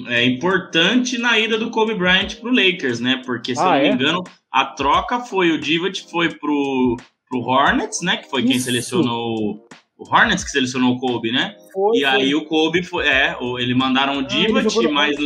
é, 0.08 0.24
importante 0.24 1.18
na 1.18 1.38
ida 1.38 1.58
do 1.58 1.70
Kobe 1.70 1.94
Bryant 1.94 2.36
pro 2.40 2.50
Lakers, 2.54 2.98
né? 3.00 3.20
Porque, 3.24 3.54
se 3.54 3.60
Ah, 3.62 3.64
eu 3.64 3.68
não 3.70 3.76
é? 3.76 3.88
me 3.88 3.94
engano, 3.94 4.24
a 4.50 4.64
troca 4.64 5.20
foi 5.20 5.50
o 5.52 5.60
Divock 5.60 6.10
foi 6.10 6.30
pro, 6.30 6.96
pro 7.28 7.40
Hornets, 7.40 8.00
né? 8.02 8.16
Que 8.16 8.28
foi 8.30 8.42
quem 8.42 8.56
Isso. 8.56 8.64
selecionou 8.66 9.60
o 9.98 10.04
Hornets 10.14 10.42
que 10.44 10.50
selecionou 10.50 10.94
o 10.94 10.98
Kobe, 10.98 11.30
né? 11.30 11.54
Foi, 11.72 11.98
e 11.98 12.00
foi. 12.00 12.08
aí 12.10 12.34
o 12.34 12.44
Kobe 12.46 12.82
foi, 12.82 13.06
é, 13.06 13.36
o- 13.40 13.58
ele 13.58 13.74
mandaram 13.74 14.16
o 14.16 14.20
Ah, 14.20 14.22
Divock, 14.22 14.82
no 14.82 14.92
mas 14.92 15.16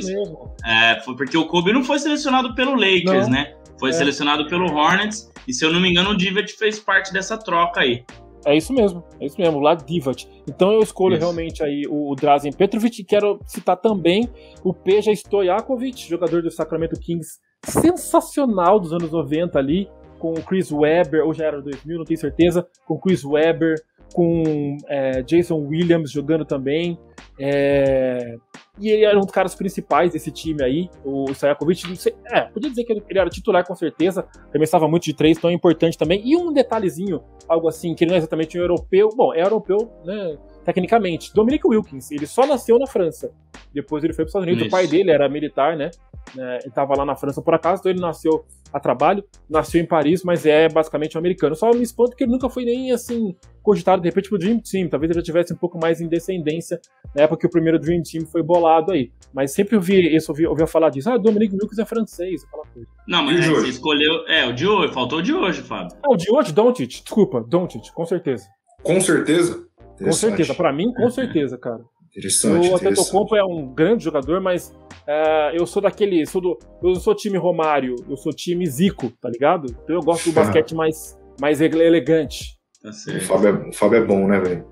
é, 0.64 1.00
foi 1.04 1.16
porque 1.16 1.36
o 1.38 1.46
Kobe 1.46 1.72
não 1.72 1.82
foi 1.84 1.98
selecionado 1.98 2.54
pelo 2.54 2.72
Lakers, 2.74 3.26
Não. 3.28 3.30
né? 3.30 3.54
Foi 3.78 3.90
É. 3.90 3.92
selecionado 3.92 4.46
pelo 4.48 4.66
Hornets 4.72 5.30
e 5.46 5.52
se 5.54 5.64
eu 5.64 5.72
não 5.72 5.80
me 5.80 5.88
engano 5.90 6.10
o 6.10 6.16
Divock 6.16 6.50
fez 6.58 6.78
parte 6.80 7.12
dessa 7.12 7.38
troca 7.38 7.80
aí. 7.80 8.04
É 8.46 8.56
isso 8.56 8.72
mesmo, 8.72 9.02
é 9.20 9.26
isso 9.26 9.40
mesmo, 9.40 9.58
lá 9.58 9.74
Divat. 9.74 10.24
Então 10.48 10.72
eu 10.72 10.80
escolho 10.80 11.14
isso. 11.14 11.22
realmente 11.22 11.64
aí 11.64 11.82
o, 11.88 12.12
o 12.12 12.14
Drazen 12.14 12.52
Petrovic 12.52 13.02
e 13.02 13.04
quero 13.04 13.40
citar 13.44 13.76
também 13.76 14.30
o 14.62 14.72
Peja 14.72 15.10
Stojakovic, 15.10 16.08
jogador 16.08 16.42
do 16.42 16.50
Sacramento 16.50 16.98
Kings, 17.00 17.40
sensacional 17.64 18.78
dos 18.78 18.92
anos 18.92 19.10
90 19.10 19.58
ali, 19.58 19.90
com 20.20 20.32
o 20.32 20.42
Chris 20.42 20.70
Webber, 20.70 21.24
ou 21.24 21.34
já 21.34 21.46
era 21.46 21.60
2000, 21.60 21.98
não 21.98 22.04
tenho 22.04 22.20
certeza, 22.20 22.64
com 22.86 22.96
Chris 22.96 23.24
Webber, 23.24 23.74
com 24.14 24.76
é, 24.88 25.22
Jason 25.22 25.58
Williams 25.58 26.12
jogando 26.12 26.44
também. 26.44 26.96
É, 27.38 28.36
e 28.78 28.88
ele 28.88 29.04
era 29.04 29.16
um 29.16 29.20
dos 29.20 29.30
caras 29.30 29.54
principais 29.54 30.12
desse 30.12 30.30
time 30.30 30.62
aí, 30.62 30.90
o 31.04 31.32
Sajakovic. 31.34 31.82
É, 32.26 32.42
podia 32.42 32.70
dizer 32.70 32.84
que 32.84 32.92
ele, 32.92 33.02
era 33.10 33.28
titular 33.28 33.66
com 33.66 33.74
certeza, 33.74 34.26
estava 34.54 34.88
muito 34.88 35.04
de 35.04 35.14
três, 35.14 35.38
tão 35.38 35.50
importante 35.50 35.96
também. 35.96 36.22
E 36.24 36.36
um 36.36 36.52
detalhezinho, 36.52 37.22
algo 37.48 37.68
assim, 37.68 37.94
que 37.94 38.04
ele 38.04 38.10
não 38.10 38.16
é 38.16 38.18
exatamente 38.18 38.58
um 38.58 38.60
europeu, 38.60 39.08
bom, 39.14 39.34
é 39.34 39.42
europeu, 39.42 39.90
né? 40.04 40.36
Tecnicamente, 40.64 41.32
Dominic 41.32 41.66
Wilkins, 41.66 42.10
ele 42.10 42.26
só 42.26 42.44
nasceu 42.46 42.78
na 42.78 42.86
França. 42.86 43.30
Depois 43.72 44.02
ele 44.02 44.12
foi 44.12 44.24
para 44.24 44.28
os 44.28 44.30
Estados 44.30 44.46
Unidos. 44.46 44.66
Isso. 44.66 44.74
O 44.74 44.78
pai 44.78 44.86
dele 44.86 45.10
era 45.10 45.28
militar, 45.28 45.76
né? 45.76 45.90
É, 46.36 46.58
ele 46.58 46.68
estava 46.68 46.96
lá 46.96 47.04
na 47.04 47.14
França 47.14 47.40
por 47.40 47.54
acaso, 47.54 47.80
então 47.80 47.92
ele 47.92 48.00
nasceu 48.00 48.44
a 48.76 48.80
trabalho, 48.80 49.24
nasceu 49.48 49.80
em 49.80 49.86
Paris, 49.86 50.22
mas 50.22 50.44
é 50.44 50.68
basicamente 50.68 51.16
um 51.16 51.18
americano. 51.18 51.56
Só 51.56 51.72
me 51.72 51.82
espanto 51.82 52.14
que 52.14 52.24
ele 52.24 52.32
nunca 52.32 52.50
foi 52.50 52.64
nem 52.64 52.92
assim 52.92 53.34
cogitado 53.62 54.02
de 54.02 54.08
repente 54.08 54.28
pro 54.28 54.38
Dream 54.38 54.60
Team. 54.60 54.88
Talvez 54.88 55.10
ele 55.10 55.18
já 55.18 55.24
tivesse 55.24 55.54
um 55.54 55.56
pouco 55.56 55.78
mais 55.78 56.00
em 56.00 56.06
descendência 56.06 56.78
na 57.14 57.22
época 57.22 57.40
que 57.40 57.46
o 57.46 57.50
primeiro 57.50 57.78
Dream 57.78 58.02
Team 58.02 58.26
foi 58.26 58.42
bolado 58.42 58.92
aí. 58.92 59.10
Mas 59.32 59.52
sempre 59.52 59.76
ouvi 59.76 60.14
isso, 60.14 60.30
ouvi, 60.30 60.46
ouvi 60.46 60.66
falar 60.66 60.90
disso. 60.90 61.10
Ah, 61.10 61.16
Dominic 61.16 61.54
Wilkins 61.54 61.78
é 61.78 61.86
francês, 61.86 62.44
aquela 62.44 62.64
coisa. 62.66 62.88
Não, 63.08 63.22
mas 63.22 63.46
é, 63.46 63.48
você 63.48 63.68
escolheu. 63.68 64.26
É, 64.28 64.46
o 64.46 64.52
de 64.52 64.66
hoje, 64.66 64.92
faltou 64.92 65.20
o 65.20 65.22
de 65.22 65.32
hoje, 65.32 65.62
Fábio. 65.62 65.96
Ah, 66.02 66.12
o 66.12 66.16
de 66.16 66.30
hoje, 66.30 66.52
Doncic, 66.52 67.02
desculpa, 67.02 67.40
Doncic, 67.40 67.90
com 67.94 68.04
certeza. 68.04 68.46
Com 68.82 69.00
certeza? 69.00 69.66
Com 69.98 70.12
certeza, 70.12 70.54
para 70.54 70.70
mim, 70.72 70.92
com 70.92 71.10
certeza, 71.10 71.56
cara. 71.56 71.80
Interessante. 72.16 72.68
O 72.68 72.76
Antetokounmpo 72.76 73.36
é 73.36 73.44
um 73.44 73.74
grande 73.74 74.04
jogador, 74.04 74.40
mas 74.40 74.70
uh, 74.70 75.52
eu 75.52 75.66
sou 75.66 75.82
daquele. 75.82 76.24
Sou 76.24 76.40
do, 76.40 76.58
eu 76.82 76.90
não 76.90 76.94
sou 76.94 77.14
time 77.14 77.36
Romário, 77.36 77.94
eu 78.08 78.16
sou 78.16 78.32
time 78.32 78.66
Zico, 78.66 79.10
tá 79.20 79.28
ligado? 79.28 79.66
Então 79.84 79.96
eu 79.96 80.00
gosto 80.00 80.30
do 80.30 80.32
basquete 80.32 80.74
mais, 80.74 81.18
mais 81.38 81.60
elegante. 81.60 82.56
Tá 82.82 82.90
certo. 82.90 83.22
O 83.22 83.26
Fábio 83.26 83.48
é, 83.48 83.68
o 83.68 83.72
Fábio 83.72 83.98
é 83.98 84.04
bom, 84.04 84.26
né, 84.26 84.40
velho? 84.40 84.66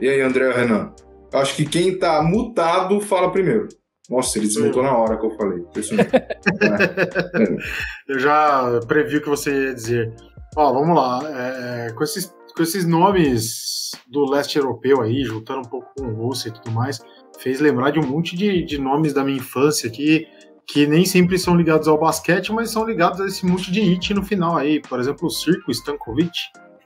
E 0.00 0.08
aí, 0.08 0.22
André 0.22 0.50
Renan? 0.52 0.94
Acho 1.34 1.54
que 1.54 1.66
quem 1.66 1.98
tá 1.98 2.22
mutado 2.22 2.98
fala 3.00 3.30
primeiro. 3.30 3.68
Nossa, 4.08 4.38
ele 4.38 4.46
desmutou 4.46 4.82
na 4.82 4.96
hora 4.96 5.18
que 5.18 5.26
eu 5.26 5.36
falei. 5.36 5.64
eu 8.08 8.18
já 8.18 8.80
previ 8.86 9.16
o 9.16 9.22
que 9.22 9.28
você 9.28 9.50
ia 9.50 9.74
dizer. 9.74 10.14
Ó, 10.56 10.72
vamos 10.72 10.96
lá. 10.96 11.20
É, 11.24 11.92
com, 11.92 12.04
esses, 12.04 12.32
com 12.54 12.62
esses 12.62 12.86
nomes 12.86 13.90
do 14.08 14.24
leste 14.30 14.58
europeu 14.58 15.02
aí, 15.02 15.24
juntando 15.24 15.60
um 15.60 15.70
pouco 15.70 15.88
com 15.96 16.12
Rússia 16.12 16.48
e 16.48 16.52
tudo 16.52 16.70
mais, 16.70 17.00
fez 17.38 17.60
lembrar 17.60 17.90
de 17.90 17.98
um 17.98 18.06
monte 18.06 18.36
de, 18.36 18.64
de 18.64 18.78
nomes 18.78 19.12
da 19.12 19.24
minha 19.24 19.38
infância 19.38 19.90
que, 19.90 20.26
que 20.66 20.86
nem 20.86 21.04
sempre 21.04 21.38
são 21.38 21.56
ligados 21.56 21.88
ao 21.88 21.98
basquete, 21.98 22.52
mas 22.52 22.70
são 22.70 22.84
ligados 22.84 23.20
a 23.20 23.26
esse 23.26 23.44
monte 23.44 23.72
de 23.72 23.80
hit 23.80 24.14
no 24.14 24.22
final 24.22 24.56
aí. 24.56 24.80
Por 24.80 25.00
exemplo, 25.00 25.26
o 25.26 25.30
Circo 25.30 25.70
Stankovic, 25.70 26.38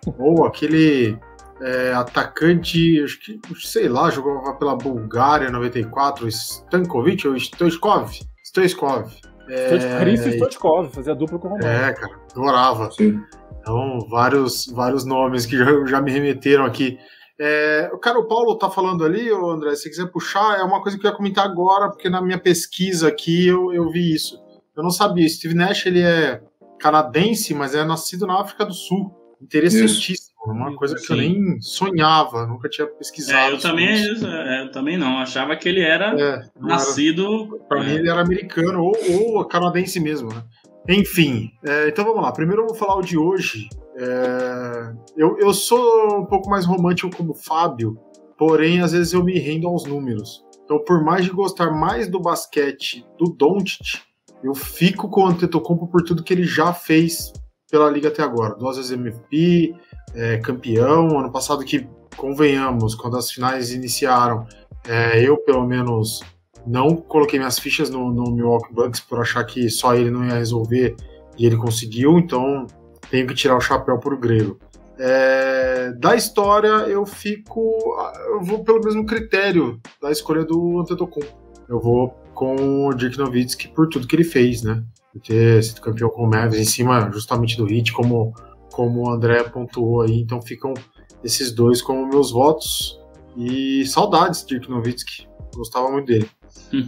ou 0.19 0.47
aquele 0.47 1.19
é, 1.61 1.93
atacante, 1.93 3.03
acho 3.03 3.21
que, 3.21 3.41
sei 3.61 3.89
lá, 3.89 4.11
jogava 4.11 4.55
pela 4.55 4.75
Bulgária 4.75 5.51
94, 5.51 6.27
Stankovic 6.29 7.27
ou 7.27 7.37
Stoichkov? 7.37 8.11
Stoichkov. 8.43 9.11
É, 9.51 9.79
Stoichkov, 10.17 10.91
fazia 10.91 11.15
dupla 11.15 11.39
com 11.39 11.49
o 11.49 11.51
Romário. 11.53 11.69
É, 11.69 11.93
cara, 11.93 12.21
adorava. 12.33 12.91
Sim. 12.91 13.21
Então, 13.69 14.01
vários, 14.09 14.67
vários 14.67 15.05
nomes 15.05 15.45
que 15.45 15.57
já, 15.59 15.85
já 15.85 16.01
me 16.01 16.11
remeteram 16.11 16.65
aqui. 16.65 16.99
É, 17.39 17.91
cara, 18.01 18.19
o 18.19 18.27
Paulo 18.27 18.57
tá 18.57 18.71
falando 18.71 19.05
ali, 19.05 19.29
André, 19.31 19.77
se 19.77 19.89
quiser 19.89 20.07
puxar, 20.07 20.59
é 20.59 20.63
uma 20.63 20.83
coisa 20.83 20.99
que 20.99 21.07
eu 21.07 21.11
ia 21.11 21.17
comentar 21.17 21.45
agora, 21.45 21.91
porque 21.91 22.09
na 22.09 22.23
minha 22.23 22.39
pesquisa 22.39 23.07
aqui 23.07 23.47
eu, 23.47 23.73
eu 23.73 23.91
vi 23.91 24.15
isso. 24.15 24.41
Eu 24.75 24.83
não 24.83 24.91
sabia, 24.91 25.29
Steve 25.29 25.55
Nash 25.55 25.87
ele 25.87 26.01
é 26.01 26.41
canadense, 26.81 27.55
mas 27.55 27.75
é 27.75 27.85
nascido 27.85 28.27
na 28.27 28.41
África 28.41 28.65
do 28.65 28.73
Sul. 28.73 29.15
Interessantíssimo, 29.41 30.15
isso. 30.15 30.51
uma 30.51 30.75
coisa 30.75 30.97
que 30.97 31.03
Sim. 31.03 31.13
eu 31.13 31.17
nem 31.19 31.61
sonhava, 31.61 32.45
nunca 32.45 32.69
tinha 32.69 32.89
pesquisado. 32.89 33.39
É, 33.39 33.53
eu 33.53 33.61
também, 33.61 33.89
é, 33.89 34.63
eu 34.63 34.73
também 34.73 34.97
não, 34.99 35.19
achava 35.19 35.55
que 35.55 35.69
ele 35.69 35.81
era 35.81 36.21
é, 36.21 36.43
nascido. 36.59 37.61
Para 37.69 37.85
mim 37.85 37.93
ele 37.93 38.09
era 38.09 38.21
americano 38.21 38.83
ou, 38.83 38.97
ou 39.37 39.45
canadense 39.45 40.01
mesmo, 40.01 40.31
né? 40.31 40.43
Enfim, 40.88 41.51
é, 41.64 41.88
então 41.88 42.05
vamos 42.05 42.22
lá. 42.22 42.33
Primeiro 42.33 42.62
eu 42.62 42.66
vou 42.66 42.74
falar 42.74 42.96
o 42.96 43.03
de 43.03 43.18
hoje. 43.18 43.68
É, 43.96 44.94
eu, 45.16 45.37
eu 45.38 45.53
sou 45.53 46.20
um 46.20 46.24
pouco 46.24 46.48
mais 46.48 46.64
romântico 46.64 47.14
como 47.14 47.35
Fábio, 47.35 47.98
porém 48.38 48.81
às 48.81 48.92
vezes 48.92 49.12
eu 49.12 49.22
me 49.22 49.38
rendo 49.38 49.68
aos 49.68 49.85
números. 49.85 50.44
Então, 50.64 50.79
por 50.85 51.03
mais 51.03 51.24
de 51.24 51.31
gostar 51.31 51.70
mais 51.70 52.09
do 52.09 52.20
basquete 52.20 53.07
do 53.18 53.27
Doncic, 53.27 54.01
eu 54.42 54.55
fico 54.55 55.09
com 55.09 55.22
o 55.22 55.27
Antetokounmpo 55.27 55.88
por 55.88 56.03
tudo 56.03 56.22
que 56.22 56.33
ele 56.33 56.44
já 56.44 56.72
fez 56.72 57.33
pela 57.70 57.90
liga 57.90 58.09
até 58.09 58.22
agora. 58.22 58.55
Duas 58.55 58.77
vezes 58.77 58.92
MVP, 58.92 59.74
é, 60.14 60.38
campeão. 60.38 61.18
Ano 61.18 61.33
passado 61.33 61.64
que, 61.64 61.88
convenhamos, 62.16 62.94
quando 62.94 63.16
as 63.16 63.31
finais 63.31 63.72
iniciaram, 63.72 64.46
é, 64.87 65.22
eu 65.22 65.38
pelo 65.38 65.66
menos 65.66 66.20
não 66.69 66.97
coloquei 66.97 67.39
minhas 67.39 67.59
fichas 67.59 67.91
no, 67.91 68.13
no 68.13 68.31
Milwaukee 68.31 68.73
Bucks 68.73 69.01
por 69.01 69.21
achar 69.21 69.45
que 69.45 69.69
só 69.71 69.95
ele 69.95 70.11
não 70.11 70.25
ia 70.25 70.35
resolver 70.35 70.95
e 71.39 71.47
ele 71.47 71.57
conseguiu, 71.57 72.19
então 72.19 72.67
tenho 73.11 73.27
que 73.27 73.35
tirar 73.35 73.57
o 73.57 73.61
chapéu 73.61 73.99
por 73.99 74.17
grego. 74.19 74.59
É, 74.99 75.93
da 75.93 76.17
história, 76.17 76.69
eu 76.89 77.07
fico. 77.07 77.79
Eu 78.27 78.43
vou 78.43 78.65
pelo 78.65 78.81
mesmo 78.81 79.07
critério 79.07 79.81
da 80.03 80.11
escolha 80.11 80.45
do 80.45 80.81
Antetokounmpo. 80.81 81.39
Eu 81.69 81.81
vou 81.81 82.11
com 82.35 82.89
o 82.89 82.95
Dirk 82.95 83.17
Nowitzki 83.17 83.69
por 83.69 83.89
tudo 83.89 84.07
que 84.07 84.17
ele 84.17 84.25
fez, 84.25 84.63
né? 84.63 84.83
Por 85.13 85.21
ter 85.23 85.63
sido 85.63 85.81
campeão 85.81 86.11
com 86.11 86.25
o 86.25 86.29
Mavis 86.29 86.61
em 86.61 86.65
cima 86.65 87.11
justamente 87.13 87.57
do 87.57 87.65
Hit, 87.65 87.93
como, 87.93 88.35
como 88.73 89.07
o 89.07 89.11
André 89.11 89.45
pontuou 89.45 90.03
aí. 90.03 90.21
Então 90.21 90.43
ficam 90.43 90.75
esses 91.23 91.53
dois 91.53 91.81
como 91.81 92.09
meus 92.09 92.33
votos. 92.33 92.99
E 93.37 93.87
saudades, 93.87 94.45
Dirk 94.45 94.69
Nowitzki. 94.69 95.29
Gostava 95.55 95.91
muito 95.91 96.07
dele. 96.07 96.29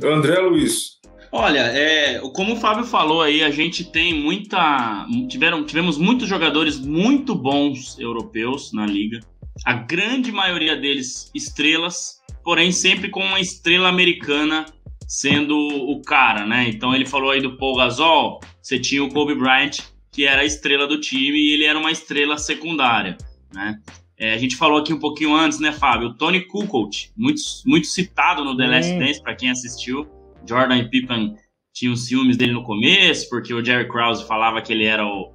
André 0.02 0.38
Luiz. 0.40 1.00
Olha, 1.32 1.60
é, 1.60 2.18
como 2.34 2.54
o 2.54 2.56
Fábio 2.56 2.84
falou 2.84 3.22
aí, 3.22 3.42
a 3.42 3.50
gente 3.50 3.84
tem 3.84 4.12
muita. 4.20 5.06
Tiveram, 5.28 5.64
tivemos 5.64 5.96
muitos 5.96 6.28
jogadores 6.28 6.78
muito 6.78 7.34
bons 7.34 7.98
europeus 7.98 8.72
na 8.72 8.84
liga. 8.84 9.20
A 9.64 9.74
grande 9.74 10.32
maioria 10.32 10.76
deles 10.76 11.30
estrelas, 11.34 12.20
porém 12.42 12.72
sempre 12.72 13.10
com 13.10 13.20
uma 13.20 13.38
estrela 13.38 13.88
americana 13.88 14.66
sendo 15.06 15.56
o 15.56 16.00
cara, 16.02 16.46
né? 16.46 16.68
Então 16.68 16.94
ele 16.94 17.06
falou 17.06 17.30
aí 17.30 17.40
do 17.40 17.56
Paul 17.56 17.76
Gasol, 17.76 18.40
você 18.62 18.78
tinha 18.78 19.02
o 19.02 19.08
Kobe 19.08 19.34
Bryant, 19.34 19.78
que 20.12 20.24
era 20.24 20.42
a 20.42 20.44
estrela 20.44 20.86
do 20.86 21.00
time, 21.00 21.36
e 21.38 21.54
ele 21.54 21.64
era 21.64 21.78
uma 21.78 21.90
estrela 21.90 22.38
secundária, 22.38 23.16
né? 23.52 23.80
É, 24.20 24.34
a 24.34 24.38
gente 24.38 24.54
falou 24.54 24.78
aqui 24.78 24.92
um 24.92 24.98
pouquinho 24.98 25.34
antes, 25.34 25.58
né, 25.58 25.72
Fábio? 25.72 26.08
O 26.08 26.14
Tony 26.14 26.42
Kukoc, 26.42 27.08
muito, 27.16 27.40
muito 27.64 27.86
citado 27.86 28.44
no 28.44 28.54
The 28.54 28.66
Last 28.66 28.98
Dance, 28.98 29.22
para 29.22 29.34
quem 29.34 29.50
assistiu. 29.50 30.06
Jordan 30.46 30.76
e 30.76 30.90
Pippen 30.90 31.36
tinham 31.72 31.96
ciúmes 31.96 32.36
dele 32.36 32.52
no 32.52 32.62
começo, 32.62 33.30
porque 33.30 33.54
o 33.54 33.64
Jerry 33.64 33.88
Krause 33.88 34.26
falava 34.26 34.60
que 34.60 34.74
ele 34.74 34.84
era 34.84 35.06
o, 35.06 35.32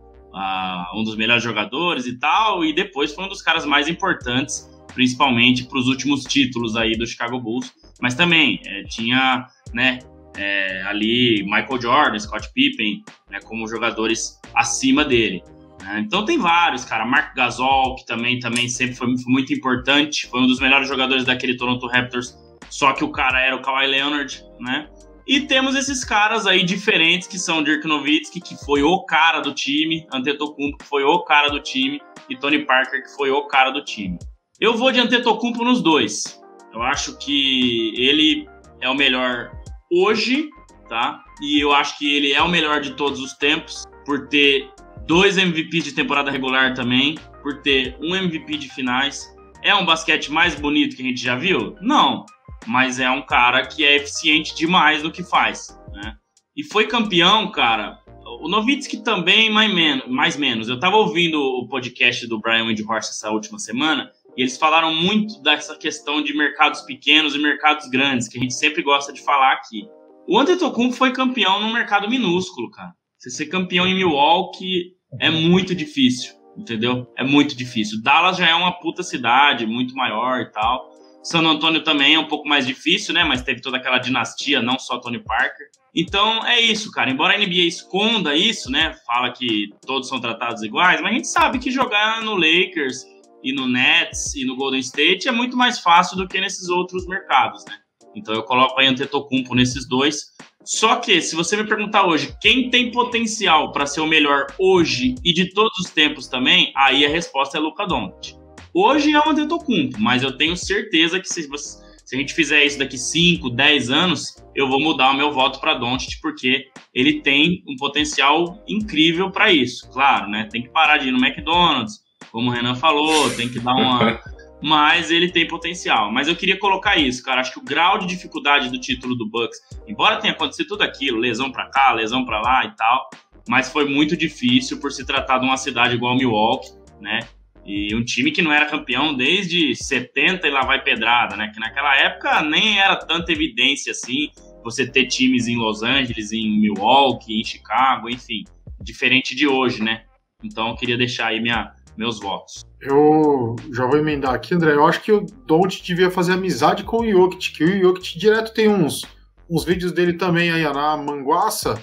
um 0.95 1.04
dos 1.04 1.15
melhores 1.15 1.43
jogadores 1.43 2.06
e 2.06 2.19
tal, 2.19 2.63
e 2.63 2.74
depois 2.74 3.12
foi 3.12 3.26
um 3.26 3.28
dos 3.28 3.41
caras 3.41 3.65
mais 3.65 3.88
importantes, 3.88 4.69
principalmente 4.93 5.63
para 5.63 5.80
os 5.80 5.88
últimos 5.88 6.24
títulos 6.24 6.76
aí 6.76 6.95
do 6.95 7.08
Chicago 7.08 7.39
Bulls. 7.39 7.74
Mas 8.00 8.13
também 8.13 8.62
é, 8.65 8.84
tinha, 8.84 9.48
né, 9.74 9.98
é, 10.38 10.84
ali 10.84 11.41
Michael 11.43 11.82
Jordan, 11.82 12.19
Scott 12.19 12.52
Pippen, 12.54 13.03
né, 13.32 13.39
como 13.45 13.68
jogadores 13.68 14.39
acima 14.53 15.03
dele. 15.03 15.41
Né? 15.86 16.04
Então 16.06 16.26
tem 16.26 16.38
vários, 16.38 16.84
cara. 16.84 17.06
Mark 17.06 17.36
Gasol, 17.36 17.96
que 17.96 18.06
também, 18.06 18.40
também 18.40 18.68
sempre 18.68 18.96
foi, 18.96 19.08
foi, 19.18 19.32
muito 19.32 19.54
importante, 19.54 20.28
foi 20.28 20.42
um 20.42 20.48
dos 20.48 20.60
melhores 20.60 20.88
jogadores 20.88 21.24
daquele 21.24 21.56
Toronto 21.56 21.88
Raptors, 21.88 22.36
só 22.70 22.92
que 22.94 23.04
o 23.04 23.12
cara 23.12 23.40
era 23.40 23.56
o 23.56 23.62
Kawhi 23.62 23.88
Leonard, 23.88 24.44
né? 24.60 24.90
E 25.28 25.42
temos 25.42 25.76
esses 25.76 26.04
caras 26.04 26.46
aí 26.46 26.64
diferentes, 26.64 27.28
que 27.28 27.40
são 27.40 27.64
Dirk 27.64 27.88
Nowitzki, 27.88 28.40
que 28.40 28.56
foi 28.64 28.84
o 28.84 29.04
cara 29.06 29.40
do 29.40 29.54
time, 29.54 30.08
Antetokounmpo, 30.12 30.78
que 30.78 30.86
foi 30.86 31.04
o 31.04 31.24
cara 31.24 31.50
do 31.50 31.60
time, 31.60 32.00
e 32.30 32.38
Tony 32.38 32.66
Parker, 32.66 33.04
que 33.04 33.16
foi 33.16 33.32
o 33.32 33.48
cara 33.48 33.72
do 33.72 33.84
time. 33.84 34.20
Eu 34.60 34.76
vou 34.76 34.92
de 34.92 35.00
Antetokounmpo 35.00 35.64
nos 35.64 35.82
dois. 35.82 36.42
Eu 36.74 36.82
acho 36.82 37.18
que 37.18 37.94
ele 37.98 38.48
é 38.82 38.90
o 38.90 38.96
melhor 38.96 39.52
hoje, 39.92 40.48
tá? 40.88 41.24
E 41.42 41.60
eu 41.60 41.74
acho 41.74 41.98
que 41.98 42.16
ele 42.16 42.32
é 42.32 42.42
o 42.42 42.48
melhor 42.48 42.82
de 42.82 42.92
todos 42.92 43.20
os 43.20 43.34
tempos, 43.34 43.84
por 44.06 44.28
ter 44.28 44.70
dois 45.08 45.38
MVPs 45.38 45.84
de 45.84 45.93
temporada 45.93 46.32
regular 46.32 46.74
também, 46.74 47.16
por 47.41 47.62
ter 47.62 47.97
um 48.01 48.16
MVP 48.16 48.58
de 48.58 48.70
finais. 48.70 49.34
É 49.64 49.74
um 49.74 49.86
basquete 49.86 50.32
mais 50.32 50.56
bonito 50.56 50.95
que 50.95 51.01
a 51.01 51.06
gente 51.06 51.22
já 51.22 51.36
viu? 51.36 51.76
Não, 51.82 52.26
mas 52.68 52.99
é 52.99 53.10
um 53.10 53.22
cara 53.22 53.66
que 53.66 53.84
é 53.84 53.95
eficiente 53.95 54.56
demais 54.56 55.03
no 55.03 55.12
que 55.12 55.24
faz, 55.24 55.80
né? 55.93 56.16
E 56.56 56.64
foi 56.64 56.88
campeão, 56.88 57.51
cara. 57.51 57.99
o 58.41 58.47
Novitsky 58.47 59.03
também, 59.03 59.49
mais 59.49 59.74
menos, 59.74 60.08
mais 60.08 60.38
menos. 60.38 60.70
Eu 60.70 60.80
tava 60.80 60.95
ouvindo 60.95 61.39
o 61.39 61.68
podcast 61.68 62.28
do 62.28 62.39
Brian 62.39 62.66
Windhorst 62.66 63.10
essa 63.10 63.30
última 63.30 63.60
semana 63.60 64.10
e 64.38 64.41
eles 64.41 64.58
falaram 64.58 64.93
muito 64.93 65.41
dessa 65.41 65.76
questão 65.76 66.24
de 66.24 66.36
mercados 66.36 66.82
pequenos 66.82 67.36
e 67.36 67.39
mercados 67.39 67.88
grandes, 67.89 68.28
que 68.28 68.38
a 68.38 68.41
gente 68.41 68.53
sempre 68.53 68.82
gosta 68.82 69.14
de 69.14 69.24
falar 69.24 69.53
aqui. 69.53 69.88
O 70.28 70.39
Antetokounmpo 70.39 70.95
foi 70.95 71.12
campeão 71.12 71.62
num 71.62 71.74
mercado 71.74 72.10
minúsculo, 72.10 72.72
cara. 72.72 72.93
Você 73.26 73.32
ser 73.32 73.45
campeão 73.47 73.88
em 73.88 73.95
Milwaukee 73.95 74.93
é 75.19 75.32
muito 75.32 75.73
difícil, 75.73 76.36
entendeu? 76.55 77.11
É 77.17 77.23
muito 77.23 77.57
difícil. 77.57 77.99
Dallas 78.03 78.38
já 78.38 78.47
é 78.47 78.53
uma 78.53 78.71
puta 78.80 79.01
cidade, 79.01 79.65
muito 79.65 79.95
maior 79.95 80.41
e 80.41 80.51
tal. 80.51 80.91
San 81.23 81.39
Antônio 81.39 81.84
também 81.84 82.13
é 82.13 82.19
um 82.19 82.28
pouco 82.28 82.47
mais 82.47 82.67
difícil, 82.67 83.15
né? 83.15 83.23
Mas 83.23 83.41
teve 83.41 83.61
toda 83.61 83.78
aquela 83.78 83.97
dinastia, 83.97 84.61
não 84.61 84.78
só 84.78 84.99
Tony 84.99 85.17
Parker. 85.23 85.65
Então 85.95 86.45
é 86.45 86.61
isso, 86.61 86.91
cara. 86.91 87.09
Embora 87.09 87.34
a 87.34 87.38
NBA 87.39 87.65
esconda 87.65 88.36
isso, 88.36 88.69
né? 88.69 88.93
Fala 89.07 89.32
que 89.32 89.69
todos 89.88 90.07
são 90.07 90.21
tratados 90.21 90.61
iguais, 90.61 91.01
mas 91.01 91.11
a 91.11 91.15
gente 91.15 91.28
sabe 91.28 91.57
que 91.57 91.71
jogar 91.71 92.21
no 92.21 92.36
Lakers 92.36 93.05
e 93.43 93.51
no 93.51 93.67
Nets 93.67 94.36
e 94.36 94.45
no 94.45 94.55
Golden 94.55 94.82
State 94.82 95.28
é 95.28 95.32
muito 95.32 95.57
mais 95.57 95.80
fácil 95.80 96.15
do 96.15 96.28
que 96.28 96.39
nesses 96.39 96.69
outros 96.69 97.07
mercados, 97.07 97.65
né? 97.65 97.73
Então 98.15 98.36
eu 98.36 98.43
coloco 98.43 98.80
aí 98.80 98.86
Antetokounmpo 98.86 99.55
nesses 99.55 99.89
dois. 99.89 100.36
Só 100.66 100.95
que 100.95 101.22
se 101.22 101.36
você 101.36 101.55
me 101.55 101.68
perguntar 101.68 102.07
hoje 102.07 102.36
quem 102.41 102.72
tem 102.72 102.91
potencial 102.91 103.72
para 103.72 103.86
ser 103.86 104.01
o 104.01 104.07
melhor 104.07 104.47
hoje 104.57 105.13
e 105.24 105.32
de 105.32 105.53
todos 105.53 105.78
os 105.78 105.91
tempos 105.91 106.28
também, 106.28 106.74
aí 106.76 107.05
a 107.05 107.09
resposta 107.09 107.57
é 107.57 107.61
Luca 107.61 107.86
Doncic. 107.86 108.36
Hoje 108.74 109.13
é 109.13 109.20
o 109.20 109.30
Antetokounmpo, 109.30 110.01
mas 110.01 110.24
eu 110.24 110.36
tenho 110.36 110.57
certeza 110.57 111.20
que 111.20 111.30
se, 111.30 111.47
você, 111.47 111.86
se 112.03 112.16
a 112.16 112.20
gente 112.20 112.34
fizer 112.34 112.66
isso 112.66 112.80
daqui 112.80 112.97
5, 112.97 113.47
10 113.51 113.91
anos, 113.91 114.43
eu 114.55 114.68
vou 114.68 114.82
mudar 114.82 115.11
o 115.11 115.16
meu 115.16 115.32
voto 115.32 115.59
para 115.59 115.76
Doncic 115.76 116.20
porque 116.20 116.66
ele 116.93 117.22
tem 117.22 117.63
um 117.68 117.76
potencial 117.76 118.61
incrível 118.68 119.30
para 119.30 119.51
isso. 119.51 119.88
Claro, 119.91 120.28
né? 120.30 120.49
Tem 120.51 120.63
que 120.63 120.70
parar 120.70 120.97
de 120.97 121.09
ir 121.09 121.11
no 121.11 121.24
McDonald's, 121.24 121.99
como 122.32 122.49
o 122.49 122.53
Renan 122.53 122.76
falou, 122.76 123.30
tem 123.36 123.47
que 123.47 123.59
dar 123.59 123.76
uma. 123.76 124.20
Mas 124.68 125.11
ele 125.11 125.30
tem 125.30 125.47
potencial. 125.47 126.11
Mas 126.11 126.28
eu 126.28 126.36
queria 126.36 126.57
colocar 126.57 126.95
isso, 126.95 127.22
cara. 127.22 127.39
Acho 127.39 127.53
que 127.53 127.59
o 127.59 127.63
grau 127.63 127.99
de 127.99 128.07
dificuldade 128.07 128.68
do 128.68 128.80
título 128.80 129.16
do 129.16 129.30
Bucks, 129.30 129.59
embora 129.88 130.18
tenha 130.18 130.34
acontecido 130.34 130.70
tudo 130.70 130.82
aquilo, 130.82 131.20
lesão 131.20 131.51
para 131.51 131.70
cá, 131.70 131.91
lesão 131.91 132.26
para 132.26 132.41
lá 132.41 132.66
e 132.66 132.76
tal, 132.76 133.07
mas 133.47 133.72
foi 133.72 133.88
muito 133.88 134.18
difícil 134.18 134.80
por 134.80 134.91
se 134.91 135.05
tratar 135.05 135.38
de 135.38 135.45
uma 135.45 135.55
cidade 135.55 135.93
igual 135.93 136.18
Milwaukee, 136.18 136.72
né? 136.99 137.20
E 137.63 137.95
um 137.95 138.03
time 138.03 138.32
que 138.32 138.41
não 138.41 138.51
era 138.51 138.66
campeão 138.66 139.13
desde 139.13 139.76
70 139.76 140.47
e 140.47 140.49
lá 140.49 140.61
vai 140.61 140.82
pedrada, 140.84 141.36
né? 141.36 141.51
Que 141.53 141.59
naquela 141.59 141.95
época 141.95 142.41
nem 142.41 142.80
era 142.80 142.95
tanta 142.95 143.32
evidência 143.32 143.91
assim, 143.91 144.32
você 144.63 144.88
ter 144.88 145.05
times 145.05 145.47
em 145.47 145.57
Los 145.57 145.84
Angeles, 145.84 146.32
em 146.32 146.59
Milwaukee, 146.59 147.39
em 147.39 147.43
Chicago, 147.43 148.09
enfim, 148.09 148.43
diferente 148.82 149.36
de 149.36 149.47
hoje, 149.47 149.84
né? 149.84 150.05
Então 150.43 150.70
eu 150.70 150.76
queria 150.76 150.97
deixar 150.97 151.28
aí 151.28 151.39
minha, 151.39 151.72
meus 151.98 152.20
votos. 152.20 152.66
Eu 152.82 153.56
já 153.72 153.86
vou 153.86 153.98
emendar 153.98 154.34
aqui, 154.34 154.54
André. 154.54 154.74
Eu 154.74 154.86
acho 154.86 155.02
que 155.02 155.12
o 155.12 155.26
Don't 155.46 155.84
devia 155.84 156.12
fazer 156.12 156.34
amizade 156.34 156.84
com 156.84 157.02
o 157.02 157.10
Jokic, 157.10 157.52
que 157.52 157.64
o 157.64 157.82
Jokic 157.82 158.20
direto 158.20 158.54
tem 158.54 158.68
uns, 158.68 159.06
uns 159.50 159.64
vídeos 159.64 159.91
dele 159.91 160.14
também 160.14 160.52
aí 160.52 160.64
na 160.64 160.98
manguaça, 160.98 161.80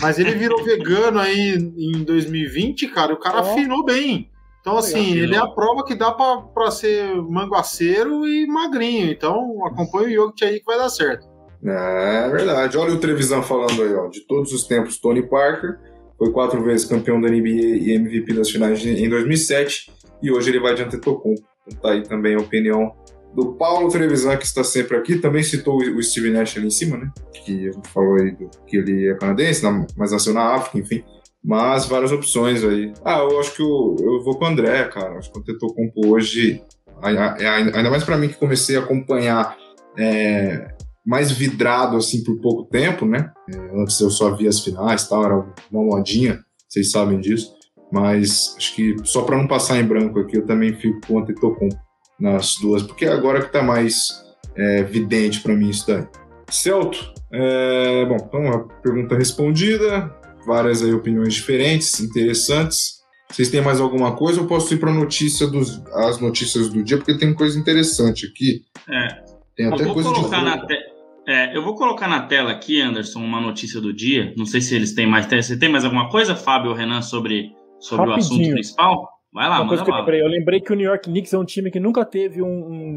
mas 0.00 0.18
ele 0.18 0.32
virou 0.32 0.62
vegano 0.64 1.18
aí 1.18 1.54
em 1.54 2.04
2020, 2.04 2.88
cara, 2.88 3.12
o 3.12 3.18
cara 3.18 3.38
oh. 3.38 3.50
afinou 3.50 3.84
bem. 3.84 4.30
Então, 4.60 4.76
assim, 4.76 5.14
ele 5.16 5.34
é 5.34 5.38
a 5.38 5.46
prova 5.46 5.82
que 5.84 5.94
dá 5.94 6.12
para 6.12 6.70
ser 6.70 7.14
manguaceiro 7.22 8.26
e 8.26 8.46
magrinho. 8.46 9.10
Então, 9.10 9.64
acompanha 9.66 10.08
o 10.08 10.12
Jokic 10.12 10.44
aí 10.44 10.60
que 10.60 10.66
vai 10.66 10.76
dar 10.76 10.90
certo. 10.90 11.26
É 11.64 12.28
verdade. 12.28 12.76
Olha 12.76 12.92
o 12.92 13.00
Trevisan 13.00 13.40
falando 13.40 13.82
aí, 13.82 13.94
ó. 13.94 14.08
De 14.08 14.20
todos 14.26 14.52
os 14.52 14.64
tempos, 14.64 14.98
Tony 14.98 15.22
Parker 15.22 15.78
foi 16.20 16.30
quatro 16.32 16.62
vezes 16.62 16.84
campeão 16.84 17.18
da 17.18 17.30
NBA 17.30 17.48
e 17.48 17.92
MVP 17.92 18.34
das 18.34 18.50
finais 18.50 18.84
em 18.84 19.08
2007 19.08 19.90
e 20.22 20.30
hoje 20.30 20.50
ele 20.50 20.60
vai 20.60 20.74
de 20.74 20.82
Antetokounmpo. 20.82 21.42
Então 21.66 21.80
tá 21.80 21.92
aí 21.92 22.02
também 22.02 22.34
a 22.34 22.38
opinião 22.38 22.94
do 23.34 23.54
Paulo 23.54 23.88
Trevisan, 23.88 24.36
que 24.36 24.44
está 24.44 24.62
sempre 24.62 24.98
aqui. 24.98 25.16
Também 25.16 25.42
citou 25.42 25.78
o 25.78 26.02
Steve 26.02 26.28
Nash 26.28 26.58
ali 26.58 26.66
em 26.66 26.70
cima, 26.70 26.98
né? 26.98 27.10
Que 27.42 27.70
a 27.70 27.72
gente 27.72 27.88
falou 27.88 28.16
aí 28.16 28.32
do, 28.32 28.50
que 28.66 28.76
ele 28.76 29.08
é 29.08 29.14
canadense, 29.14 29.62
mas 29.96 30.12
nasceu 30.12 30.34
na 30.34 30.56
África, 30.56 30.78
enfim. 30.78 31.02
Mas 31.42 31.86
várias 31.86 32.12
opções 32.12 32.62
aí. 32.62 32.92
Ah, 33.02 33.20
eu 33.20 33.40
acho 33.40 33.56
que 33.56 33.62
eu, 33.62 33.96
eu 33.98 34.22
vou 34.22 34.36
com 34.36 34.44
o 34.44 34.48
André, 34.48 34.84
cara. 34.88 35.16
Acho 35.16 35.32
que 35.32 35.38
o 35.38 35.40
Antetokounmpo 35.40 36.06
hoje, 36.06 36.62
ainda 37.00 37.90
mais 37.90 38.04
para 38.04 38.18
mim 38.18 38.28
que 38.28 38.34
comecei 38.34 38.76
a 38.76 38.80
acompanhar 38.80 39.56
é, 39.96 40.68
mais 41.04 41.32
vidrado 41.32 41.96
assim 41.96 42.22
por 42.22 42.40
pouco 42.40 42.64
tempo, 42.64 43.06
né? 43.06 43.32
Antes 43.74 43.98
eu 44.00 44.10
só 44.10 44.34
via 44.34 44.48
as 44.48 44.60
finais, 44.60 45.08
tal, 45.08 45.24
era 45.24 45.36
uma 45.70 45.84
modinha, 45.84 46.38
vocês 46.68 46.90
sabem 46.90 47.20
disso. 47.20 47.52
Mas 47.92 48.54
acho 48.56 48.74
que 48.76 48.96
só 49.04 49.22
para 49.22 49.36
não 49.36 49.48
passar 49.48 49.80
em 49.80 49.84
branco 49.84 50.20
aqui, 50.20 50.36
eu 50.36 50.46
também 50.46 50.74
fico 50.74 51.00
com 51.06 51.14
o 51.14 51.18
Antetokounmpo 51.18 51.76
nas 52.20 52.54
duas, 52.60 52.82
porque 52.82 53.04
é 53.04 53.08
agora 53.08 53.42
que 53.42 53.52
tá 53.52 53.62
mais 53.62 54.08
é, 54.54 54.84
vidente 54.84 55.40
para 55.40 55.56
mim 55.56 55.70
isso 55.70 55.86
daí. 55.86 56.06
Celto, 56.48 57.12
é, 57.32 58.04
bom, 58.04 58.16
então 58.16 58.48
a 58.48 58.58
pergunta 58.82 59.16
respondida, 59.16 60.14
várias 60.46 60.82
aí 60.82 60.92
opiniões 60.92 61.34
diferentes, 61.34 61.98
interessantes. 62.00 63.00
Vocês 63.30 63.48
têm 63.48 63.62
mais 63.62 63.80
alguma 63.80 64.16
coisa 64.16 64.40
ou 64.40 64.46
posso 64.46 64.74
ir 64.74 64.78
para 64.78 64.92
notícia 64.92 65.46
dos 65.46 65.80
as 65.94 66.20
notícias 66.20 66.68
do 66.68 66.82
dia 66.82 66.96
porque 66.96 67.16
tem 67.16 67.32
coisa 67.32 67.58
interessante 67.58 68.26
aqui. 68.26 68.62
É. 68.88 69.29
Tem 69.60 69.68
até 69.68 69.92
coisa 69.92 70.12
de 70.12 70.30
na 70.30 70.66
te... 70.66 70.74
É, 71.28 71.54
eu 71.54 71.62
vou 71.62 71.74
colocar 71.74 72.08
na 72.08 72.22
tela 72.22 72.50
aqui, 72.50 72.80
Anderson, 72.80 73.20
uma 73.20 73.40
notícia 73.40 73.80
do 73.80 73.92
dia. 73.92 74.32
Não 74.36 74.46
sei 74.46 74.60
se 74.60 74.74
eles 74.74 74.94
têm 74.94 75.06
mais. 75.06 75.26
Você 75.26 75.58
tem 75.58 75.68
mais 75.68 75.84
alguma 75.84 76.08
coisa, 76.08 76.34
Fábio 76.34 76.70
ou 76.70 76.76
Renan, 76.76 77.02
sobre, 77.02 77.52
sobre 77.78 78.08
o 78.08 78.14
assunto 78.14 78.50
principal? 78.50 79.08
Vai 79.32 79.48
lá, 79.48 79.60
Uma 79.60 79.66
manda 79.66 79.84
que 79.84 79.90
eu 79.90 79.94
lembrei, 79.94 80.22
eu 80.22 80.26
lembrei 80.26 80.60
que 80.60 80.72
o 80.72 80.74
New 80.76 80.88
York 80.88 81.08
Knicks 81.08 81.32
é 81.32 81.38
um 81.38 81.44
time 81.44 81.70
que 81.70 81.78
nunca 81.78 82.04
teve 82.04 82.42
um, 82.42 82.48
um, 82.48 82.96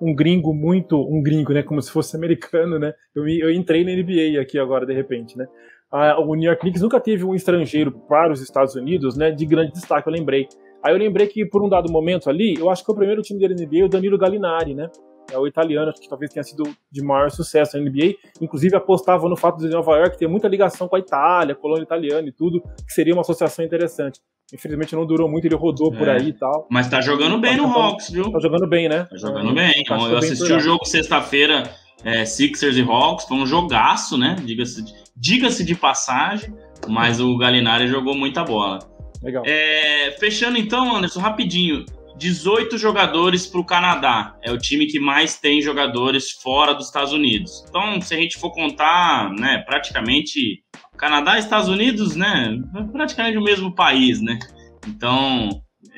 um 0.00 0.14
gringo 0.14 0.52
muito. 0.52 0.96
Um 0.96 1.22
gringo, 1.22 1.52
né? 1.52 1.62
Como 1.62 1.80
se 1.80 1.92
fosse 1.92 2.16
americano, 2.16 2.78
né? 2.78 2.92
Eu, 3.14 3.28
eu 3.28 3.52
entrei 3.52 3.84
na 3.84 3.92
NBA 3.92 4.40
aqui 4.40 4.58
agora, 4.58 4.86
de 4.86 4.94
repente, 4.94 5.36
né? 5.36 5.46
Ah, 5.92 6.18
o 6.18 6.34
New 6.34 6.48
York 6.48 6.62
Knicks 6.62 6.82
nunca 6.82 6.98
teve 6.98 7.24
um 7.24 7.34
estrangeiro 7.34 7.92
para 7.92 8.32
os 8.32 8.40
Estados 8.40 8.74
Unidos, 8.74 9.16
né? 9.16 9.30
De 9.30 9.46
grande 9.46 9.72
destaque, 9.72 10.08
eu 10.08 10.12
lembrei. 10.12 10.48
Aí 10.82 10.92
eu 10.92 10.98
lembrei 10.98 11.26
que 11.26 11.44
por 11.46 11.62
um 11.62 11.68
dado 11.68 11.92
momento 11.92 12.28
ali, 12.28 12.54
eu 12.58 12.70
acho 12.70 12.84
que 12.84 12.90
o 12.90 12.94
primeiro 12.94 13.22
time 13.22 13.40
da 13.40 13.48
NBA 13.48 13.80
é 13.80 13.84
o 13.84 13.88
Danilo 13.88 14.18
Gallinari, 14.18 14.74
né? 14.74 14.88
É 15.30 15.38
o 15.38 15.46
italiano, 15.46 15.92
que 15.92 16.08
talvez 16.08 16.32
tenha 16.32 16.42
sido 16.42 16.64
de 16.90 17.02
maior 17.02 17.30
sucesso 17.30 17.76
na 17.76 17.84
NBA. 17.84 18.14
Inclusive 18.40 18.76
apostava 18.76 19.28
no 19.28 19.36
fato 19.36 19.58
de 19.58 19.68
Nova 19.68 19.96
York 19.96 20.18
ter 20.18 20.26
muita 20.26 20.48
ligação 20.48 20.88
com 20.88 20.96
a 20.96 20.98
Itália, 20.98 21.54
colônia 21.54 21.82
italiana 21.82 22.28
e 22.28 22.32
tudo, 22.32 22.60
que 22.60 22.92
seria 22.92 23.12
uma 23.12 23.22
associação 23.22 23.64
interessante. 23.64 24.20
Infelizmente 24.52 24.94
não 24.94 25.04
durou 25.04 25.28
muito, 25.28 25.44
ele 25.44 25.54
rodou 25.54 25.92
é. 25.92 25.96
por 25.96 26.08
aí 26.08 26.28
e 26.28 26.32
tal. 26.32 26.66
Mas 26.70 26.88
tá 26.88 27.00
jogando 27.00 27.38
bem 27.38 27.56
no 27.56 27.66
Hawks, 27.66 28.10
viu? 28.10 28.30
Tá 28.32 28.38
jogando 28.40 28.66
bem, 28.66 28.88
né? 28.88 29.04
Tá 29.04 29.16
jogando 29.16 29.50
é, 29.50 29.54
bem. 29.54 29.74
Então, 29.76 30.10
eu 30.10 30.16
assisti 30.16 30.52
o 30.52 30.60
jogo 30.60 30.84
sexta-feira, 30.86 31.64
é, 32.02 32.24
Sixers 32.24 32.76
e 32.76 32.82
Hawks, 32.82 33.26
foi 33.26 33.36
um 33.36 33.46
jogaço, 33.46 34.16
né? 34.16 34.36
Diga-se 34.42 34.82
de, 34.82 34.94
diga 35.14 35.48
de 35.50 35.74
passagem, 35.74 36.54
mas 36.88 37.20
o 37.20 37.36
Galinari 37.36 37.88
jogou 37.88 38.14
muita 38.14 38.42
bola. 38.42 38.78
Legal. 39.22 39.42
É, 39.46 40.16
fechando 40.18 40.56
então, 40.56 40.96
Anderson, 40.96 41.20
rapidinho. 41.20 41.84
18 42.18 42.76
jogadores 42.76 43.46
para 43.46 43.60
o 43.60 43.64
Canadá. 43.64 44.36
É 44.42 44.50
o 44.50 44.58
time 44.58 44.86
que 44.86 44.98
mais 44.98 45.38
tem 45.38 45.62
jogadores 45.62 46.32
fora 46.32 46.74
dos 46.74 46.86
Estados 46.86 47.12
Unidos. 47.12 47.64
Então, 47.68 48.00
se 48.00 48.12
a 48.12 48.16
gente 48.16 48.36
for 48.38 48.50
contar, 48.50 49.30
né, 49.30 49.58
praticamente 49.58 50.62
Canadá 50.96 51.36
e 51.36 51.38
Estados 51.38 51.68
Unidos, 51.68 52.16
né, 52.16 52.58
é 52.76 52.82
praticamente 52.82 53.38
o 53.38 53.42
mesmo 53.42 53.72
país, 53.72 54.20
né? 54.20 54.38
Então, 54.86 55.48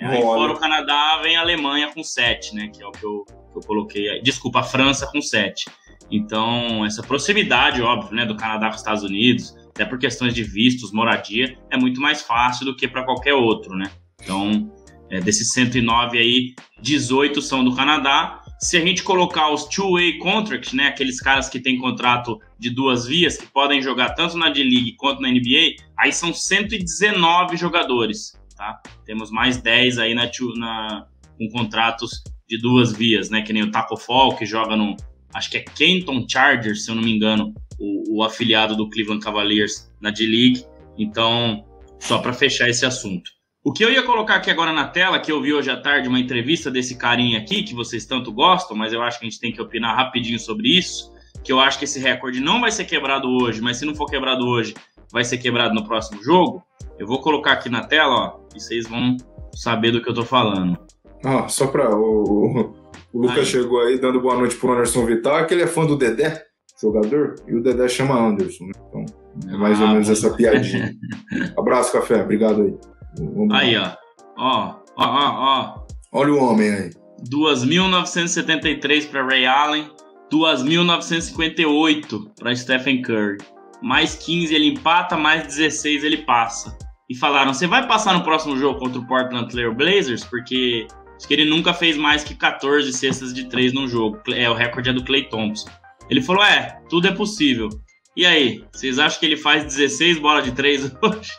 aí 0.02 0.20
fora 0.20 0.52
o 0.52 0.58
Canadá 0.58 1.20
vem 1.22 1.36
a 1.36 1.40
Alemanha 1.40 1.90
com 1.92 2.04
7, 2.04 2.54
né, 2.54 2.68
que 2.68 2.82
é 2.82 2.86
o 2.86 2.92
que 2.92 3.04
eu, 3.04 3.24
que 3.24 3.58
eu 3.58 3.62
coloquei 3.66 4.08
aí. 4.10 4.22
Desculpa, 4.22 4.60
a 4.60 4.64
França 4.64 5.06
com 5.10 5.22
7. 5.22 5.64
Então, 6.10 6.84
essa 6.84 7.02
proximidade, 7.02 7.80
óbvio, 7.80 8.14
né, 8.14 8.26
do 8.26 8.36
Canadá 8.36 8.66
com 8.68 8.74
os 8.74 8.80
Estados 8.80 9.04
Unidos, 9.04 9.56
até 9.70 9.86
por 9.86 9.98
questões 9.98 10.34
de 10.34 10.42
vistos, 10.42 10.92
moradia, 10.92 11.56
é 11.70 11.78
muito 11.78 12.00
mais 12.00 12.20
fácil 12.20 12.66
do 12.66 12.76
que 12.76 12.86
para 12.86 13.04
qualquer 13.04 13.32
outro, 13.32 13.74
né? 13.74 13.90
Então, 14.22 14.70
é, 15.10 15.20
desses 15.20 15.52
109 15.52 16.18
aí, 16.18 16.54
18 16.80 17.42
são 17.42 17.64
do 17.64 17.74
Canadá. 17.74 18.42
Se 18.60 18.76
a 18.76 18.80
gente 18.80 19.02
colocar 19.02 19.50
os 19.52 19.64
two-way 19.64 20.18
contracts, 20.18 20.72
né, 20.72 20.86
aqueles 20.86 21.20
caras 21.20 21.48
que 21.48 21.58
têm 21.58 21.78
contrato 21.78 22.38
de 22.58 22.70
duas 22.70 23.06
vias, 23.06 23.36
que 23.36 23.46
podem 23.46 23.82
jogar 23.82 24.10
tanto 24.10 24.36
na 24.36 24.50
D-League 24.50 24.94
quanto 24.96 25.20
na 25.20 25.28
NBA, 25.28 25.76
aí 25.98 26.12
são 26.12 26.32
119 26.32 27.56
jogadores, 27.56 28.38
tá? 28.56 28.80
Temos 29.04 29.30
mais 29.30 29.56
10 29.56 29.98
aí 29.98 30.14
na, 30.14 30.30
na, 30.56 31.06
com 31.38 31.48
contratos 31.48 32.22
de 32.48 32.58
duas 32.58 32.92
vias, 32.92 33.30
né, 33.30 33.42
que 33.42 33.52
nem 33.52 33.62
o 33.62 33.70
Taco 33.70 33.96
Fall, 33.96 34.36
que 34.36 34.44
joga 34.44 34.76
no, 34.76 34.94
acho 35.34 35.50
que 35.50 35.56
é 35.56 35.60
Kenton 35.60 36.26
Chargers, 36.28 36.84
se 36.84 36.90
eu 36.90 36.94
não 36.94 37.02
me 37.02 37.12
engano, 37.12 37.54
o, 37.78 38.18
o 38.18 38.22
afiliado 38.22 38.76
do 38.76 38.88
Cleveland 38.90 39.24
Cavaliers 39.24 39.90
na 40.00 40.10
D-League. 40.10 40.64
Então, 40.98 41.64
só 41.98 42.18
para 42.18 42.32
fechar 42.32 42.68
esse 42.68 42.84
assunto. 42.84 43.39
O 43.62 43.72
que 43.72 43.84
eu 43.84 43.90
ia 43.90 44.02
colocar 44.02 44.36
aqui 44.36 44.50
agora 44.50 44.72
na 44.72 44.86
tela, 44.88 45.18
que 45.20 45.30
eu 45.30 45.40
vi 45.42 45.52
hoje 45.52 45.70
à 45.70 45.76
tarde 45.78 46.08
uma 46.08 46.18
entrevista 46.18 46.70
desse 46.70 46.96
carinha 46.96 47.38
aqui, 47.38 47.62
que 47.62 47.74
vocês 47.74 48.06
tanto 48.06 48.32
gostam, 48.32 48.74
mas 48.76 48.92
eu 48.92 49.02
acho 49.02 49.18
que 49.20 49.26
a 49.26 49.28
gente 49.28 49.38
tem 49.40 49.52
que 49.52 49.60
opinar 49.60 49.94
rapidinho 49.94 50.38
sobre 50.38 50.68
isso, 50.78 51.12
que 51.44 51.52
eu 51.52 51.60
acho 51.60 51.78
que 51.78 51.84
esse 51.84 51.98
recorde 52.00 52.40
não 52.40 52.60
vai 52.60 52.70
ser 52.70 52.86
quebrado 52.86 53.28
hoje, 53.28 53.60
mas 53.60 53.76
se 53.76 53.84
não 53.84 53.94
for 53.94 54.06
quebrado 54.06 54.46
hoje, 54.46 54.72
vai 55.12 55.24
ser 55.24 55.36
quebrado 55.36 55.74
no 55.74 55.84
próximo 55.86 56.22
jogo, 56.24 56.62
eu 56.98 57.06
vou 57.06 57.20
colocar 57.20 57.52
aqui 57.52 57.68
na 57.68 57.84
tela, 57.84 58.14
ó, 58.14 58.40
e 58.56 58.60
vocês 58.60 58.88
vão 58.88 59.16
saber 59.54 59.90
do 59.90 60.02
que 60.02 60.08
eu 60.08 60.14
tô 60.14 60.24
falando. 60.24 60.78
Ah, 61.22 61.46
só 61.48 61.66
pra. 61.66 61.94
O, 61.94 62.72
o 63.12 63.18
Lucas 63.20 63.38
Aí. 63.40 63.44
chegou 63.44 63.80
aí 63.82 63.98
dando 64.00 64.20
boa 64.22 64.36
noite 64.38 64.56
pro 64.56 64.72
Anderson 64.72 65.04
Vital, 65.04 65.44
que 65.46 65.52
ele 65.52 65.62
é 65.62 65.66
fã 65.66 65.84
do 65.84 65.98
Dedé, 65.98 66.44
jogador, 66.80 67.34
e 67.46 67.54
o 67.54 67.62
Dedé 67.62 67.86
chama 67.88 68.14
Anderson, 68.18 68.64
né? 68.64 68.72
Então, 68.88 69.04
é 69.52 69.56
mais 69.58 69.78
ou 69.78 69.86
Ah, 69.86 69.90
menos 69.90 70.06
bom. 70.06 70.12
essa 70.14 70.30
piadinha. 70.34 70.94
Abraço, 71.58 71.92
café, 71.92 72.22
obrigado 72.22 72.62
aí. 72.62 72.74
Vamos 73.18 73.48
lá. 73.48 73.58
Aí, 73.58 73.76
ó. 73.76 73.92
Ó, 74.36 74.76
ó, 74.96 75.04
ó, 75.04 75.34
ó. 75.38 75.86
Olha 76.12 76.32
o 76.32 76.42
homem 76.42 76.70
aí. 76.70 76.90
2.973 77.30 79.10
para 79.10 79.24
Ray 79.24 79.46
Allen, 79.46 79.90
2.958 80.32 82.32
para 82.38 82.56
Stephen 82.56 83.02
Curry. 83.02 83.38
Mais 83.82 84.14
15 84.14 84.54
ele 84.54 84.68
empata, 84.68 85.16
mais 85.16 85.46
16 85.46 86.04
ele 86.04 86.18
passa. 86.18 86.76
E 87.08 87.16
falaram: 87.16 87.52
você 87.52 87.66
vai 87.66 87.86
passar 87.86 88.14
no 88.14 88.22
próximo 88.22 88.56
jogo 88.56 88.78
contra 88.78 89.00
o 89.00 89.06
Portland 89.06 89.48
Trail 89.48 89.74
Blazers? 89.74 90.24
Porque 90.24 90.86
acho 91.16 91.26
que 91.26 91.34
ele 91.34 91.48
nunca 91.48 91.74
fez 91.74 91.96
mais 91.96 92.22
que 92.22 92.34
14 92.34 92.92
cestas 92.92 93.34
de 93.34 93.48
3 93.48 93.72
num 93.72 93.88
jogo. 93.88 94.20
É, 94.28 94.48
o 94.48 94.54
recorde 94.54 94.90
é 94.90 94.92
do 94.92 95.04
Clay 95.04 95.28
Thompson. 95.28 95.68
Ele 96.08 96.22
falou: 96.22 96.44
é, 96.44 96.80
tudo 96.88 97.08
é 97.08 97.12
possível. 97.12 97.68
E 98.16 98.26
aí, 98.26 98.64
vocês 98.72 98.98
acham 98.98 99.20
que 99.20 99.26
ele 99.26 99.36
faz 99.36 99.64
16 99.64 100.18
bolas 100.18 100.44
de 100.44 100.52
3 100.52 100.92
hoje? 101.02 101.32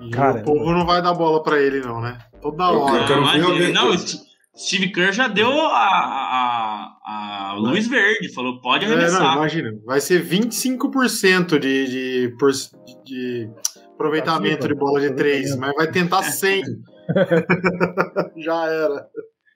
E 0.00 0.10
Cara, 0.10 0.40
o 0.40 0.44
povo 0.44 0.72
não 0.72 0.84
vai 0.86 1.00
dar 1.02 1.14
bola 1.14 1.42
pra 1.42 1.58
ele, 1.60 1.80
não, 1.80 2.00
né? 2.00 2.18
Toda 2.42 2.64
Eu 2.64 2.80
hora. 2.80 3.06
quero 3.06 3.24
ver 3.24 3.38
imagina. 3.38 3.46
alguém- 3.48 3.72
Não, 3.72 3.96
St- 3.98 4.22
Steve 4.56 4.92
Kerr 4.92 5.12
já 5.12 5.26
deu 5.28 5.50
a, 5.50 6.98
a, 7.04 7.50
a 7.50 7.54
luz 7.54 7.86
verde, 7.88 8.32
falou: 8.34 8.60
pode 8.60 8.84
É, 8.84 8.88
não, 8.88 8.94
arremessar. 8.96 9.36
imagina, 9.36 9.70
vai 9.84 10.00
ser 10.00 10.22
25% 10.24 11.58
de, 11.58 11.86
de, 12.28 12.36
por- 12.38 12.50
de 13.04 13.48
aproveitamento 13.94 14.68
de 14.68 14.74
bola 14.74 15.00
de 15.00 15.12
3, 15.14 15.56
mas 15.56 15.72
vai 15.74 15.90
tentar 15.90 16.22
100. 16.22 16.62
Já 18.36 18.66
era. 18.66 19.06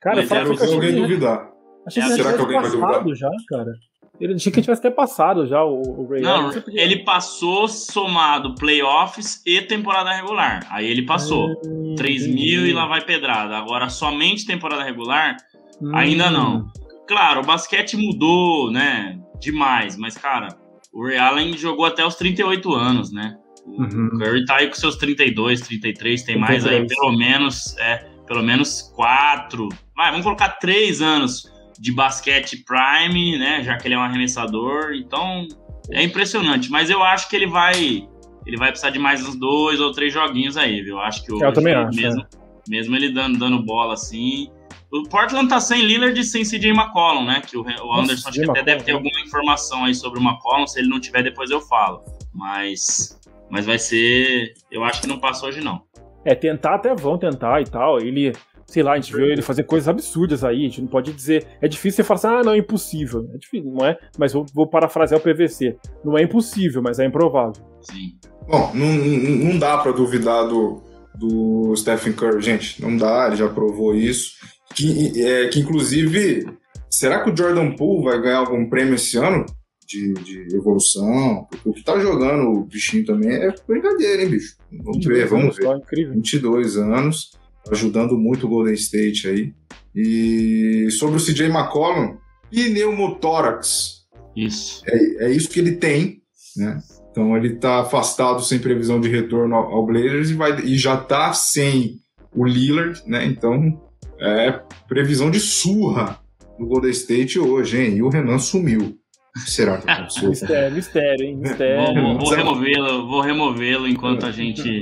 Cara, 0.00 0.16
Mas 0.16 0.28
fala 0.28 0.40
era 0.42 0.54
que 0.56 0.62
alguém 0.64 0.94
que- 0.94 1.00
duvidar. 1.00 1.48
achei 1.86 2.02
que 2.02 2.08
Será 2.10 2.30
ele 2.30 2.38
que 2.38 2.38
tivesse 2.38 2.40
alguém 2.40 2.60
vai 2.60 2.70
duvidar? 2.70 2.88
passado 2.90 3.14
já, 3.16 3.30
cara. 3.48 3.72
Ele 4.20 4.34
achei 4.34 4.50
que 4.50 4.60
tivesse 4.60 4.80
até 4.86 4.90
passado 4.90 5.46
já 5.46 5.62
o, 5.64 5.80
o 5.80 6.08
Ray 6.08 6.22
Não, 6.22 6.46
Allen. 6.48 6.62
Ele 6.72 7.04
passou 7.04 7.68
somado 7.68 8.54
playoffs 8.56 9.40
e 9.46 9.62
temporada 9.62 10.10
regular. 10.12 10.66
Aí 10.70 10.86
ele 10.88 11.02
passou. 11.02 11.48
Hum, 11.64 11.94
3 11.96 12.22
entendi. 12.26 12.34
mil 12.34 12.66
e 12.66 12.72
lá 12.72 12.86
vai 12.86 13.00
pedrada. 13.04 13.56
Agora, 13.56 13.88
somente 13.88 14.44
temporada 14.46 14.82
regular, 14.82 15.36
Hum. 15.80 15.94
ainda 15.94 16.30
não. 16.30 16.66
Claro, 17.06 17.40
o 17.40 17.44
basquete 17.46 17.96
mudou, 17.96 18.70
né? 18.72 19.18
Demais, 19.40 19.96
mas, 19.96 20.16
cara, 20.16 20.48
o 20.92 21.04
Ray 21.06 21.16
Allen 21.18 21.56
jogou 21.56 21.86
até 21.86 22.04
os 22.04 22.16
38 22.16 22.72
anos, 22.74 23.12
né? 23.12 23.36
O 23.64 23.82
Uhum. 23.82 24.08
Curry 24.18 24.44
tá 24.46 24.56
aí 24.56 24.66
com 24.68 24.74
seus 24.74 24.96
32, 24.96 25.60
33, 25.60 26.22
tem 26.24 26.38
mais 26.38 26.66
aí 26.66 26.78
33. 26.78 26.98
pelo 26.98 27.16
menos, 27.18 27.76
é, 27.78 27.98
pelo 28.26 28.42
menos 28.42 28.82
4, 28.96 29.68
vai, 29.94 30.10
vamos 30.10 30.24
colocar 30.24 30.48
3 30.58 31.00
anos 31.02 31.52
de 31.78 31.92
basquete 31.92 32.64
prime, 32.64 33.38
né? 33.38 33.62
Já 33.62 33.76
que 33.76 33.86
ele 33.86 33.94
é 33.94 33.98
um 33.98 34.02
arremessador, 34.02 34.92
então 34.94 35.46
é 35.90 36.02
impressionante. 36.02 36.70
Mas 36.70 36.90
eu 36.90 37.02
acho 37.02 37.28
que 37.28 37.36
ele 37.36 37.46
vai, 37.46 38.08
ele 38.46 38.56
vai 38.56 38.70
precisar 38.70 38.90
de 38.90 38.98
mais 38.98 39.26
uns 39.26 39.36
dois 39.36 39.80
ou 39.80 39.92
três 39.92 40.12
joguinhos 40.12 40.56
aí, 40.56 40.82
viu? 40.82 40.96
Eu 40.96 41.00
acho 41.00 41.24
que 41.24 41.32
Eu 41.32 41.36
hoje, 41.36 41.54
também 41.54 41.74
acho, 41.74 41.96
mesmo, 41.96 42.26
mesmo 42.68 42.96
ele 42.96 43.12
dando, 43.12 43.38
dando 43.38 43.62
bola 43.62 43.94
assim. 43.94 44.50
O 44.90 45.02
Portland 45.02 45.48
tá 45.48 45.60
sem 45.60 45.82
Lillard 45.82 46.18
e 46.18 46.24
sem 46.24 46.42
CJ 46.42 46.70
McCollum, 46.70 47.24
né? 47.24 47.42
Que 47.46 47.56
o, 47.56 47.62
o 47.62 47.94
Anderson 47.94 48.28
acho 48.28 48.40
que 48.40 48.50
até 48.50 48.62
deve 48.62 48.84
ter 48.84 48.92
né? 48.92 48.96
alguma 48.98 49.20
informação 49.20 49.84
aí 49.84 49.94
sobre 49.94 50.18
o 50.18 50.22
McCollum. 50.22 50.66
Se 50.66 50.80
ele 50.80 50.88
não 50.88 50.98
tiver, 50.98 51.22
depois 51.22 51.50
eu 51.50 51.60
falo. 51.60 52.02
Mas, 52.34 53.20
mas 53.50 53.66
vai 53.66 53.78
ser. 53.78 54.54
Eu 54.70 54.84
acho 54.84 55.02
que 55.02 55.06
não 55.06 55.18
passa 55.18 55.46
hoje, 55.46 55.60
não. 55.60 55.82
É, 56.24 56.34
tentar 56.34 56.74
até 56.74 56.94
vão 56.94 57.18
tentar 57.18 57.60
e 57.60 57.64
tal. 57.64 58.00
Ele, 58.00 58.32
sei 58.68 58.82
lá, 58.82 58.92
a 58.92 58.96
gente 58.96 59.12
viu 59.12 59.24
ele 59.24 59.40
fazer 59.40 59.64
coisas 59.64 59.88
absurdas 59.88 60.44
aí. 60.44 60.58
A 60.58 60.68
gente 60.68 60.82
não 60.82 60.88
pode 60.88 61.12
dizer. 61.12 61.46
É 61.60 61.66
difícil 61.66 61.96
você 61.96 62.04
falar 62.04 62.18
assim, 62.18 62.40
ah, 62.40 62.44
não, 62.44 62.52
é 62.52 62.58
impossível. 62.58 63.28
É 63.34 63.38
difícil, 63.38 63.72
não 63.72 63.86
é? 63.86 63.98
Mas 64.18 64.34
vou, 64.34 64.44
vou 64.54 64.68
parafrasear 64.68 65.18
o 65.18 65.24
PVC. 65.24 65.76
Não 66.04 66.16
é 66.16 66.22
impossível, 66.22 66.82
mas 66.82 66.98
é 66.98 67.06
improvável. 67.06 67.64
Sim. 67.80 68.12
Bom, 68.46 68.70
não, 68.74 68.86
não 68.86 69.50
não 69.50 69.58
dá 69.58 69.78
pra 69.78 69.92
duvidar 69.92 70.46
do, 70.46 70.82
do 71.14 71.74
Stephen 71.76 72.12
Curry, 72.12 72.42
gente. 72.42 72.80
Não 72.80 72.96
dá, 72.96 73.26
ele 73.26 73.36
já 73.36 73.48
provou 73.48 73.94
isso. 73.94 74.32
Que, 74.74 75.22
é, 75.22 75.48
que 75.48 75.60
inclusive, 75.60 76.46
será 76.90 77.24
que 77.24 77.30
o 77.30 77.36
Jordan 77.36 77.72
Poole 77.72 78.04
vai 78.04 78.20
ganhar 78.20 78.38
algum 78.38 78.68
prêmio 78.68 78.94
esse 78.94 79.16
ano? 79.16 79.46
De, 79.86 80.12
de 80.12 80.54
evolução? 80.54 81.46
Porque 81.50 81.70
o 81.70 81.72
que 81.72 81.82
tá 81.82 81.98
jogando 81.98 82.50
o 82.50 82.64
bichinho 82.66 83.06
também 83.06 83.32
é 83.32 83.54
brincadeira, 83.66 84.22
hein, 84.22 84.28
bicho? 84.28 84.54
Vamos 84.70 85.06
ver, 85.06 85.26
vamos 85.26 85.56
ver. 85.56 85.62
Só, 85.62 85.76
incrível. 85.76 86.12
22 86.12 86.76
anos, 86.76 87.37
ajudando 87.70 88.16
muito 88.18 88.46
o 88.46 88.48
Golden 88.48 88.74
State 88.74 89.28
aí. 89.28 89.52
E 89.94 90.88
sobre 90.92 91.16
o 91.16 91.24
CJ 91.24 91.46
McCollum, 91.46 92.16
pneumotórax. 92.50 93.98
Isso. 94.36 94.82
É, 94.86 95.26
é 95.26 95.30
isso 95.30 95.48
que 95.50 95.58
ele 95.58 95.72
tem, 95.72 96.18
né? 96.56 96.78
Então 97.10 97.36
ele 97.36 97.56
tá 97.56 97.80
afastado 97.80 98.42
sem 98.42 98.58
previsão 98.58 99.00
de 99.00 99.08
retorno 99.08 99.54
ao, 99.56 99.72
ao 99.72 99.86
Blazers 99.86 100.30
e, 100.30 100.34
vai, 100.34 100.60
e 100.60 100.76
já 100.76 100.96
tá 100.96 101.32
sem 101.32 101.96
o 102.34 102.44
Lillard, 102.44 103.02
né? 103.06 103.24
Então 103.26 103.80
é 104.20 104.60
previsão 104.86 105.30
de 105.30 105.40
surra 105.40 106.18
no 106.58 106.66
Golden 106.66 106.90
State 106.90 107.38
hoje, 107.38 107.80
hein? 107.80 107.96
E 107.96 108.02
o 108.02 108.08
Renan 108.08 108.38
sumiu. 108.38 108.96
O 109.36 109.44
que 109.44 109.50
será 109.50 109.78
que 109.78 109.88
aconteceu? 109.90 110.30
Mistério, 110.30 110.76
mistério, 110.76 111.24
hein? 111.26 111.34
Vou, 111.34 111.42
Mistério. 111.42 112.02
vou- 112.02 112.18
vou 112.18 112.30
removê-lo, 112.30 113.06
vou 113.08 113.20
removê-lo 113.20 113.88
enquanto 113.88 114.26
a 114.26 114.30
gente, 114.32 114.80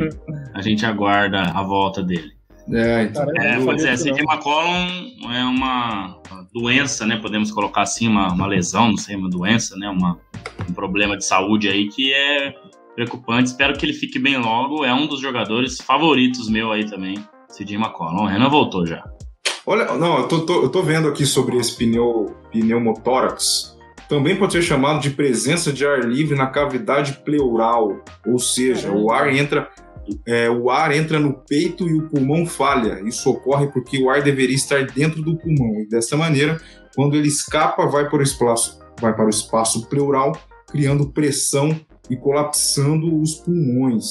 a 0.54 0.60
gente 0.62 0.84
aguarda 0.86 1.42
a 1.42 1.62
volta 1.62 2.02
dele. 2.02 2.35
É, 2.72 3.02
então. 3.04 3.24
Caramba, 3.26 3.44
É, 3.44 3.56
não 3.58 3.64
pois 3.66 3.84
é. 3.84 3.94
McCollum 4.10 5.32
é 5.32 5.44
uma 5.44 6.20
doença, 6.52 7.06
né? 7.06 7.16
Podemos 7.16 7.50
colocar 7.52 7.82
assim, 7.82 8.08
uma, 8.08 8.32
uma 8.32 8.46
lesão, 8.46 8.88
não 8.88 8.96
sei, 8.96 9.14
uma 9.16 9.28
doença, 9.30 9.76
né? 9.76 9.88
Uma, 9.88 10.18
um 10.68 10.72
problema 10.72 11.16
de 11.16 11.24
saúde 11.24 11.68
aí 11.68 11.88
que 11.88 12.12
é 12.12 12.54
preocupante. 12.94 13.50
Espero 13.50 13.76
que 13.78 13.84
ele 13.86 13.92
fique 13.92 14.18
bem 14.18 14.36
logo. 14.38 14.84
É 14.84 14.92
um 14.92 15.06
dos 15.06 15.20
jogadores 15.20 15.78
favoritos 15.80 16.48
meu 16.48 16.72
aí 16.72 16.88
também, 16.88 17.16
CJ 17.56 17.76
McCollum. 17.76 18.24
O 18.24 18.26
Renan 18.26 18.48
voltou 18.48 18.86
já. 18.86 19.04
Olha, 19.64 19.84
não, 19.96 20.18
eu 20.18 20.28
tô, 20.28 20.40
tô- 20.46 20.62
eu 20.62 20.68
tô 20.68 20.82
vendo 20.82 21.08
aqui 21.08 21.26
sobre 21.26 21.56
esse 21.56 21.76
pneu, 21.76 22.36
pneumotórax. 22.52 23.76
Também 24.08 24.36
pode 24.36 24.52
ser 24.52 24.62
chamado 24.62 25.00
de 25.00 25.10
presença 25.10 25.72
de 25.72 25.84
ar 25.84 26.00
livre 26.04 26.36
na 26.36 26.46
cavidade 26.46 27.14
pleural, 27.24 28.00
ou 28.24 28.38
seja, 28.38 28.92
o 28.92 29.10
ar 29.10 29.32
entra, 29.34 29.68
é, 30.26 30.48
o 30.50 30.70
ar 30.70 30.92
entra 30.94 31.18
no 31.18 31.32
peito 31.48 31.88
e 31.88 31.94
o 31.94 32.08
pulmão 32.08 32.46
falha. 32.46 33.00
Isso 33.06 33.30
ocorre 33.30 33.66
porque 33.68 34.02
o 34.02 34.08
ar 34.10 34.22
deveria 34.22 34.54
estar 34.56 34.84
dentro 34.86 35.22
do 35.22 35.36
pulmão 35.36 35.80
e 35.82 35.88
dessa 35.88 36.16
maneira, 36.16 36.60
quando 36.94 37.14
ele 37.16 37.28
escapa, 37.28 37.86
vai 37.86 38.08
para 38.08 38.18
o 38.18 38.22
espaço, 38.22 38.78
vai 39.00 39.14
para 39.14 39.26
o 39.26 39.30
espaço 39.30 39.88
pleural, 39.88 40.32
criando 40.68 41.10
pressão 41.12 41.78
e 42.10 42.16
colapsando 42.16 43.20
os 43.20 43.34
pulmões. 43.34 44.04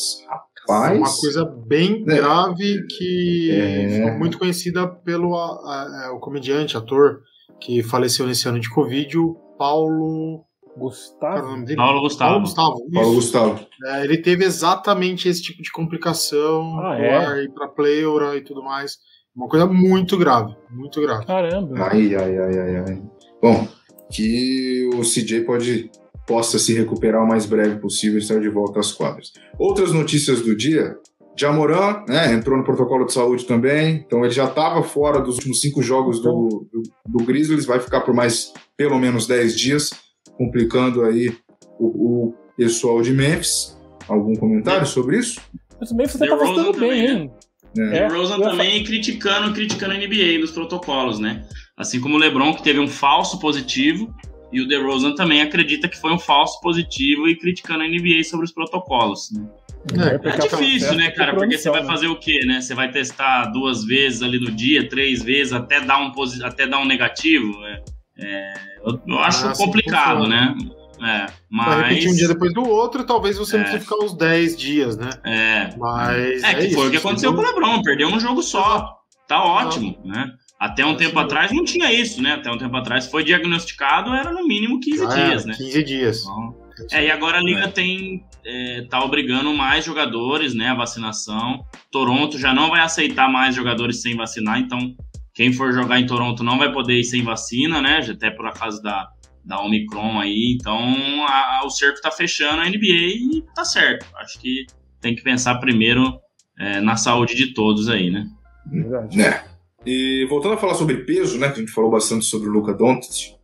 Rapaz, 0.67 0.97
Uma 0.97 1.15
coisa 1.19 1.45
bem 1.67 2.03
É. 2.07 2.15
grave 2.15 2.85
que 2.97 3.51
É. 3.51 3.87
ficou 3.89 4.17
muito 4.19 4.37
conhecida 4.39 4.87
pelo 4.87 5.35
a- 5.35 6.07
a- 6.07 6.13
o 6.15 6.19
comediante, 6.19 6.75
ator, 6.75 7.19
que 7.59 7.83
faleceu 7.83 8.25
nesse 8.25 8.47
ano 8.49 8.59
de 8.59 8.69
Covid, 8.69 9.17
o 9.17 9.35
Paulo. 9.57 10.43
Gustavo? 10.77 11.63
dele? 11.63 11.75
Paulo 11.75 12.01
Gustavo. 12.01 12.29
Paulo 12.31 12.41
Gustavo. 12.45 12.91
Paulo. 12.93 13.15
Gustavo. 13.15 13.67
É, 13.85 14.03
ele 14.03 14.17
teve 14.17 14.43
exatamente 14.45 15.27
esse 15.29 15.41
tipo 15.41 15.61
de 15.61 15.71
complicação, 15.71 16.79
Ah, 16.79 16.97
é? 16.97 17.15
ar 17.15 17.37
ir 17.43 17.51
pra 17.51 17.67
pleura 17.67 18.35
e 18.35 18.41
tudo 18.41 18.63
mais. 18.63 18.97
Uma 19.35 19.47
coisa 19.49 19.65
muito 19.65 20.17
grave, 20.17 20.55
muito 20.71 21.01
grave. 21.01 21.25
Caramba. 21.25 21.89
Ai, 21.91 22.15
ai, 22.15 22.37
ai, 22.37 22.59
ai, 22.59 22.75
ai. 22.87 23.01
Bom, 23.41 23.67
que 24.11 24.89
o 24.93 25.01
CJ 25.01 25.41
pode 25.41 25.89
possa 26.25 26.57
se 26.57 26.73
recuperar 26.73 27.23
o 27.23 27.27
mais 27.27 27.45
breve 27.45 27.79
possível 27.79 28.17
e 28.17 28.21
estar 28.21 28.39
de 28.39 28.49
volta 28.49 28.79
às 28.79 28.91
quadras. 28.91 29.31
Outras 29.59 29.91
notícias 29.91 30.41
do 30.41 30.55
dia. 30.55 30.97
Jamoran, 31.37 32.03
né, 32.07 32.33
entrou 32.33 32.57
no 32.57 32.63
protocolo 32.63 33.05
de 33.05 33.11
saúde 33.11 33.43
também, 33.45 33.95
então 34.07 34.23
ele 34.23 34.33
já 34.33 34.45
estava 34.45 34.81
fora 34.81 35.19
dos 35.19 35.35
últimos 35.35 35.59
cinco 35.59 35.81
jogos 35.83 36.21
do, 36.21 36.65
do, 36.71 36.81
do 37.05 37.25
Grizzlies, 37.25 37.65
vai 37.65 37.77
ficar 37.81 38.01
por 38.01 38.13
mais 38.15 38.53
pelo 38.77 38.97
menos 38.97 39.27
10 39.27 39.53
dias, 39.59 39.89
complicando 40.37 41.03
aí 41.03 41.35
o, 41.79 42.27
o 42.27 42.33
pessoal 42.57 43.01
de 43.01 43.11
Memphis. 43.11 43.75
Algum 44.07 44.35
comentário 44.35 44.85
sobre 44.85 45.17
isso? 45.17 45.41
Mas 45.79 45.91
o 45.91 45.95
Memphis 45.95 46.17
tá 46.19 46.25
DeRozan 46.25 46.45
gostando 46.53 46.79
bem, 46.79 46.89
também, 47.07 47.07
hein? 47.23 47.31
É. 47.77 47.97
É, 47.97 48.07
o 48.07 48.13
Rosen 48.15 48.39
também 48.39 48.83
criticando, 48.85 49.53
criticando 49.53 49.93
a 49.93 49.97
NBA 49.97 50.39
nos 50.39 50.51
protocolos, 50.51 51.19
né? 51.19 51.43
Assim 51.75 51.99
como 51.99 52.15
o 52.15 52.17
LeBron, 52.17 52.53
que 52.53 52.63
teve 52.63 52.79
um 52.79 52.87
falso 52.87 53.37
positivo, 53.39 54.13
e 54.53 54.61
o 54.61 54.67
DeRozan 54.67 55.13
também 55.15 55.41
acredita 55.41 55.89
que 55.89 55.99
foi 55.99 56.13
um 56.13 56.19
falso 56.19 56.61
positivo 56.61 57.27
e 57.27 57.35
criticando 57.37 57.83
a 57.83 57.87
NBA 57.87 58.23
sobre 58.23 58.45
os 58.45 58.53
protocolos. 58.53 59.29
né? 59.33 59.45
É, 59.93 60.15
É 60.15 60.17
porque 60.17 60.47
difícil, 60.47 60.91
a- 60.91 60.95
né, 60.95 61.11
cara? 61.11 61.35
Porque 61.35 61.57
você 61.57 61.69
vai 61.69 61.81
né? 61.81 61.87
fazer 61.87 62.07
o 62.07 62.15
quê, 62.15 62.39
né? 62.45 62.61
Você 62.61 62.73
vai 62.73 62.89
testar 62.91 63.47
duas 63.47 63.83
vezes 63.83 64.21
ali 64.21 64.39
no 64.39 64.51
dia, 64.51 64.87
três 64.87 65.21
vezes, 65.21 65.51
até 65.51 65.81
dar 65.81 65.99
um, 65.99 66.11
posi- 66.13 66.43
até 66.43 66.65
dar 66.65 66.79
um 66.79 66.85
negativo. 66.85 67.51
É, 67.65 67.83
é, 68.19 68.53
eu, 68.85 69.01
eu 69.07 69.19
acho 69.19 69.47
Ah, 69.47 69.53
complicado, 69.55 70.17
funciona. 70.23 70.55
né? 70.55 70.55
É, 71.01 71.25
Vai 71.25 71.33
mas. 71.51 71.87
repetir 71.89 72.09
um 72.11 72.15
dia 72.15 72.27
depois 72.29 72.53
do 72.53 72.67
outro, 72.67 73.03
talvez 73.03 73.37
você 73.37 73.57
não 73.57 73.65
É. 73.65 73.67
precise 73.69 73.83
ficar 73.85 74.03
uns 74.03 74.17
10 74.17 74.55
dias, 74.55 74.97
né? 74.97 75.09
É, 75.25 75.69
Mas. 75.77 76.41
É, 76.43 76.53
que 76.53 76.65
isso, 76.67 76.75
foi 76.75 76.87
o 76.87 76.91
que 76.91 76.97
aconteceu 76.97 77.31
não- 77.33 77.37
com 77.37 77.43
o 77.43 77.47
LeBron, 77.53 77.81
perdeu 77.81 78.07
um 78.07 78.19
jogo 78.19 78.41
só. 78.41 78.97
Tá 79.27 79.43
ótimo, 79.43 79.97
né? 80.05 80.31
Até 80.57 80.85
um 80.85 80.91
Assim, 80.91 80.99
tempo 80.99 81.19
atrás 81.19 81.51
não 81.51 81.65
tinha 81.65 81.91
isso, 81.91 82.21
né? 82.21 82.33
Até 82.35 82.49
um 82.49 82.57
tempo 82.57 82.75
atrás 82.77 83.07
foi 83.07 83.23
diagnosticado, 83.25 84.13
era 84.13 84.31
no 84.31 84.47
mínimo 84.47 84.79
15 84.79 85.03
Já 85.03 85.11
era, 85.17 85.27
dias, 85.29 85.45
né? 85.45 85.53
15 85.57 85.83
dias. 85.83 86.21
Então, 86.21 86.55
É, 86.91 87.05
e 87.05 87.11
agora 87.11 87.39
a 87.39 87.41
Liga 87.41 87.67
tem 87.67 88.23
é, 88.45 88.85
tá 88.89 89.03
obrigando 89.03 89.53
mais 89.53 89.83
jogadores, 89.83 90.53
né, 90.53 90.69
a 90.69 90.75
vacinação. 90.75 91.65
Toronto 91.91 92.37
já 92.37 92.53
não 92.53 92.69
vai 92.69 92.79
aceitar 92.81 93.29
mais 93.29 93.55
jogadores 93.55 94.01
sem 94.01 94.15
vacinar, 94.15 94.59
então 94.59 94.95
quem 95.35 95.53
for 95.53 95.71
jogar 95.73 95.99
em 95.99 96.07
Toronto 96.07 96.43
não 96.43 96.57
vai 96.57 96.71
poder 96.71 96.93
ir 96.99 97.03
sem 97.03 97.23
vacina, 97.23 97.81
né? 97.81 98.01
já 98.01 98.13
Até 98.13 98.31
por 98.31 98.49
causa 98.53 98.81
da, 98.81 99.07
da 99.43 99.61
Omicron 99.61 100.19
aí. 100.19 100.55
Então 100.59 100.79
a- 101.27 101.59
a- 101.59 101.65
o 101.65 101.69
cerco 101.69 102.01
tá 102.01 102.09
fechando 102.09 102.61
a 102.61 102.65
NBA 102.67 103.13
e 103.37 103.43
tá 103.53 103.63
certo. 103.65 104.05
Acho 104.17 104.39
que 104.39 104.65
tem 105.01 105.13
que 105.15 105.21
pensar 105.21 105.55
primeiro 105.59 106.19
é, 106.57 106.79
na 106.79 106.95
saúde 106.95 107.35
de 107.35 107.53
todos 107.53 107.89
aí, 107.89 108.09
né? 108.09 108.25
Verdade. 108.65 109.17
Né? 109.17 109.43
E 109.85 110.25
voltando 110.29 110.53
a 110.53 110.57
falar 110.57 110.73
sobre 110.73 111.03
peso, 111.03 111.37
né? 111.37 111.49
Que 111.49 111.55
a 111.57 111.59
gente 111.59 111.71
falou 111.73 111.91
bastante 111.91 112.23
sobre 112.25 112.47
o 112.47 112.51
Luca 112.51 112.73
Doncic. 112.73 113.35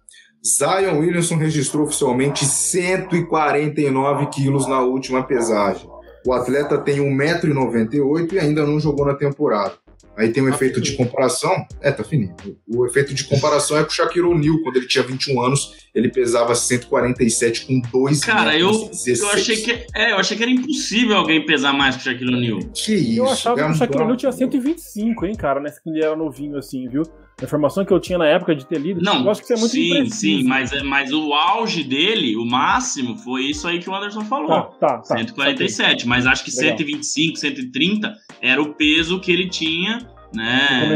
Zion 0.43 0.97
Williamson 0.99 1.35
registrou 1.35 1.83
oficialmente 1.85 2.45
149 2.45 4.27
quilos 4.27 4.67
na 4.67 4.79
última 4.81 5.23
pesagem. 5.23 5.87
O 6.25 6.33
atleta 6.33 6.77
tem 6.77 6.99
1,98m 6.99 8.33
e 8.33 8.39
ainda 8.39 8.65
não 8.65 8.79
jogou 8.79 9.05
na 9.05 9.13
temporada. 9.15 9.73
Aí 10.21 10.31
tem 10.31 10.43
um 10.43 10.49
Tá 10.49 10.55
efeito 10.55 10.79
de 10.79 10.91
fininho. 10.91 11.05
comparação. 11.09 11.65
É, 11.81 11.91
tá 11.91 12.03
fininho. 12.03 12.35
O 12.67 12.85
efeito 12.85 13.13
de 13.13 13.23
comparação 13.23 13.77
é 13.77 13.83
com 13.83 13.89
o 13.89 13.93
Shaquille 13.93 14.25
O'Neal, 14.25 14.59
quando 14.63 14.77
ele 14.77 14.87
tinha 14.87 15.03
21 15.03 15.41
anos, 15.41 15.73
ele 15.95 16.09
pesava 16.09 16.53
147 16.55 17.65
com 17.65 17.81
2 17.91 18.23
Cara, 18.23 18.57
eu, 18.57 18.71
metros 18.71 19.03
16. 19.03 19.19
eu 19.21 19.29
achei 19.29 19.57
que 19.57 19.85
é, 19.95 20.11
eu 20.11 20.17
achei 20.17 20.37
que 20.37 20.43
era 20.43 20.51
impossível 20.51 21.17
alguém 21.17 21.45
pesar 21.45 21.73
mais 21.73 21.95
que 21.95 22.01
o 22.01 22.05
Shaquille 22.05 22.35
O'Neal. 22.35 22.59
Que 22.73 22.93
isso, 22.93 23.19
Eu 23.19 23.25
achava 23.29 23.55
que 23.55 23.61
o 23.61 23.65
grandão. 23.65 23.77
Shaquille 23.77 24.01
O'Neal 24.03 24.17
tinha 24.17 24.31
125, 24.31 25.25
hein, 25.25 25.35
cara, 25.35 25.59
né? 25.59 25.71
Quando 25.83 25.95
ele 25.95 26.05
era 26.05 26.15
novinho 26.15 26.57
assim, 26.57 26.87
viu? 26.87 27.03
A 27.41 27.45
informação 27.45 27.83
que 27.83 27.91
eu 27.91 27.99
tinha 27.99 28.17
na 28.19 28.27
época 28.27 28.55
de 28.55 28.65
ter 28.65 28.79
lido. 28.79 29.01
Não, 29.01 29.23
eu 29.23 29.31
acho 29.31 29.41
que 29.41 29.45
isso 29.45 29.53
é 29.53 29.57
muito 29.57 29.71
sim, 29.71 29.89
impreciso. 29.91 30.15
sim, 30.19 30.43
mas, 30.47 30.71
é, 30.71 30.83
mas 30.83 31.11
o 31.11 31.33
auge 31.33 31.83
dele, 31.83 32.35
o 32.35 32.45
máximo, 32.45 33.17
foi 33.17 33.45
isso 33.45 33.67
aí 33.67 33.79
que 33.79 33.89
o 33.89 33.95
Anderson 33.95 34.21
falou. 34.21 34.47
Tá, 34.47 34.61
tá, 34.79 34.97
tá. 34.99 35.17
147, 35.17 36.07
mas 36.07 36.27
acho 36.27 36.43
que 36.45 36.51
Legal. 36.51 36.77
125, 36.77 37.37
130 37.37 38.13
era 38.41 38.61
o 38.61 38.75
peso 38.75 39.19
que 39.19 39.31
ele 39.31 39.49
tinha, 39.49 40.07
né? 40.35 40.95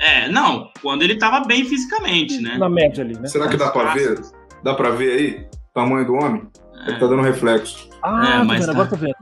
É, 0.00 0.28
não, 0.28 0.70
quando 0.82 1.02
ele 1.02 1.16
tava 1.16 1.44
bem 1.44 1.64
fisicamente, 1.64 2.40
né? 2.40 2.56
Na 2.58 2.68
média 2.68 3.02
ali, 3.04 3.14
né? 3.18 3.28
Será 3.28 3.48
que 3.48 3.56
dá 3.56 3.70
pra 3.70 3.94
ver? 3.94 4.20
Dá 4.62 4.74
pra 4.74 4.90
ver 4.90 5.12
aí? 5.12 5.46
Tamanho 5.74 6.06
do 6.06 6.14
homem? 6.14 6.42
É, 6.86 6.92
Tá 6.92 7.06
dando 7.06 7.22
reflexo. 7.22 7.87
Ah, 8.02 8.40
É, 8.40 8.44
mas 8.44 8.64
tá- 8.64 8.72
agora 8.72 8.88
tô 8.88 8.96
vendo. 8.96 9.14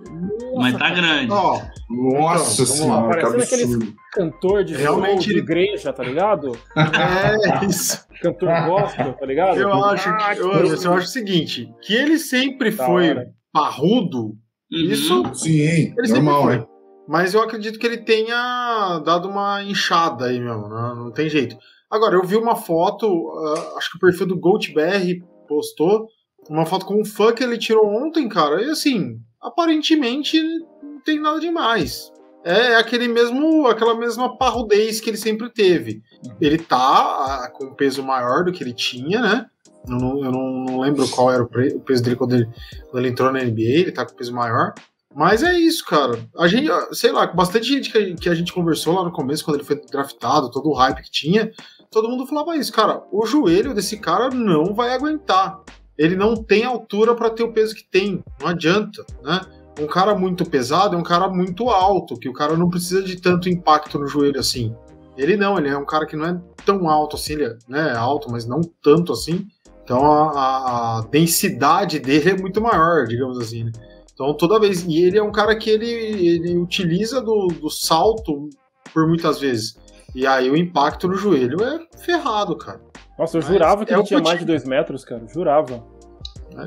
mas 0.56 0.72
Nossa, 0.72 0.78
tá 0.78 0.90
grande. 0.90 1.32
Ó, 1.32 1.60
Nossa 1.88 2.62
Então, 2.62 2.74
senhora, 2.74 3.16
que 3.16 3.22
Parecendo 3.22 3.64
absurdo. 3.74 3.94
Cantor 4.12 4.64
de 4.64 4.74
Realmente 4.74 5.28
de 5.28 5.38
igreja, 5.38 5.92
tá 5.92 6.02
ligado? 6.02 6.52
é 6.76 7.64
isso. 7.66 8.06
Cantor 8.20 8.48
gospel, 8.66 9.12
tá 9.14 9.26
ligado? 9.26 9.58
Eu 9.58 9.72
acho, 9.84 10.08
Ah, 10.08 10.34
que, 10.34 10.40
eu, 10.40 10.52
eu 10.52 10.92
acho 10.94 11.06
o 11.06 11.10
seguinte: 11.10 11.68
que 11.82 11.94
ele 11.94 12.18
sempre 12.18 12.70
Da 12.70 12.84
foi 12.86 13.10
hora. 13.10 13.26
parrudo, 13.52 14.34
Uhum. 14.72 14.90
isso 14.90 15.22
Sim, 15.34 15.94
ele 15.96 16.06
sempre 16.08 16.22
normal, 16.22 16.42
foi. 16.42 16.58
né? 16.58 16.66
Mas 17.08 17.34
eu 17.34 17.42
acredito 17.42 17.78
que 17.78 17.86
ele 17.86 17.98
tenha 17.98 18.98
dado 19.04 19.28
uma 19.28 19.62
inchada 19.62 20.26
aí 20.26 20.40
mesmo, 20.40 20.68
né? 20.68 20.92
não 20.96 21.12
tem 21.12 21.28
jeito. 21.28 21.56
Agora, 21.88 22.16
eu 22.16 22.24
vi 22.24 22.34
uma 22.36 22.56
foto, 22.56 23.06
ah, 23.06 23.74
acho 23.78 23.92
que 23.92 23.96
o 23.96 24.00
perfil 24.00 24.26
do 24.26 24.40
GoldBR 24.40 25.22
postou, 25.48 26.08
uma 26.48 26.66
foto 26.66 26.86
com 26.86 27.00
um 27.00 27.04
fã 27.04 27.32
que 27.32 27.42
ele 27.42 27.58
tirou 27.58 27.86
ontem, 27.86 28.28
cara, 28.28 28.62
e 28.62 28.70
assim, 28.70 29.18
aparentemente 29.40 30.40
não 30.82 31.00
tem 31.00 31.20
nada 31.20 31.40
demais. 31.40 32.12
É 32.44 32.76
aquele 32.76 33.08
mesmo, 33.08 33.66
aquela 33.66 33.96
mesma 33.96 34.38
parrudez 34.38 35.00
que 35.00 35.10
ele 35.10 35.16
sempre 35.16 35.50
teve. 35.50 36.00
Ele 36.40 36.58
tá 36.58 36.76
ah, 36.78 37.50
com 37.52 37.64
um 37.64 37.74
peso 37.74 38.04
maior 38.04 38.44
do 38.44 38.52
que 38.52 38.62
ele 38.62 38.72
tinha, 38.72 39.20
né? 39.20 39.46
Eu 39.88 39.96
não, 39.96 40.24
eu 40.24 40.30
não- 40.30 40.64
não 40.64 40.80
lembro 40.80 41.08
qual 41.08 41.32
era 41.32 41.42
o, 41.42 41.48
peso 41.48 42.02
dele 42.04 42.14
quando 42.14 42.34
ele, 42.34 42.48
quando 42.88 42.98
ele 42.98 43.08
entrou 43.08 43.32
na 43.32 43.40
NBA, 43.40 43.80
ele 43.80 43.92
tá 43.92 44.06
com 44.06 44.14
peso 44.14 44.32
maior. 44.32 44.74
Mas 45.12 45.42
é 45.42 45.58
isso, 45.58 45.84
cara. 45.84 46.20
A 46.36 46.46
gente, 46.46 46.68
sei 46.92 47.10
lá, 47.10 47.26
bastante 47.26 47.66
gente 47.66 47.90
que 47.90 47.98
a, 47.98 48.14
que 48.14 48.28
a 48.28 48.34
gente 48.34 48.52
conversou 48.52 48.94
lá 48.94 49.02
no 49.02 49.10
começo, 49.10 49.44
quando 49.44 49.56
ele 49.56 49.64
foi 49.64 49.80
draftado, 49.90 50.50
todo 50.50 50.68
o 50.68 50.74
hype 50.74 51.02
que 51.02 51.10
tinha, 51.10 51.50
todo 51.90 52.08
mundo 52.08 52.26
falava 52.26 52.56
isso, 52.56 52.72
cara. 52.72 53.02
O 53.10 53.24
joelho 53.26 53.74
desse 53.74 53.98
cara 53.98 54.28
não 54.28 54.74
vai 54.74 54.90
aguentar. 54.90 55.62
Ele 55.98 56.16
não 56.16 56.34
tem 56.36 56.64
altura 56.64 57.14
para 57.14 57.30
ter 57.30 57.42
o 57.42 57.52
peso 57.52 57.74
que 57.74 57.84
tem. 57.90 58.22
Não 58.40 58.48
adianta, 58.48 59.04
né? 59.22 59.40
Um 59.80 59.86
cara 59.86 60.14
muito 60.14 60.44
pesado 60.48 60.96
é 60.96 60.98
um 60.98 61.02
cara 61.02 61.28
muito 61.28 61.68
alto, 61.68 62.18
que 62.18 62.28
o 62.28 62.32
cara 62.32 62.56
não 62.56 62.70
precisa 62.70 63.02
de 63.02 63.20
tanto 63.20 63.48
impacto 63.48 63.98
no 63.98 64.06
joelho 64.06 64.40
assim. 64.40 64.74
Ele 65.16 65.36
não, 65.36 65.58
ele 65.58 65.68
é 65.68 65.76
um 65.76 65.84
cara 65.84 66.06
que 66.06 66.16
não 66.16 66.26
é 66.26 66.40
tão 66.64 66.88
alto 66.88 67.16
assim, 67.16 67.34
ele 67.34 67.44
é, 67.44 67.56
né, 67.68 67.92
alto, 67.96 68.30
mas 68.30 68.46
não 68.46 68.60
tanto 68.82 69.12
assim. 69.12 69.46
Então 69.84 70.04
a, 70.04 70.30
a- 70.32 70.98
a 70.98 71.00
densidade 71.10 71.98
dele 71.98 72.30
é 72.30 72.36
muito 72.36 72.60
maior, 72.60 73.06
digamos 73.06 73.38
assim. 73.38 73.64
né? 73.64 73.72
Então 74.12 74.32
toda 74.34 74.58
vez. 74.58 74.82
E 74.84 75.02
ele 75.02 75.18
é 75.18 75.22
um 75.22 75.30
cara 75.32 75.54
que 75.56 75.68
ele, 75.70 75.88
ele 75.90 76.56
utiliza 76.56 77.20
do, 77.20 77.48
do 77.48 77.68
salto 77.70 78.48
por 78.94 79.06
muitas 79.06 79.38
vezes. 79.40 79.76
E 80.14 80.26
aí 80.26 80.50
o 80.50 80.56
impacto 80.56 81.06
no 81.06 81.14
joelho 81.16 81.62
é 81.62 81.80
ferrado, 81.98 82.56
cara. 82.56 82.80
Nossa, 83.18 83.36
eu 83.38 83.42
Mas 83.42 83.50
jurava 83.50 83.84
que 83.86 83.92
é 83.92 83.96
ele 83.96 84.04
tinha 84.04 84.20
mais 84.20 84.38
de 84.38 84.44
2 84.44 84.64
metros, 84.64 85.04
cara. 85.04 85.22
Jurava. 85.32 85.84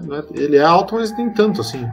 Não 0.03 0.15
é- 0.17 0.23
Ele 0.33 0.57
é 0.57 0.61
alto, 0.63 0.95
mas 0.95 1.15
nem 1.17 1.31
tanto 1.31 1.61
assim. 1.61 1.85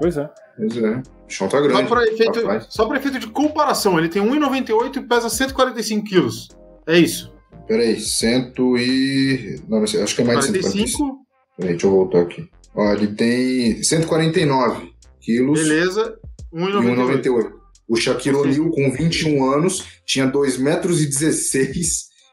Pois 0.00 0.16
é. 0.16 0.28
Pois 0.56 0.76
é. 0.76 0.96
O 0.98 1.02
chão 1.28 1.48
tá 1.48 1.58
Só 1.58 1.62
grande. 1.62 1.88
para 1.88 2.04
efeito, 2.04 2.40
rapaz. 2.40 2.66
só 2.70 2.86
pra 2.86 2.96
efeito 2.96 3.18
de 3.18 3.26
comparação, 3.28 3.98
ele 3.98 4.08
tem 4.08 4.20
1,98 4.22 4.96
e 4.98 5.02
pesa 5.02 5.28
145 5.28 6.04
quilos. 6.06 6.48
É 6.86 6.98
isso. 6.98 7.32
Peraí, 7.68 8.00
cento 8.00 8.76
e. 8.76 9.60
Não, 9.68 9.80
mas 9.80 9.94
acho 9.94 10.14
que 10.16 10.22
é 10.22 10.24
mais 10.24 10.40
de 10.40 10.46
145. 10.62 10.98
45, 10.98 11.18
Peraí, 11.56 11.72
deixa 11.72 11.86
eu 11.86 11.90
voltar 11.92 12.20
aqui. 12.22 12.48
Ó, 12.74 12.92
ele 12.92 13.08
tem 13.08 13.82
149 13.82 14.92
quilos 15.20 15.60
beleza. 15.60 16.16
e 16.52 16.56
1,98. 16.56 16.82
1,98. 16.82 17.52
O 17.88 17.96
Shaquille 17.96 18.36
O'Neal, 18.36 18.70
com 18.70 18.90
21 18.92 19.44
anos, 19.52 19.84
tinha 20.04 20.26
2 20.26 20.56
metros 20.58 21.00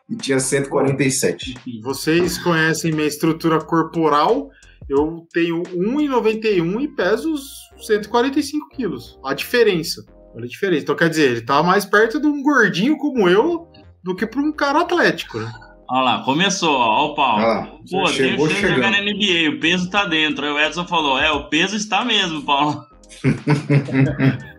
e 0.10 0.16
16 0.16 0.18
e 0.18 0.18
tinha 0.18 0.40
147. 0.40 1.56
Vocês 1.82 2.38
conhecem 2.38 2.92
minha 2.92 3.08
estrutura 3.08 3.60
corporal. 3.60 4.50
Eu 4.90 5.28
tenho 5.34 5.64
1,91 5.64 6.82
e 6.82 6.88
peso 6.88 7.36
145 7.80 8.70
quilos. 8.70 9.20
A 9.24 9.34
diferença. 9.34 10.06
Olha 10.34 10.46
a 10.46 10.48
diferença. 10.48 10.84
Então 10.84 10.96
quer 10.96 11.10
dizer, 11.10 11.32
ele 11.32 11.42
tá 11.42 11.62
mais 11.62 11.86
perto 11.86 12.20
de 12.22 12.28
um 12.28 12.42
gordinho 12.42 12.98
como 12.98 13.28
eu 13.28 13.68
do 14.04 14.16
que 14.16 14.26
para 14.26 14.42
um 14.42 14.54
cara 14.54 14.82
atlético, 14.82 15.40
né? 15.40 15.52
Olha 15.90 16.02
lá, 16.02 16.24
começou, 16.24 16.70
ó, 16.70 16.86
ó 16.86 17.06
o 17.12 17.16
Paulo. 17.16 17.44
Ah, 17.44 17.72
Pô, 17.90 18.04
tem 18.06 18.14
chegou 18.14 18.48
que 18.48 18.56
jogar 18.56 18.92
na. 18.92 19.02
NBA, 19.02 19.56
o 19.56 19.60
peso 19.60 19.90
tá 19.90 20.06
dentro. 20.06 20.46
Aí 20.46 20.52
o 20.52 20.60
Edson 20.60 20.86
falou: 20.86 21.18
é, 21.18 21.32
o 21.32 21.48
peso 21.50 21.78
está 21.78 22.04
mesmo, 22.04 22.44
Paulo. 22.44 22.86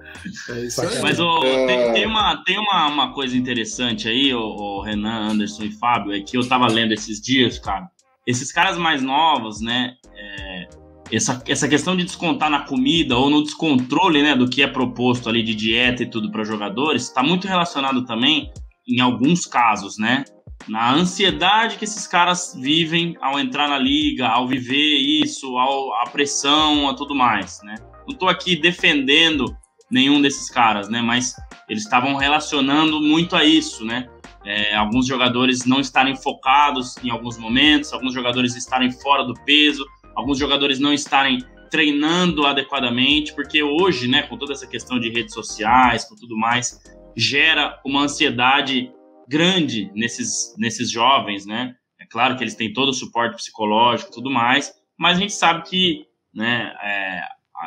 É 0.50 0.64
isso 0.66 0.80
aí. 0.80 1.02
Mas 1.02 1.18
É. 1.18 1.66
tem, 1.66 1.92
tem 1.92 2.06
uma, 2.06 2.42
tem 2.44 2.58
uma, 2.58 2.86
uma 2.86 3.12
coisa 3.12 3.36
interessante 3.36 4.08
aí, 4.08 4.34
o, 4.34 4.40
o 4.40 4.82
Renan, 4.82 5.30
Anderson 5.30 5.64
e 5.64 5.72
Fábio, 5.72 6.12
é 6.12 6.20
que 6.20 6.36
eu 6.36 6.48
tava 6.48 6.66
lendo 6.66 6.92
esses 6.92 7.20
dias, 7.20 7.58
cara. 7.58 7.88
Esses 8.26 8.52
caras 8.52 8.76
mais 8.76 9.02
novos, 9.02 9.60
né? 9.60 9.94
é, 10.18 10.68
essa, 11.12 11.42
essa 11.46 11.68
questão 11.68 11.96
de 11.96 12.04
descontar 12.04 12.50
na 12.50 12.60
comida 12.60 13.16
ou 13.16 13.30
no 13.30 13.42
descontrole, 13.42 14.22
né, 14.22 14.34
do 14.34 14.48
que 14.48 14.62
é 14.62 14.66
proposto 14.66 15.28
ali 15.28 15.42
de 15.42 15.54
dieta 15.54 16.02
e 16.02 16.10
tudo 16.10 16.30
para 16.30 16.44
jogadores, 16.44 17.04
está 17.04 17.22
muito 17.22 17.46
relacionado 17.46 18.04
também, 18.04 18.52
em 18.86 19.00
alguns 19.00 19.46
casos, 19.46 19.98
né? 19.98 20.24
Na 20.66 20.92
ansiedade 20.92 21.76
que 21.76 21.84
esses 21.84 22.06
caras 22.06 22.54
vivem 22.58 23.16
ao 23.20 23.38
entrar 23.38 23.68
na 23.68 23.78
liga, 23.78 24.26
ao 24.26 24.46
viver 24.46 24.96
isso, 25.22 25.56
ao, 25.56 25.94
a 25.94 26.10
pressão, 26.10 26.88
a 26.88 26.94
tudo 26.94 27.14
mais, 27.14 27.60
né? 27.62 27.76
Não 28.06 28.14
tô 28.14 28.28
aqui 28.28 28.56
defendendo 28.56 29.56
nenhum 29.90 30.20
desses 30.20 30.50
caras, 30.50 30.88
né? 30.88 31.00
Mas 31.00 31.34
eles 31.68 31.84
estavam 31.84 32.14
relacionando 32.16 33.00
muito 33.00 33.36
a 33.36 33.44
isso, 33.44 33.84
né? 33.84 34.08
É, 34.44 34.74
alguns 34.74 35.06
jogadores 35.06 35.64
não 35.64 35.80
estarem 35.80 36.16
focados 36.16 36.96
em 37.02 37.10
alguns 37.10 37.36
momentos, 37.36 37.92
alguns 37.92 38.14
jogadores 38.14 38.54
estarem 38.54 38.90
fora 38.90 39.24
do 39.24 39.34
peso, 39.44 39.84
alguns 40.14 40.38
jogadores 40.38 40.78
não 40.78 40.92
estarem 40.92 41.38
treinando 41.70 42.46
adequadamente, 42.46 43.34
porque 43.34 43.62
hoje, 43.62 44.08
né, 44.08 44.22
com 44.22 44.38
toda 44.38 44.52
essa 44.52 44.66
questão 44.66 44.98
de 44.98 45.10
redes 45.10 45.34
sociais, 45.34 46.04
com 46.04 46.14
tudo 46.16 46.36
mais, 46.36 46.80
gera 47.16 47.78
uma 47.84 48.02
ansiedade 48.02 48.90
grande 49.28 49.90
nesses, 49.94 50.54
nesses 50.56 50.90
jovens, 50.90 51.44
né? 51.44 51.74
É 52.00 52.06
claro 52.06 52.36
que 52.36 52.44
eles 52.44 52.54
têm 52.54 52.72
todo 52.72 52.88
o 52.88 52.94
suporte 52.94 53.36
psicológico 53.36 54.10
tudo 54.10 54.30
mais, 54.30 54.72
mas 54.98 55.18
a 55.18 55.20
gente 55.20 55.34
sabe 55.34 55.68
que, 55.68 56.06
né, 56.34 56.74
é, 56.82 57.22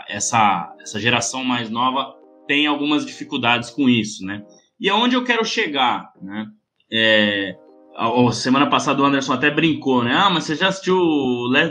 essa, 0.08 0.74
essa 0.82 1.00
geração 1.00 1.44
mais 1.44 1.70
nova 1.70 2.14
tem 2.48 2.68
algumas 2.68 3.06
dificuldades 3.06 3.70
com 3.70 3.90
isso, 3.90 4.26
né? 4.26 4.44
E 4.80 4.90
aonde 4.90 5.16
eu 5.16 5.24
quero 5.24 5.46
chegar, 5.46 6.12
né? 6.22 6.48
É, 6.92 7.56
a, 7.96 8.32
semana 8.32 8.68
passada 8.68 9.02
o 9.02 9.06
Anderson 9.06 9.34
até 9.34 9.50
brincou, 9.50 10.04
né? 10.04 10.14
Ah, 10.14 10.30
mas 10.30 10.46
você 10.46 10.56
já 10.56 10.68
assistiu 10.68 10.98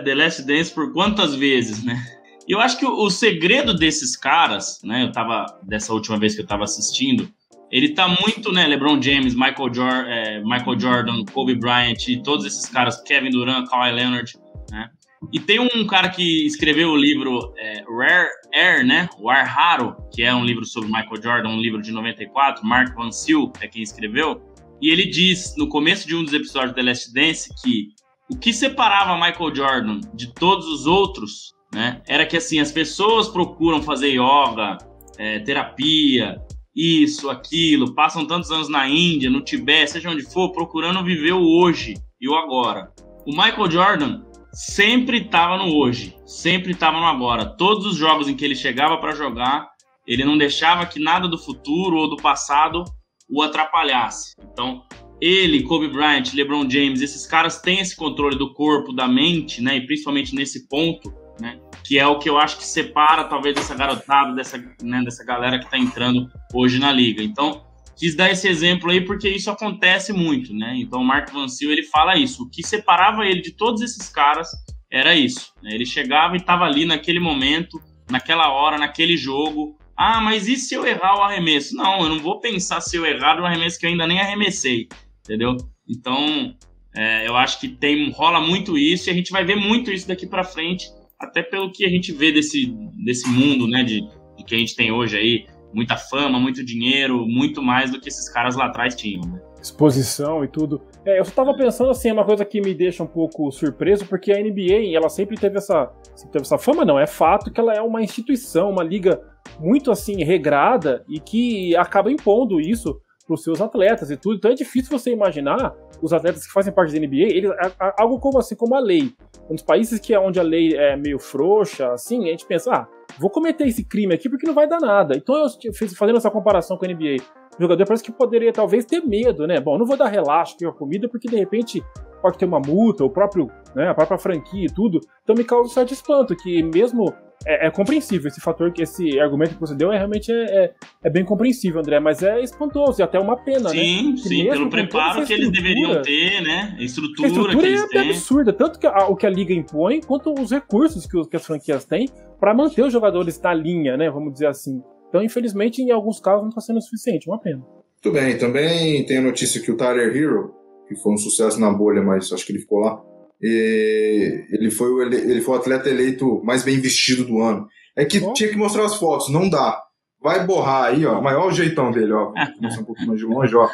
The 0.04 0.14
Last 0.14 0.42
Dance 0.42 0.72
por 0.72 0.92
quantas 0.92 1.34
vezes, 1.34 1.82
né? 1.82 2.02
Eu 2.48 2.60
acho 2.60 2.78
que 2.78 2.86
o, 2.86 3.04
o, 3.04 3.10
segredo 3.10 3.74
desses 3.74 4.16
caras, 4.16 4.80
né? 4.82 5.04
Eu 5.04 5.12
tava, 5.12 5.46
dessa 5.62 5.92
última 5.92 6.18
vez 6.18 6.34
que 6.34 6.40
eu 6.40 6.46
tava 6.46 6.64
assistindo, 6.64 7.28
ele 7.70 7.90
tá 7.90 8.08
muito, 8.08 8.52
né? 8.52 8.66
LeBron 8.66 9.00
James, 9.00 9.34
Michael, 9.34 9.72
Jor 9.72 10.06
é, 10.08 10.40
Michael 10.40 10.78
Jordan, 10.78 11.24
Kobe 11.32 11.54
Bryant, 11.54 12.08
e 12.08 12.22
todos 12.22 12.44
esses 12.44 12.66
caras, 12.66 13.00
Kevin 13.02 13.30
Durant, 13.30 13.68
Kawhi 13.68 13.92
Leonard, 13.92 14.32
né? 14.70 14.90
E 15.32 15.38
tem 15.38 15.60
um 15.60 15.86
cara 15.86 16.08
que 16.08 16.46
escreveu 16.46 16.90
o 16.90 16.96
livro 16.96 17.52
é, 17.58 17.84
Rare 17.84 18.28
Air, 18.54 18.86
né? 18.86 19.08
O 19.18 19.28
Ar 19.28 19.46
Raro, 19.46 19.96
que 20.12 20.22
é 20.22 20.34
um 20.34 20.44
livro 20.44 20.64
sobre 20.64 20.88
Michael 20.88 21.22
Jordan, 21.22 21.48
um 21.50 21.60
livro 21.60 21.82
de 21.82 21.92
94. 21.92 22.64
Mark 22.64 22.94
Van 22.94 23.12
Sil 23.12 23.52
é 23.60 23.68
quem 23.68 23.82
escreveu. 23.82 24.40
E 24.80 24.88
ele 24.88 25.04
diz 25.04 25.54
no 25.58 25.68
começo 25.68 26.08
de 26.08 26.16
um 26.16 26.24
dos 26.24 26.32
episódios 26.32 26.74
da 26.74 26.82
Last 26.82 27.12
Dance 27.12 27.50
que 27.62 27.88
o 28.30 28.36
que 28.36 28.52
separava 28.52 29.14
Michael 29.14 29.54
Jordan 29.54 30.00
de 30.14 30.32
todos 30.32 30.66
os 30.66 30.86
outros, 30.86 31.52
né? 31.72 32.00
Era 32.08 32.24
que 32.24 32.36
assim 32.36 32.58
as 32.58 32.72
pessoas 32.72 33.28
procuram 33.28 33.82
fazer 33.82 34.08
yoga, 34.08 34.78
é, 35.18 35.40
terapia, 35.40 36.40
isso, 36.74 37.28
aquilo, 37.28 37.94
passam 37.94 38.26
tantos 38.26 38.50
anos 38.50 38.70
na 38.70 38.88
Índia, 38.88 39.28
no 39.28 39.42
Tibete, 39.42 39.90
seja 39.90 40.08
onde 40.08 40.22
for, 40.22 40.50
procurando 40.52 41.04
viver 41.04 41.32
o 41.32 41.42
hoje 41.42 41.94
e 42.18 42.28
o 42.28 42.34
agora. 42.34 42.90
O 43.26 43.32
Michael 43.32 43.70
Jordan 43.70 44.22
sempre 44.52 45.18
estava 45.18 45.56
no 45.56 45.76
hoje, 45.76 46.16
sempre 46.26 46.72
estava 46.72 46.98
no 46.98 47.06
agora. 47.06 47.44
Todos 47.44 47.86
os 47.86 47.96
jogos 47.96 48.28
em 48.28 48.34
que 48.34 48.44
ele 48.44 48.54
chegava 48.54 48.98
para 48.98 49.14
jogar, 49.14 49.68
ele 50.06 50.24
não 50.24 50.36
deixava 50.36 50.86
que 50.86 50.98
nada 50.98 51.28
do 51.28 51.38
futuro 51.38 51.96
ou 51.96 52.08
do 52.08 52.16
passado 52.16 52.84
o 53.28 53.42
atrapalhasse. 53.42 54.34
Então, 54.52 54.82
ele, 55.20 55.62
Kobe 55.62 55.88
Bryant, 55.88 56.32
LeBron 56.32 56.68
James, 56.68 57.00
esses 57.02 57.26
caras 57.26 57.60
têm 57.60 57.80
esse 57.80 57.94
controle 57.94 58.36
do 58.36 58.52
corpo, 58.54 58.92
da 58.92 59.06
mente, 59.06 59.62
né? 59.62 59.76
E 59.76 59.86
principalmente 59.86 60.34
nesse 60.34 60.66
ponto, 60.68 61.12
né? 61.38 61.60
Que 61.84 61.98
é 61.98 62.06
o 62.06 62.18
que 62.18 62.28
eu 62.28 62.38
acho 62.38 62.56
que 62.56 62.64
separa 62.64 63.24
talvez 63.24 63.54
dessa 63.54 63.74
garotada, 63.74 64.34
dessa, 64.34 64.58
né, 64.82 65.02
dessa 65.04 65.24
galera 65.24 65.58
que 65.58 65.66
está 65.66 65.78
entrando 65.78 66.28
hoje 66.52 66.78
na 66.78 66.90
liga. 66.90 67.22
Então, 67.22 67.64
quis 68.00 68.16
dar 68.16 68.30
esse 68.30 68.48
exemplo 68.48 68.90
aí 68.90 69.04
porque 69.04 69.28
isso 69.28 69.50
acontece 69.50 70.10
muito, 70.10 70.54
né? 70.54 70.74
Então 70.78 71.02
o 71.02 71.04
Mark 71.04 71.30
Van 71.30 71.46
Sil, 71.52 71.70
ele 71.70 71.82
fala 71.82 72.16
isso. 72.16 72.44
O 72.44 72.48
que 72.48 72.66
separava 72.66 73.26
ele 73.26 73.42
de 73.42 73.52
todos 73.52 73.82
esses 73.82 74.08
caras 74.08 74.48
era 74.90 75.14
isso. 75.14 75.52
Né? 75.62 75.74
Ele 75.74 75.84
chegava 75.84 76.34
e 76.34 76.38
estava 76.38 76.64
ali 76.64 76.86
naquele 76.86 77.20
momento, 77.20 77.78
naquela 78.10 78.50
hora, 78.50 78.78
naquele 78.78 79.18
jogo. 79.18 79.76
Ah, 79.94 80.18
mas 80.18 80.48
e 80.48 80.56
se 80.56 80.74
eu 80.74 80.86
errar 80.86 81.18
o 81.18 81.22
arremesso? 81.22 81.76
Não, 81.76 82.02
eu 82.02 82.08
não 82.08 82.18
vou 82.18 82.40
pensar 82.40 82.80
se 82.80 82.96
eu 82.96 83.04
errar 83.04 83.38
o 83.38 83.44
arremesso 83.44 83.78
que 83.78 83.84
eu 83.84 83.90
ainda 83.90 84.06
nem 84.06 84.18
arremessei, 84.18 84.88
entendeu? 85.22 85.58
Então, 85.86 86.56
é, 86.96 87.28
eu 87.28 87.36
acho 87.36 87.60
que 87.60 87.68
tem 87.68 88.10
rola 88.10 88.40
muito 88.40 88.78
isso 88.78 89.10
e 89.10 89.12
a 89.12 89.14
gente 89.14 89.30
vai 89.30 89.44
ver 89.44 89.56
muito 89.56 89.92
isso 89.92 90.08
daqui 90.08 90.26
para 90.26 90.42
frente, 90.42 90.86
até 91.20 91.42
pelo 91.42 91.70
que 91.70 91.84
a 91.84 91.90
gente 91.90 92.12
vê 92.12 92.32
desse, 92.32 92.74
desse 93.04 93.28
mundo, 93.28 93.68
né, 93.68 93.82
de, 93.82 94.00
de 94.38 94.44
que 94.46 94.54
a 94.54 94.58
gente 94.58 94.74
tem 94.74 94.90
hoje 94.90 95.18
aí 95.18 95.46
muita 95.72 95.96
fama, 95.96 96.38
muito 96.38 96.64
dinheiro, 96.64 97.26
muito 97.26 97.62
mais 97.62 97.90
do 97.90 98.00
que 98.00 98.08
esses 98.08 98.28
caras 98.28 98.56
lá 98.56 98.66
atrás 98.66 98.94
tinham. 98.94 99.22
Né? 99.22 99.40
Exposição 99.60 100.44
e 100.44 100.48
tudo. 100.48 100.80
É, 101.04 101.18
eu 101.18 101.24
só 101.24 101.32
tava 101.32 101.54
pensando 101.54 101.90
assim, 101.90 102.08
é 102.08 102.12
uma 102.12 102.24
coisa 102.24 102.44
que 102.44 102.60
me 102.60 102.74
deixa 102.74 103.02
um 103.02 103.06
pouco 103.06 103.50
surpreso, 103.50 104.06
porque 104.06 104.32
a 104.32 104.42
NBA, 104.42 104.94
ela 104.94 105.08
sempre 105.08 105.36
teve 105.36 105.58
essa, 105.58 105.90
sempre 106.14 106.32
teve 106.32 106.44
essa 106.44 106.58
fama, 106.58 106.84
não, 106.84 106.98
é 106.98 107.06
fato 107.06 107.50
que 107.50 107.60
ela 107.60 107.74
é 107.74 107.80
uma 107.80 108.02
instituição, 108.02 108.70
uma 108.70 108.82
liga 108.82 109.20
muito 109.58 109.90
assim 109.90 110.22
regrada 110.24 111.04
e 111.08 111.20
que 111.20 111.76
acaba 111.76 112.10
impondo 112.10 112.60
isso 112.60 113.00
para 113.30 113.34
os 113.34 113.44
seus 113.44 113.60
atletas 113.60 114.10
e 114.10 114.16
tudo. 114.16 114.36
Então 114.36 114.50
é 114.50 114.54
difícil 114.54 114.90
você 114.90 115.12
imaginar 115.12 115.72
os 116.02 116.12
atletas 116.12 116.44
que 116.44 116.52
fazem 116.52 116.72
parte 116.72 116.92
da 116.92 116.98
NBA, 116.98 117.28
eles, 117.28 117.50
algo 117.96 118.18
como 118.18 118.38
assim 118.38 118.56
como 118.56 118.74
a 118.74 118.80
lei. 118.80 119.14
Nos 119.48 119.62
países 119.62 120.00
que 120.00 120.12
é 120.12 120.18
onde 120.18 120.40
a 120.40 120.42
lei 120.42 120.76
é 120.76 120.96
meio 120.96 121.18
frouxa, 121.18 121.92
assim, 121.92 122.24
a 122.24 122.30
gente 122.30 122.46
pensa, 122.46 122.72
ah, 122.72 122.88
vou 123.18 123.30
cometer 123.30 123.66
esse 123.66 123.84
crime 123.84 124.14
aqui 124.14 124.28
porque 124.28 124.46
não 124.46 124.54
vai 124.54 124.68
dar 124.68 124.80
nada. 124.80 125.16
Então 125.16 125.36
eu 125.36 125.72
fazendo 125.96 126.16
essa 126.16 126.30
comparação 126.30 126.76
com 126.76 126.84
a 126.84 126.88
NBA. 126.88 127.16
O 127.56 127.62
jogador 127.62 127.86
parece 127.86 128.02
que 128.02 128.12
poderia 128.12 128.52
talvez 128.52 128.84
ter 128.84 129.00
medo, 129.00 129.46
né? 129.46 129.60
Bom, 129.60 129.78
não 129.78 129.86
vou 129.86 129.96
dar 129.96 130.08
relaxo 130.08 130.56
com 130.58 130.68
a 130.68 130.72
comida 130.72 131.08
porque 131.08 131.28
de 131.28 131.36
repente 131.36 131.84
pode 132.20 132.36
ter 132.36 132.46
uma 132.46 132.60
multa, 132.60 133.04
o 133.04 133.10
próprio, 133.10 133.50
né, 133.74 133.88
a 133.88 133.94
própria 133.94 134.18
franquia 134.18 134.66
e 134.66 134.72
tudo. 134.72 135.00
Então 135.22 135.36
me 135.36 135.44
causa 135.44 135.68
um 135.68 135.72
certo 135.72 135.92
espanto 135.92 136.34
que 136.36 136.62
mesmo 136.62 137.14
é, 137.46 137.66
é, 137.66 137.70
compreensível 137.70 138.28
esse 138.28 138.40
fator, 138.40 138.72
que 138.72 138.82
esse 138.82 139.18
argumento 139.18 139.54
que 139.54 139.60
você 139.60 139.74
deu 139.74 139.90
é 139.90 139.96
realmente 139.96 140.30
é, 140.30 140.64
é, 140.64 140.74
é, 141.04 141.10
bem 141.10 141.24
compreensível, 141.24 141.80
André, 141.80 141.98
mas 141.98 142.22
é 142.22 142.40
espantoso 142.42 143.00
e 143.00 143.02
até 143.02 143.18
uma 143.18 143.36
pena, 143.36 143.70
sim, 143.70 144.10
né? 144.10 144.16
Sim, 144.16 144.28
sim, 144.28 144.48
pelo 144.48 144.68
preparo 144.68 145.24
que 145.24 145.32
eles 145.32 145.50
deveriam 145.50 146.02
ter, 146.02 146.42
né? 146.42 146.76
A 146.78 146.82
estrutura, 146.82 147.26
a 147.26 147.30
estrutura 147.30 147.58
que 147.58 147.66
eles 147.66 147.82
é 147.82 147.86
têm. 147.86 148.10
absurda, 148.10 148.52
tanto 148.52 148.78
que 148.78 148.86
a, 148.86 149.06
o 149.06 149.16
que 149.16 149.26
a 149.26 149.30
liga 149.30 149.54
impõe, 149.54 150.00
quanto 150.00 150.34
os 150.34 150.50
recursos 150.50 151.06
que, 151.06 151.20
que 151.28 151.36
as 151.36 151.46
franquias 151.46 151.84
têm 151.84 152.08
para 152.38 152.54
manter 152.54 152.82
os 152.82 152.92
jogadores 152.92 153.40
na 153.40 153.54
linha, 153.54 153.96
né? 153.96 154.10
Vamos 154.10 154.34
dizer 154.34 154.46
assim. 154.46 154.82
Então, 155.08 155.22
infelizmente, 155.22 155.82
em 155.82 155.90
alguns 155.90 156.20
casos 156.20 156.42
não 156.42 156.50
está 156.50 156.60
sendo 156.60 156.78
o 156.78 156.82
suficiente, 156.82 157.28
uma 157.28 157.40
pena. 157.40 157.62
Muito 158.02 158.18
bem, 158.18 158.38
também 158.38 159.04
tem 159.04 159.18
a 159.18 159.22
notícia 159.22 159.60
que 159.60 159.70
o 159.70 159.76
Tyler 159.76 160.14
Hero, 160.14 160.54
que 160.88 160.94
foi 160.94 161.12
um 161.12 161.18
sucesso 161.18 161.60
na 161.60 161.70
bolha, 161.70 162.02
mas 162.02 162.32
acho 162.32 162.46
que 162.46 162.52
ele 162.52 162.60
ficou 162.60 162.78
lá, 162.78 163.02
ele 163.42 164.70
foi, 164.70 164.90
o, 164.90 165.02
ele 165.02 165.40
foi 165.40 165.56
o 165.56 165.58
atleta 165.58 165.88
eleito 165.88 166.42
mais 166.44 166.62
bem 166.62 166.78
vestido 166.80 167.24
do 167.24 167.40
ano. 167.40 167.66
É 167.96 168.04
que 168.04 168.18
oh. 168.18 168.32
tinha 168.32 168.48
que 168.48 168.56
mostrar 168.56 168.84
as 168.84 168.96
fotos, 168.96 169.30
não 169.30 169.48
dá. 169.48 169.82
Vai 170.22 170.46
borrar 170.46 170.84
aí, 170.84 171.06
ó. 171.06 171.20
Mas 171.20 171.34
olha 171.34 171.46
o 171.46 171.52
jeitão 171.52 171.90
dele, 171.90 172.12
ó. 172.12 172.32
Vou 172.34 172.62
mostrar 172.62 172.82
um 172.82 172.84
pouco 172.84 173.06
mais 173.06 173.18
de 173.18 173.26
longe, 173.26 173.56
ó. 173.56 173.68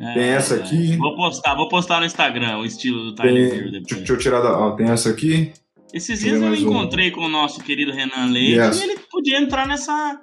É, 0.00 0.14
tem 0.14 0.24
essa 0.30 0.56
aqui. 0.56 0.96
Vou 0.96 1.14
postar, 1.14 1.54
vou 1.54 1.68
postar 1.68 2.00
no 2.00 2.06
Instagram 2.06 2.58
o 2.58 2.64
estilo 2.64 3.04
do 3.04 3.14
Tyler 3.14 3.70
tem. 3.70 3.82
Deixa 3.82 4.12
eu 4.12 4.18
tirar 4.18 4.40
da. 4.40 4.58
Ó, 4.58 4.72
tem 4.72 4.88
essa 4.88 5.10
aqui. 5.10 5.52
Esses 5.92 6.20
dias 6.20 6.40
eu 6.40 6.54
encontrei 6.54 7.10
um. 7.10 7.12
com 7.12 7.20
o 7.22 7.28
nosso 7.28 7.60
querido 7.60 7.92
Renan 7.92 8.30
Leite 8.30 8.58
yes. 8.58 8.80
e 8.80 8.84
ele 8.84 8.98
podia 9.10 9.38
entrar 9.38 9.66
nessa, 9.66 10.20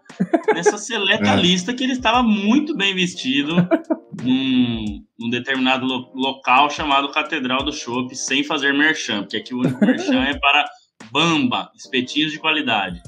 nessa 0.53 0.77
seleta 0.77 1.29
é. 1.33 1.35
lista 1.35 1.73
que 1.73 1.83
ele 1.83 1.93
estava 1.93 2.23
muito 2.23 2.75
bem 2.75 2.95
vestido 2.95 3.55
num, 4.23 5.03
num 5.19 5.29
determinado 5.29 5.85
lo, 5.85 6.11
local 6.15 6.69
chamado 6.69 7.11
Catedral 7.11 7.63
do 7.63 7.71
Chopp, 7.71 8.15
sem 8.15 8.43
fazer 8.43 8.73
merchan, 8.73 9.21
porque 9.21 9.37
aqui 9.37 9.53
o 9.53 9.59
único 9.59 9.85
merchan 9.85 10.23
é 10.23 10.37
para 10.37 10.65
Bamba, 11.11 11.71
espetinhos 11.75 12.31
de 12.31 12.39
qualidade. 12.39 13.01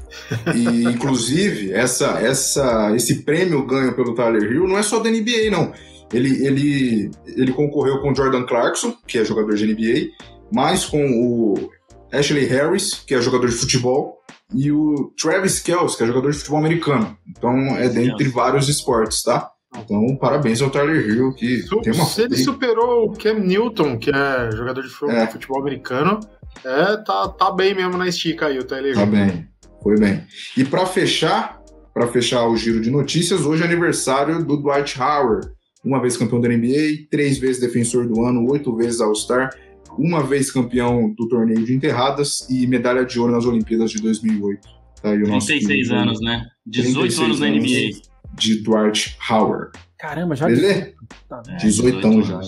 E, 0.56 0.84
inclusive, 0.84 1.72
essa, 1.72 2.20
essa, 2.20 2.96
esse 2.96 3.24
prêmio 3.24 3.66
ganho 3.66 3.96
pelo 3.96 4.16
Tyler 4.16 4.52
Hill 4.52 4.68
não 4.68 4.78
é 4.78 4.84
só 4.84 5.00
da 5.00 5.10
NBA, 5.10 5.52
não. 5.52 5.72
Ele, 6.12 6.46
ele, 6.46 7.12
ele 7.28 7.54
concorreu 7.54 8.00
com 8.02 8.12
o 8.12 8.16
Jordan 8.16 8.44
Clarkson, 8.44 8.96
que 9.08 9.20
é 9.20 9.26
jogador 9.26 9.56
de 9.56 9.68
NBA, 9.68 10.12
mais 10.52 10.86
com 10.86 11.04
o 11.04 11.70
Ashley 12.12 12.46
Harris, 12.46 12.94
que 12.94 13.14
é 13.14 13.22
jogador 13.22 13.48
de 13.48 13.56
futebol, 13.56 14.18
e 14.54 14.72
o 14.72 15.14
Travis 15.20 15.60
Kelce, 15.60 15.98
que 15.98 16.04
é 16.04 16.08
jogador 16.08 16.32
de 16.32 16.38
futebol 16.38 16.60
americano. 16.60 17.18
Então 17.30 17.56
é 17.78 17.88
dentre 17.88 18.28
vários 18.28 18.68
esportes, 18.68 19.24
tá? 19.24 19.50
Então, 19.78 20.18
parabéns 20.18 20.62
ao 20.62 20.70
Tyler 20.70 21.08
Hill, 21.08 21.34
que 21.34 21.62
Su 21.62 21.80
tem 21.80 21.94
uma... 21.94 22.04
Se 22.04 22.24
ele 22.24 22.36
superou 22.36 23.06
o 23.06 23.14
Cam 23.14 23.40
Newton, 23.40 23.98
que 23.98 24.10
é 24.10 24.52
jogador 24.52 24.82
de 24.82 24.90
futebol, 24.90 25.16
é. 25.16 25.28
futebol 25.28 25.62
americano, 25.62 26.20
é, 26.66 26.98
tá, 26.98 27.30
tá 27.30 27.52
bem 27.52 27.74
mesmo 27.74 27.98
na 27.98 28.08
estica 28.08 28.48
aí 28.48 28.60
o 28.60 28.66
Tyler 28.66 28.96
Tá 28.96 29.06
bem, 29.06 29.48
foi 29.82 29.98
bem. 29.98 30.24
E 30.58 30.66
para 30.66 30.86
fechar, 30.86 31.62
para 31.94 32.08
fechar 32.08 32.46
o 32.48 32.58
giro 32.58 32.82
de 32.82 32.92
notícias, 32.92 33.46
hoje 33.46 33.64
é 33.64 33.66
aniversário 33.66 34.44
do 34.44 34.58
Dwight 34.58 35.02
Howard, 35.02 35.48
uma 35.86 36.02
vez 36.02 36.18
campeão 36.18 36.42
da 36.42 36.50
NBA, 36.50 37.08
três 37.10 37.38
vezes 37.38 37.62
defensor 37.62 38.06
do 38.06 38.24
ano, 38.26 38.46
oito 38.52 38.76
vezes 38.76 39.00
All-Star, 39.00 39.56
uma 39.98 40.24
vez 40.24 40.52
campeão 40.52 41.14
do 41.14 41.28
torneio 41.28 41.66
de 41.66 41.74
enterradas 41.74 42.48
e 42.50 42.66
medalha 42.68 43.06
de 43.06 43.20
ouro 43.20 43.32
nas 43.32 43.46
Olimpíadas 43.46 43.92
de 43.92 44.02
2008. 44.02 44.68
Tá 45.02 45.10
aí 45.10 45.22
o 45.22 45.26
36 45.26 45.90
nosso 45.90 46.02
anos, 46.02 46.22
né? 46.22 46.46
18 46.66 47.24
anos 47.24 47.40
na 47.40 47.48
NBA. 47.48 48.12
De 48.34 48.64
Dwight 48.64 49.18
Howard. 49.30 49.72
Caramba, 49.98 50.36
já 50.36 50.46
Beleza? 50.48 50.94
Tá, 51.28 51.42
18, 51.60 51.98
18 52.00 52.24
já. 52.24 52.42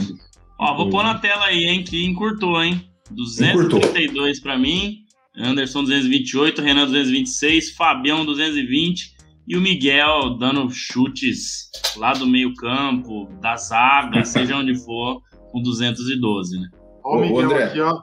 Ó, 0.60 0.78
vou 0.78 0.90
pôr 0.90 1.04
na 1.04 1.20
tela 1.20 1.46
aí, 1.46 1.66
hein, 1.66 1.84
que 1.84 2.06
encurtou, 2.06 2.64
hein? 2.64 2.88
232 3.12 4.40
para 4.40 4.58
mim, 4.58 5.00
Anderson 5.36 5.84
228, 5.84 6.62
Renan 6.62 6.86
226, 6.86 7.72
Fabião 7.72 8.26
220 8.26 9.14
e 9.48 9.58
o 9.58 9.62
Miguel 9.62 10.38
dando 10.38 10.70
chutes 10.70 11.70
lá 11.98 12.14
do 12.14 12.26
meio-campo, 12.26 13.28
da 13.42 13.58
zaga, 13.58 14.24
seja 14.24 14.58
onde 14.58 14.76
for, 14.84 15.22
com 15.52 15.62
212, 15.62 16.60
né? 16.60 16.70
Ó, 17.04 17.18
o 17.18 17.22
Miguel 17.22 17.42
André. 17.42 17.64
aqui, 17.66 17.82
ó. 17.82 18.00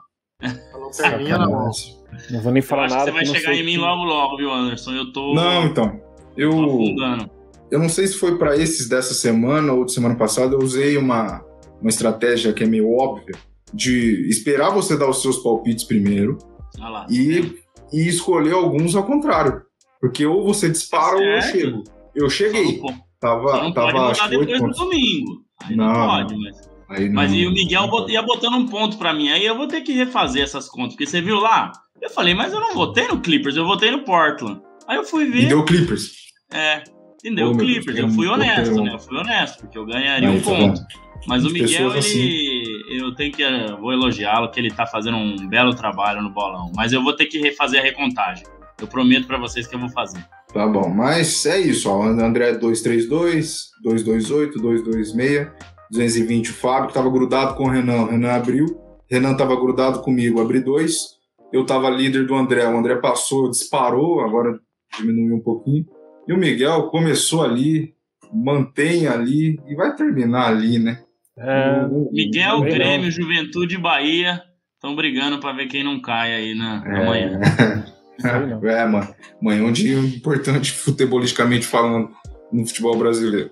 Falou 0.71 0.91
perninha 0.91 1.37
na 1.37 1.47
mão. 1.47 1.69
Não 2.29 2.41
vou 2.41 2.51
nem 2.51 2.61
falar 2.61 2.89
nada. 2.89 3.05
Você 3.05 3.11
vai 3.11 3.25
chegar 3.25 3.53
em 3.53 3.63
mim 3.63 3.77
logo, 3.77 4.03
logo, 4.03 4.37
viu, 4.37 4.51
Anderson? 4.51 4.91
Eu 4.91 5.11
tô. 5.13 5.33
Não, 5.33 5.65
então. 5.65 5.99
Eu. 6.35 6.51
Afundando. 6.51 7.29
Eu 7.69 7.79
não 7.79 7.87
sei 7.87 8.05
se 8.07 8.15
foi 8.15 8.37
para 8.37 8.57
esses 8.57 8.89
dessa 8.89 9.13
semana 9.13 9.71
ou 9.71 9.85
de 9.85 9.93
semana 9.93 10.15
passada, 10.15 10.55
eu 10.55 10.59
usei 10.59 10.97
uma, 10.97 11.41
uma 11.79 11.89
estratégia 11.89 12.51
que 12.51 12.63
é 12.63 12.67
meio 12.67 12.91
óbvia 12.91 13.33
de 13.73 14.27
esperar 14.29 14.71
você 14.71 14.97
dar 14.97 15.09
os 15.09 15.21
seus 15.21 15.37
palpites 15.37 15.85
primeiro 15.85 16.37
ah 16.81 16.89
lá, 16.89 17.07
e, 17.09 17.57
e 17.93 18.09
escolher 18.09 18.53
alguns 18.53 18.93
ao 18.93 19.05
contrário. 19.05 19.61
Porque 20.01 20.25
ou 20.25 20.43
você 20.43 20.69
dispara 20.69 21.15
ou 21.15 21.23
eu 21.23 21.41
chego. 21.41 21.83
Eu 22.13 22.29
cheguei. 22.29 22.79
Só 22.79 22.87
não, 22.87 23.03
tava, 23.19 23.47
só 23.47 23.63
não 23.63 23.73
tava, 23.73 23.91
pode 23.91 24.21
mudar 24.21 24.27
depois 24.27 24.77
do 24.77 24.83
domingo. 24.83 25.45
Aí 25.63 25.75
não, 25.75 25.85
não 25.85 26.07
pode, 26.09 26.37
mas. 26.37 26.70
Não... 26.99 27.13
Mas 27.13 27.31
e 27.31 27.47
o 27.47 27.51
Miguel 27.51 27.89
ia 28.09 28.21
botando 28.21 28.55
um 28.55 28.67
ponto 28.67 28.97
para 28.97 29.13
mim. 29.13 29.29
Aí 29.29 29.45
eu 29.45 29.55
vou 29.55 29.67
ter 29.67 29.81
que 29.81 29.93
refazer 29.93 30.43
essas 30.43 30.67
contas. 30.67 30.93
Porque 30.93 31.05
você 31.05 31.21
viu 31.21 31.39
lá? 31.39 31.71
Eu 32.01 32.09
falei, 32.09 32.33
mas 32.33 32.51
eu 32.51 32.59
não 32.59 32.73
votei 32.73 33.07
no 33.07 33.21
Clippers, 33.21 33.55
eu 33.55 33.65
votei 33.65 33.91
no 33.91 34.03
Portland. 34.03 34.61
Aí 34.87 34.97
eu 34.97 35.03
fui 35.03 35.25
ver. 35.25 35.43
E 35.43 35.45
deu 35.47 35.63
Clippers. 35.63 36.11
É. 36.51 36.83
Entendeu? 37.23 37.51
O 37.51 37.57
Clippers. 37.57 37.97
Eu 37.97 38.09
fui 38.09 38.27
honesto, 38.27 38.81
né? 38.83 38.93
Eu 38.93 38.99
fui 38.99 39.17
honesto, 39.17 39.59
porque 39.59 39.77
eu 39.77 39.85
ganharia 39.85 40.27
Aí, 40.27 40.37
um 40.37 40.41
tá 40.41 40.49
ponto. 40.49 40.81
Mas 41.27 41.45
o 41.45 41.51
Miguel, 41.51 41.91
ele. 41.91 41.99
Assim... 41.99 42.61
Eu 42.89 43.13
tenho 43.13 43.31
que. 43.31 43.43
Vou 43.79 43.93
elogiá-lo, 43.93 44.49
que 44.49 44.59
ele 44.59 44.71
tá 44.71 44.87
fazendo 44.87 45.17
um 45.17 45.47
belo 45.47 45.75
trabalho 45.75 46.21
no 46.21 46.31
bolão. 46.31 46.71
Mas 46.75 46.91
eu 46.91 47.03
vou 47.03 47.13
ter 47.13 47.27
que 47.27 47.39
refazer 47.39 47.79
a 47.79 47.83
recontagem. 47.83 48.43
Eu 48.81 48.87
prometo 48.87 49.27
para 49.27 49.37
vocês 49.37 49.67
que 49.67 49.75
eu 49.75 49.79
vou 49.79 49.89
fazer. 49.89 50.25
Tá 50.51 50.67
bom, 50.67 50.89
mas 50.89 51.45
é 51.45 51.59
isso, 51.59 51.87
ó. 51.89 52.03
André 52.03 52.53
232, 52.53 53.69
228, 53.83 54.59
226, 54.59 55.47
220 55.91 56.51
o 56.51 56.53
Fábio, 56.53 56.87
que 56.87 56.93
tava 56.93 57.09
grudado 57.09 57.55
com 57.55 57.65
o 57.65 57.69
Renan. 57.69 58.03
O 58.03 58.09
Renan 58.09 58.31
abriu. 58.31 58.65
Renan 59.09 59.35
tava 59.35 59.55
grudado 59.55 60.01
comigo, 60.01 60.39
abri 60.39 60.61
dois. 60.61 61.19
Eu 61.51 61.65
tava 61.65 61.89
líder 61.89 62.25
do 62.25 62.33
André. 62.33 62.65
O 62.65 62.77
André 62.77 62.95
passou, 62.95 63.49
disparou, 63.49 64.21
agora 64.21 64.57
diminuiu 64.97 65.35
um 65.35 65.41
pouquinho. 65.41 65.85
E 66.27 66.33
o 66.33 66.37
Miguel 66.37 66.83
começou 66.83 67.43
ali, 67.43 67.93
mantém 68.33 69.07
ali 69.07 69.59
e 69.67 69.75
vai 69.75 69.93
terminar 69.95 70.47
ali, 70.47 70.79
né? 70.79 71.03
É, 71.37 71.87
Miguel, 72.11 72.61
Grêmio, 72.61 73.05
não. 73.05 73.11
Juventude 73.11 73.77
Bahia 73.77 74.41
estão 74.75 74.95
brigando 74.95 75.39
para 75.39 75.53
ver 75.53 75.67
quem 75.67 75.83
não 75.83 76.01
cai 76.01 76.33
aí 76.33 76.55
na, 76.55 76.83
é. 76.85 77.05
manhã. 77.05 77.39
é, 78.63 78.85
mano. 78.85 79.13
Amanhã 79.41 79.61
é 79.61 79.65
um 79.65 79.71
dia 79.71 79.99
importante 79.99 80.71
futebolisticamente 80.73 81.65
falando 81.65 82.11
no 82.51 82.65
futebol 82.65 82.97
brasileiro. 82.97 83.51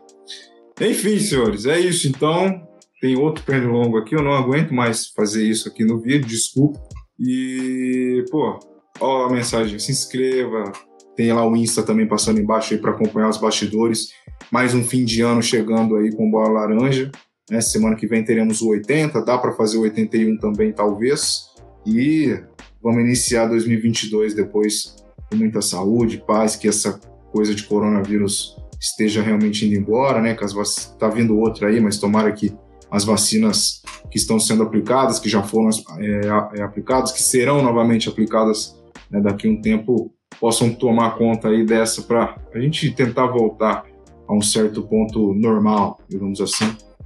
Enfim, 0.82 1.20
senhores, 1.20 1.66
é 1.66 1.78
isso. 1.80 2.08
Então, 2.08 2.66
tem 3.02 3.18
outro 3.18 3.44
prêmio 3.44 3.72
longo 3.72 3.98
aqui. 3.98 4.16
Eu 4.16 4.24
não 4.24 4.34
aguento 4.34 4.74
mais 4.74 5.08
fazer 5.08 5.44
isso 5.44 5.68
aqui 5.68 5.84
no 5.84 6.00
vídeo, 6.00 6.28
desculpa. 6.28 6.80
E, 7.20 8.24
pô, 8.32 8.58
ó 9.00 9.26
a 9.26 9.30
mensagem, 9.30 9.78
se 9.78 9.92
inscreva. 9.92 10.72
Tem 11.16 11.34
lá 11.34 11.46
o 11.46 11.56
Insta 11.56 11.84
também 11.84 12.08
passando 12.08 12.40
embaixo 12.40 12.74
aí 12.74 12.80
para 12.80 12.92
acompanhar 12.92 13.30
os 13.30 13.38
bastidores. 13.38 14.10
Mais 14.50 14.74
um 14.74 14.84
fim 14.84 15.04
de 15.04 15.22
ano 15.22 15.42
chegando 15.42 15.98
aí 15.98 16.16
com 16.16 16.32
bola 16.32 16.62
laranja. 16.62 17.12
Né? 17.52 17.60
Semana 17.60 17.96
que 17.98 18.08
vem 18.08 18.24
teremos 18.24 18.62
o 18.62 18.70
80, 18.70 19.22
dá 19.26 19.38
para 19.38 19.52
fazer 19.52 19.78
o 19.78 19.82
81 19.82 20.38
também, 20.38 20.72
talvez. 20.72 21.50
E 21.86 22.40
vamos 22.82 23.02
iniciar 23.02 23.48
2022 23.48 24.34
depois 24.34 24.96
com 25.30 25.36
muita 25.36 25.62
saúde, 25.62 26.24
paz, 26.26 26.56
que 26.56 26.70
essa 26.70 27.00
coisa 27.32 27.54
de 27.54 27.64
coronavírus 27.64 28.56
esteja 28.80 29.22
realmente 29.22 29.66
indo 29.66 29.76
embora, 29.76 30.22
né? 30.22 30.36
Que 30.36 30.44
as 30.44 30.54
vac... 30.54 30.68
tá 30.98 31.10
vindo 31.10 31.38
outra 31.38 31.68
aí, 31.68 31.80
mas 31.80 31.98
tomara 31.98 32.32
que 32.32 32.54
as 32.90 33.04
vacinas 33.04 33.84
que 34.10 34.18
estão 34.18 34.40
sendo 34.40 34.64
aplicadas, 34.64 35.20
que 35.20 35.30
já 35.30 35.44
foram 35.44 35.70
é, 36.00 36.60
é, 36.60 36.62
aplicadas, 36.64 37.12
que 37.12 37.22
serão 37.22 37.62
novamente 37.62 38.10
aplicadas 38.10 38.76
né, 39.12 39.22
daqui 39.22 39.48
a 39.48 39.52
um 39.52 39.62
tempo, 39.62 40.12
possam 40.40 40.74
tomar 40.74 41.18
conta 41.18 41.50
aí 41.50 41.66
dessa 41.66 42.02
para 42.02 42.36
a 42.54 42.60
gente 42.60 42.90
tentar 42.92 43.28
voltar 43.28 43.86
a 44.28 44.34
um 44.34 44.42
certo 44.42 44.84
ponto 44.84 45.34
normal, 45.34 46.00
digamos 46.08 46.40
assim. 46.40 46.66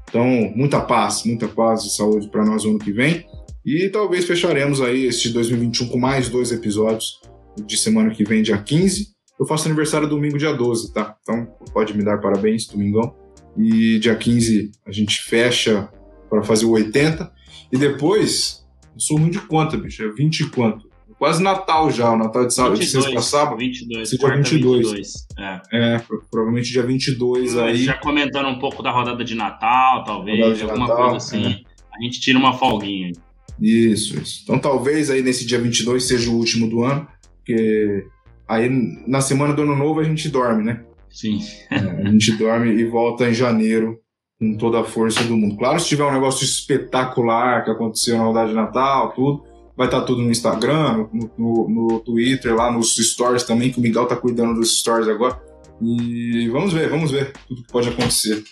Então, 0.10 0.26
muita 0.56 0.80
paz, 0.80 1.24
muita 1.26 1.48
paz 1.48 1.84
e 1.84 1.90
saúde 1.90 2.30
para 2.30 2.46
nós 2.46 2.64
no 2.64 2.72
ano 2.72 2.80
que 2.80 2.92
vem. 2.92 3.26
E 3.66 3.90
talvez 3.90 4.26
fecharemos 4.26 4.82
aí 4.82 5.06
este 5.06 5.30
2021 5.30 5.88
com 5.88 5.98
mais 5.98 6.30
dois 6.30 6.52
episódios 6.52 7.22
de 7.66 7.78
semana 7.78 8.10
que 8.10 8.24
vem, 8.24 8.44
dia 8.44 8.58
15. 8.58 9.13
Eu 9.40 9.46
faço 9.46 9.68
aniversário 9.68 10.08
domingo, 10.08 10.38
dia 10.38 10.54
12, 10.54 10.94
tá? 10.94 11.16
Então 11.22 11.46
pode 11.74 11.96
me 11.98 12.04
dar 12.04 12.20
parabéns, 12.20 12.68
domingão. 12.68 13.16
E 13.58 14.00
dia 14.00 14.16
15 14.16 14.72
a 14.86 14.92
gente 14.92 15.22
fecha 15.22 15.90
para 16.30 16.44
fazer 16.44 16.66
o 16.66 16.72
80. 16.72 17.32
E 17.72 17.78
depois, 17.78 18.66
eu 18.94 19.00
sou 19.00 19.18
ruim 19.18 19.30
de 19.30 19.40
conta, 19.40 19.78
bicho, 19.78 20.04
é 20.04 20.10
20 20.10 20.40
e 20.40 20.50
quanto? 20.50 20.94
Quase 21.18 21.42
Natal 21.42 21.90
já, 21.90 22.12
o 22.12 22.18
Natal 22.18 22.46
de 22.46 22.54
sábado, 22.54 22.78
de 22.78 22.86
sexta 22.86 23.12
para 23.12 23.22
sábado. 23.22 23.58
22, 23.58 24.10
dia 24.10 24.36
22. 24.36 24.92
22. 24.92 25.28
É. 25.40 25.62
é, 25.72 26.02
provavelmente 26.30 26.72
dia 26.72 26.84
22 26.84 27.58
aí. 27.58 27.86
Já 27.86 27.94
comentando 27.94 28.50
um 28.50 28.60
pouco 28.60 28.84
da 28.84 28.92
rodada 28.92 29.24
de 29.24 29.34
Natal, 29.34 30.04
talvez, 30.04 30.58
de 30.58 30.64
alguma 30.64 30.88
Natal, 30.88 31.12
coisa 31.12 31.18
assim. 31.18 31.46
É. 31.46 31.60
A 31.96 32.04
gente 32.04 32.20
tira 32.20 32.38
uma 32.38 32.54
folguinha. 32.54 33.14
Isso, 33.62 34.20
isso. 34.20 34.42
Então 34.44 34.60
talvez 34.60 35.10
aí 35.10 35.22
nesse 35.22 35.46
dia 35.46 35.60
22 35.60 36.04
seja 36.04 36.30
o 36.30 36.36
último 36.36 36.70
do 36.70 36.84
ano, 36.84 37.08
porque 37.38 38.06
aí 38.54 38.70
na 39.08 39.22
semana 39.22 39.54
do 39.54 39.62
ano 39.64 39.76
novo 39.76 40.00
a 40.00 40.04
gente 40.04 40.30
dorme, 40.30 40.64
né? 40.64 40.84
Sim. 41.10 41.40
É, 41.72 41.76
a 41.78 42.10
gente 42.10 42.32
dorme 42.34 42.72
e 42.72 42.86
volta 42.86 43.30
em 43.30 43.34
janeiro 43.34 44.00
com 44.40 44.58
toda 44.58 44.82
a 44.82 44.84
força 44.84 45.24
do 45.24 45.38
mundo. 45.38 45.58
Claro, 45.58 45.80
se 45.80 45.88
tiver 45.88 46.04
um 46.04 46.12
negócio 46.12 46.44
espetacular 46.44 47.64
que 47.64 47.72
aconteceu 47.72 48.18
na 48.18 48.24
rodada 48.24 48.50
de 48.50 48.56
Natal, 48.56 49.12
tudo, 49.12 49.44
Vai 49.76 49.88
estar 49.88 50.02
tá 50.02 50.06
tudo 50.06 50.22
no 50.22 50.30
Instagram, 50.30 51.08
no, 51.12 51.32
no, 51.36 51.70
no, 51.70 52.00
Twitter, 52.02 52.56
lá 52.56 52.72
nos 52.72 52.96
stories 52.96 53.44
também, 53.44 53.72
que 53.72 53.80
o 53.80 53.82
Miguel 53.82 54.06
tá 54.06 54.16
cuidando 54.16 54.54
dos 54.54 54.80
stories 54.80 55.08
agora. 55.08 55.42
E 55.82 56.48
vamos 56.50 56.72
ver, 56.72 56.90
vamos 56.90 57.12
ver 57.12 57.34
tudo 57.48 57.64
que 57.64 57.72
pode 57.72 57.90
acontecer. 57.90 58.44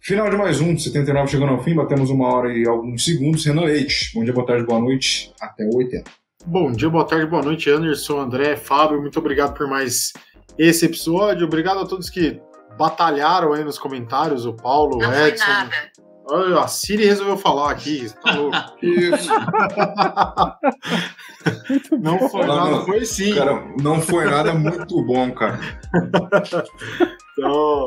Final 0.00 0.28
de 0.28 0.36
mais 0.36 0.60
um, 0.60 0.76
79 0.76 1.30
chegando 1.30 1.52
ao 1.52 1.62
fim, 1.62 1.74
batemos 1.74 2.10
uma 2.10 2.26
hora 2.26 2.52
e 2.52 2.66
alguns 2.66 3.04
segundos. 3.04 3.44
Renan 3.44 3.62
Leite, 3.62 4.10
bom 4.14 4.24
dia, 4.24 4.32
boa 4.32 4.46
tarde, 4.46 4.66
boa 4.66 4.80
noite, 4.80 5.32
até 5.40 5.64
o 5.64 5.76
80. 5.76 6.25
Bom 6.46 6.70
dia, 6.70 6.88
boa 6.88 7.04
tarde, 7.04 7.26
boa 7.26 7.42
noite, 7.42 7.68
Anderson, 7.68 8.20
André, 8.20 8.54
Fábio, 8.54 9.00
muito 9.00 9.18
obrigado 9.18 9.52
por 9.52 9.66
mais 9.66 10.12
esse 10.56 10.86
episódio. 10.86 11.44
Obrigado 11.44 11.80
a 11.80 11.86
todos 11.86 12.08
que 12.08 12.40
batalharam 12.78 13.52
aí 13.52 13.64
nos 13.64 13.80
comentários, 13.80 14.46
o 14.46 14.54
Paulo, 14.54 14.96
o 14.96 15.02
Edson. 15.02 15.44
Foi 15.44 15.54
nada. 15.54 15.74
Olha, 16.28 16.60
a 16.60 16.68
Siri 16.68 17.04
resolveu 17.04 17.36
falar 17.36 17.72
aqui, 17.72 18.06
tá 18.22 18.32
louco. 18.34 18.56
Isso. 18.80 19.28
não 22.00 22.28
foi 22.28 22.46
não, 22.46 22.56
nada, 22.56 22.70
não, 22.70 22.84
foi 22.84 23.04
sim. 23.04 23.34
Cara, 23.34 23.64
não 23.82 24.00
foi 24.00 24.24
nada 24.26 24.54
muito 24.54 25.02
bom, 25.04 25.32
cara. 25.32 25.58
então, 27.36 27.86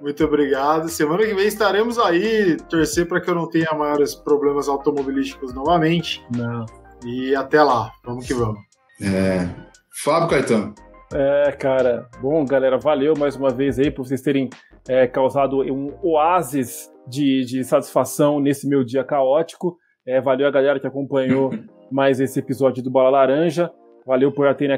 muito 0.00 0.24
obrigado. 0.24 0.88
Semana 0.88 1.24
que 1.24 1.34
vem 1.34 1.46
estaremos 1.46 1.96
aí. 1.96 2.56
Torcer 2.68 3.06
para 3.06 3.20
que 3.20 3.30
eu 3.30 3.36
não 3.36 3.48
tenha 3.48 3.72
maiores 3.72 4.16
problemas 4.16 4.68
automobilísticos 4.68 5.54
novamente. 5.54 6.24
Não. 6.36 6.66
E 7.04 7.34
até 7.34 7.62
lá. 7.62 7.92
Vamos 8.04 8.26
que 8.26 8.34
vamos. 8.34 8.60
É. 9.00 9.48
Fábio 10.04 10.28
Caetano. 10.28 10.74
É, 11.12 11.52
cara. 11.52 12.08
Bom, 12.20 12.44
galera, 12.44 12.78
valeu 12.78 13.14
mais 13.16 13.36
uma 13.36 13.50
vez 13.50 13.78
aí 13.78 13.90
por 13.90 14.06
vocês 14.06 14.22
terem 14.22 14.48
é, 14.88 15.06
causado 15.06 15.60
um 15.62 15.92
oásis 16.02 16.90
de, 17.06 17.44
de 17.44 17.64
satisfação 17.64 18.40
nesse 18.40 18.68
meu 18.68 18.84
dia 18.84 19.02
caótico. 19.02 19.76
É, 20.06 20.20
valeu 20.20 20.46
a 20.46 20.50
galera 20.50 20.78
que 20.78 20.86
acompanhou 20.86 21.50
mais 21.90 22.20
esse 22.20 22.38
episódio 22.38 22.82
do 22.82 22.90
Bola 22.90 23.10
Laranja. 23.10 23.70
Valeu 24.06 24.32
por 24.32 24.52
terem 24.54 24.76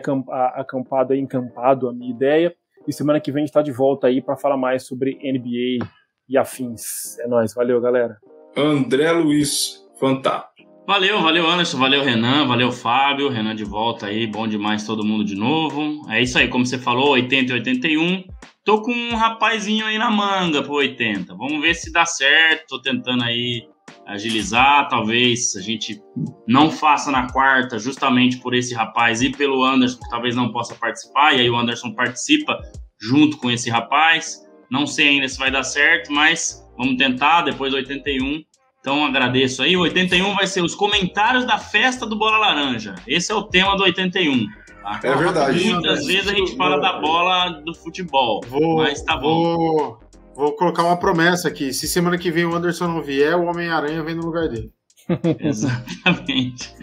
acampado 0.54 1.14
e 1.14 1.20
encampado 1.20 1.88
a 1.88 1.92
minha 1.92 2.10
ideia. 2.10 2.54
E 2.86 2.92
semana 2.92 3.20
que 3.20 3.30
vem 3.30 3.42
a 3.42 3.46
gente 3.46 3.50
está 3.50 3.62
de 3.62 3.70
volta 3.70 4.08
aí 4.08 4.20
para 4.20 4.36
falar 4.36 4.56
mais 4.56 4.84
sobre 4.84 5.14
NBA 5.22 5.86
e 6.28 6.36
afins. 6.36 7.18
É 7.20 7.28
nóis, 7.28 7.54
valeu, 7.54 7.80
galera. 7.80 8.16
André 8.56 9.12
Luiz, 9.12 9.86
fantástico. 9.98 10.51
Valeu, 10.92 11.22
valeu 11.22 11.48
Anderson, 11.48 11.78
valeu 11.78 12.04
Renan, 12.04 12.46
valeu 12.46 12.70
Fábio, 12.70 13.30
Renan 13.30 13.56
de 13.56 13.64
volta 13.64 14.08
aí, 14.08 14.26
bom 14.26 14.46
demais 14.46 14.84
todo 14.84 15.02
mundo 15.02 15.24
de 15.24 15.34
novo. 15.34 16.06
É 16.10 16.20
isso 16.20 16.36
aí, 16.36 16.48
como 16.48 16.66
você 16.66 16.78
falou, 16.78 17.12
80 17.12 17.50
e 17.50 17.54
81. 17.54 18.24
Tô 18.62 18.82
com 18.82 18.92
um 18.92 19.14
rapazinho 19.14 19.86
aí 19.86 19.96
na 19.96 20.10
manga 20.10 20.62
pro 20.62 20.74
80. 20.74 21.34
Vamos 21.34 21.62
ver 21.62 21.72
se 21.72 21.90
dá 21.90 22.04
certo. 22.04 22.66
Tô 22.68 22.82
tentando 22.82 23.24
aí 23.24 23.66
agilizar. 24.06 24.86
Talvez 24.90 25.56
a 25.56 25.62
gente 25.62 25.98
não 26.46 26.70
faça 26.70 27.10
na 27.10 27.26
quarta, 27.32 27.78
justamente 27.78 28.36
por 28.36 28.52
esse 28.52 28.74
rapaz 28.74 29.22
e 29.22 29.30
pelo 29.30 29.64
Anderson, 29.64 29.98
que 29.98 30.10
talvez 30.10 30.36
não 30.36 30.52
possa 30.52 30.74
participar. 30.74 31.32
E 31.34 31.40
aí 31.40 31.48
o 31.48 31.56
Anderson 31.56 31.94
participa 31.94 32.60
junto 33.00 33.38
com 33.38 33.50
esse 33.50 33.70
rapaz. 33.70 34.42
Não 34.70 34.86
sei 34.86 35.08
ainda 35.08 35.26
se 35.26 35.38
vai 35.38 35.50
dar 35.50 35.62
certo, 35.62 36.12
mas 36.12 36.62
vamos 36.76 36.96
tentar. 36.96 37.40
Depois 37.40 37.72
do 37.72 37.78
81. 37.78 38.42
Então 38.82 39.04
agradeço 39.04 39.62
aí. 39.62 39.76
O 39.76 39.82
81 39.82 40.34
vai 40.34 40.44
ser 40.44 40.60
os 40.60 40.74
comentários 40.74 41.46
da 41.46 41.56
festa 41.56 42.04
do 42.04 42.18
Bola 42.18 42.36
Laranja. 42.38 42.96
Esse 43.06 43.30
é 43.30 43.34
o 43.34 43.44
tema 43.44 43.76
do 43.76 43.84
81. 43.84 44.44
Tá? 44.82 45.00
É 45.04 45.14
verdade. 45.14 45.64
Muitas 45.64 46.04
vezes 46.04 46.26
a 46.26 46.34
gente 46.34 46.56
fala 46.56 46.80
da 46.80 46.98
bola 46.98 47.50
do 47.64 47.72
futebol, 47.72 48.40
vou, 48.48 48.78
mas 48.78 49.00
tá 49.02 49.16
bom. 49.16 49.56
Vou, 49.56 50.00
vou 50.34 50.56
colocar 50.56 50.82
uma 50.82 50.96
promessa 50.96 51.46
aqui. 51.46 51.72
Se 51.72 51.86
semana 51.86 52.18
que 52.18 52.32
vem 52.32 52.44
o 52.44 52.52
Anderson 52.52 52.88
não 52.88 53.00
vier, 53.00 53.36
o 53.36 53.44
Homem-Aranha 53.44 54.02
vem 54.02 54.16
no 54.16 54.24
lugar 54.24 54.48
dele. 54.48 54.72
Exatamente. 55.38 56.74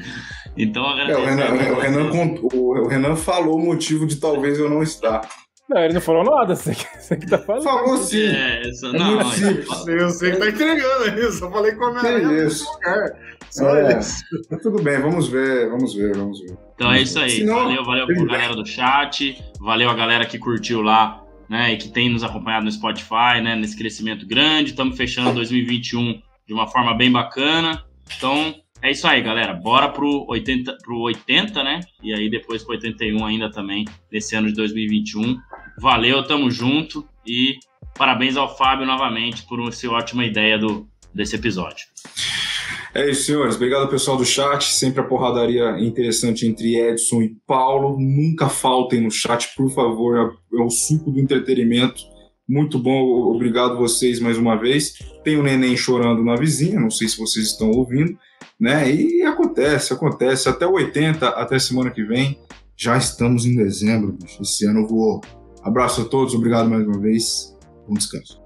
Então 0.55 0.85
agradeço. 0.85 1.19
É, 1.19 1.21
o, 1.21 1.25
Renan, 1.25 1.75
o, 1.75 1.79
Renan, 1.79 2.35
o, 2.53 2.87
Renan 2.87 3.15
falou 3.17 3.57
o 3.57 3.65
motivo 3.65 4.07
de 4.07 4.15
talvez 4.15 4.57
eu 4.57 4.69
não 4.69 4.81
estar. 4.81 5.27
Não, 5.69 5.83
ele 5.83 5.93
não 5.93 6.01
falou 6.01 6.23
nada, 6.23 6.55
você 6.57 6.73
que, 6.73 6.85
você 6.97 7.15
que 7.15 7.27
tá 7.27 7.37
falando. 7.37 7.63
Falou 7.63 7.97
sim. 7.97 8.25
É, 8.25 8.67
isso, 8.67 8.87
é 8.87 8.91
não, 8.93 9.23
simples. 9.31 9.87
Eu 9.87 10.09
sei 10.09 10.31
que 10.31 10.37
tá 10.37 10.49
entregando 10.49 11.03
aí, 11.03 11.31
só 11.31 11.51
falei 11.51 11.73
com 11.73 11.85
a 11.85 12.01
minha 12.01 12.45
isso. 12.45 12.65
Só 13.51 13.75
é. 13.75 13.99
isso. 13.99 14.23
Tudo 14.63 14.81
bem, 14.81 14.99
vamos 14.99 15.27
ver, 15.27 15.69
vamos 15.69 15.93
ver, 15.93 16.15
vamos 16.15 16.39
ver. 16.39 16.57
Então 16.73 16.91
é 16.91 17.01
isso 17.01 17.19
aí. 17.19 17.29
Senão, 17.29 17.65
valeu, 17.65 17.85
valeu 17.85 18.07
pra 18.07 18.25
galera 18.25 18.55
do 18.55 18.65
chat, 18.65 19.39
valeu 19.59 19.89
a 19.89 19.93
galera 19.93 20.25
que 20.25 20.39
curtiu 20.39 20.81
lá, 20.81 21.23
né, 21.47 21.73
e 21.73 21.77
que 21.77 21.89
tem 21.89 22.09
nos 22.09 22.23
acompanhado 22.23 22.65
no 22.65 22.71
Spotify, 22.71 23.41
né, 23.43 23.55
nesse 23.55 23.77
crescimento 23.77 24.25
grande. 24.25 24.71
Estamos 24.71 24.97
fechando 24.97 25.33
2021 25.33 26.19
de 26.47 26.53
uma 26.53 26.67
forma 26.67 26.95
bem 26.95 27.11
bacana. 27.11 27.83
Então, 28.17 28.55
é 28.81 28.91
isso 28.91 29.05
aí, 29.07 29.21
galera. 29.21 29.53
Bora 29.53 29.89
pro 29.89 30.25
80, 30.29 30.77
pro 30.83 30.99
80, 31.01 31.63
né? 31.63 31.81
E 32.01 32.13
aí 32.13 32.29
depois 32.29 32.63
pro 32.63 32.73
81 32.73 33.25
ainda 33.25 33.51
também, 33.51 33.85
nesse 34.11 34.35
ano 34.35 34.47
de 34.47 34.53
2021. 34.53 35.37
Valeu, 35.79 36.23
tamo 36.23 36.51
junto 36.51 37.07
e 37.25 37.55
parabéns 37.97 38.35
ao 38.35 38.57
Fábio 38.57 38.85
novamente 38.85 39.43
por 39.43 39.65
essa 39.67 39.89
ótima 39.89 40.25
ideia 40.25 40.57
do, 40.57 40.87
desse 41.13 41.35
episódio. 41.35 41.85
É 42.93 43.09
isso, 43.09 43.23
senhores. 43.23 43.55
Obrigado, 43.55 43.89
pessoal 43.89 44.17
do 44.17 44.25
chat. 44.25 44.65
Sempre 44.65 45.01
a 45.01 45.03
porradaria 45.03 45.79
interessante 45.79 46.45
entre 46.45 46.75
Edson 46.75 47.21
e 47.21 47.35
Paulo. 47.45 47.97
Nunca 47.99 48.49
faltem 48.49 49.01
no 49.01 49.11
chat, 49.11 49.55
por 49.55 49.69
favor. 49.71 50.35
É 50.53 50.61
o 50.61 50.69
suco 50.69 51.11
do 51.11 51.19
entretenimento. 51.19 52.01
Muito 52.47 52.79
bom, 52.79 53.31
obrigado 53.31 53.77
vocês 53.77 54.19
mais 54.19 54.37
uma 54.37 54.55
vez. 54.55 54.95
Tem 55.23 55.37
o 55.37 55.43
neném 55.43 55.77
chorando 55.77 56.23
na 56.23 56.35
vizinha, 56.35 56.79
não 56.79 56.89
sei 56.89 57.07
se 57.07 57.19
vocês 57.19 57.45
estão 57.45 57.69
ouvindo, 57.69 58.17
né? 58.59 58.91
E 58.91 59.21
acontece, 59.21 59.93
acontece. 59.93 60.49
Até 60.49 60.65
o 60.65 60.73
80, 60.73 61.27
até 61.27 61.59
semana 61.59 61.91
que 61.91 62.03
vem. 62.03 62.39
Já 62.75 62.97
estamos 62.97 63.45
em 63.45 63.55
dezembro, 63.55 64.13
bicho. 64.13 64.41
Esse 64.41 64.65
ano 64.65 64.87
vou. 64.87 65.21
Abraço 65.63 66.01
a 66.01 66.05
todos, 66.05 66.33
obrigado 66.33 66.69
mais 66.69 66.85
uma 66.85 66.99
vez. 66.99 67.57
Bom 67.87 67.93
descanso. 67.93 68.38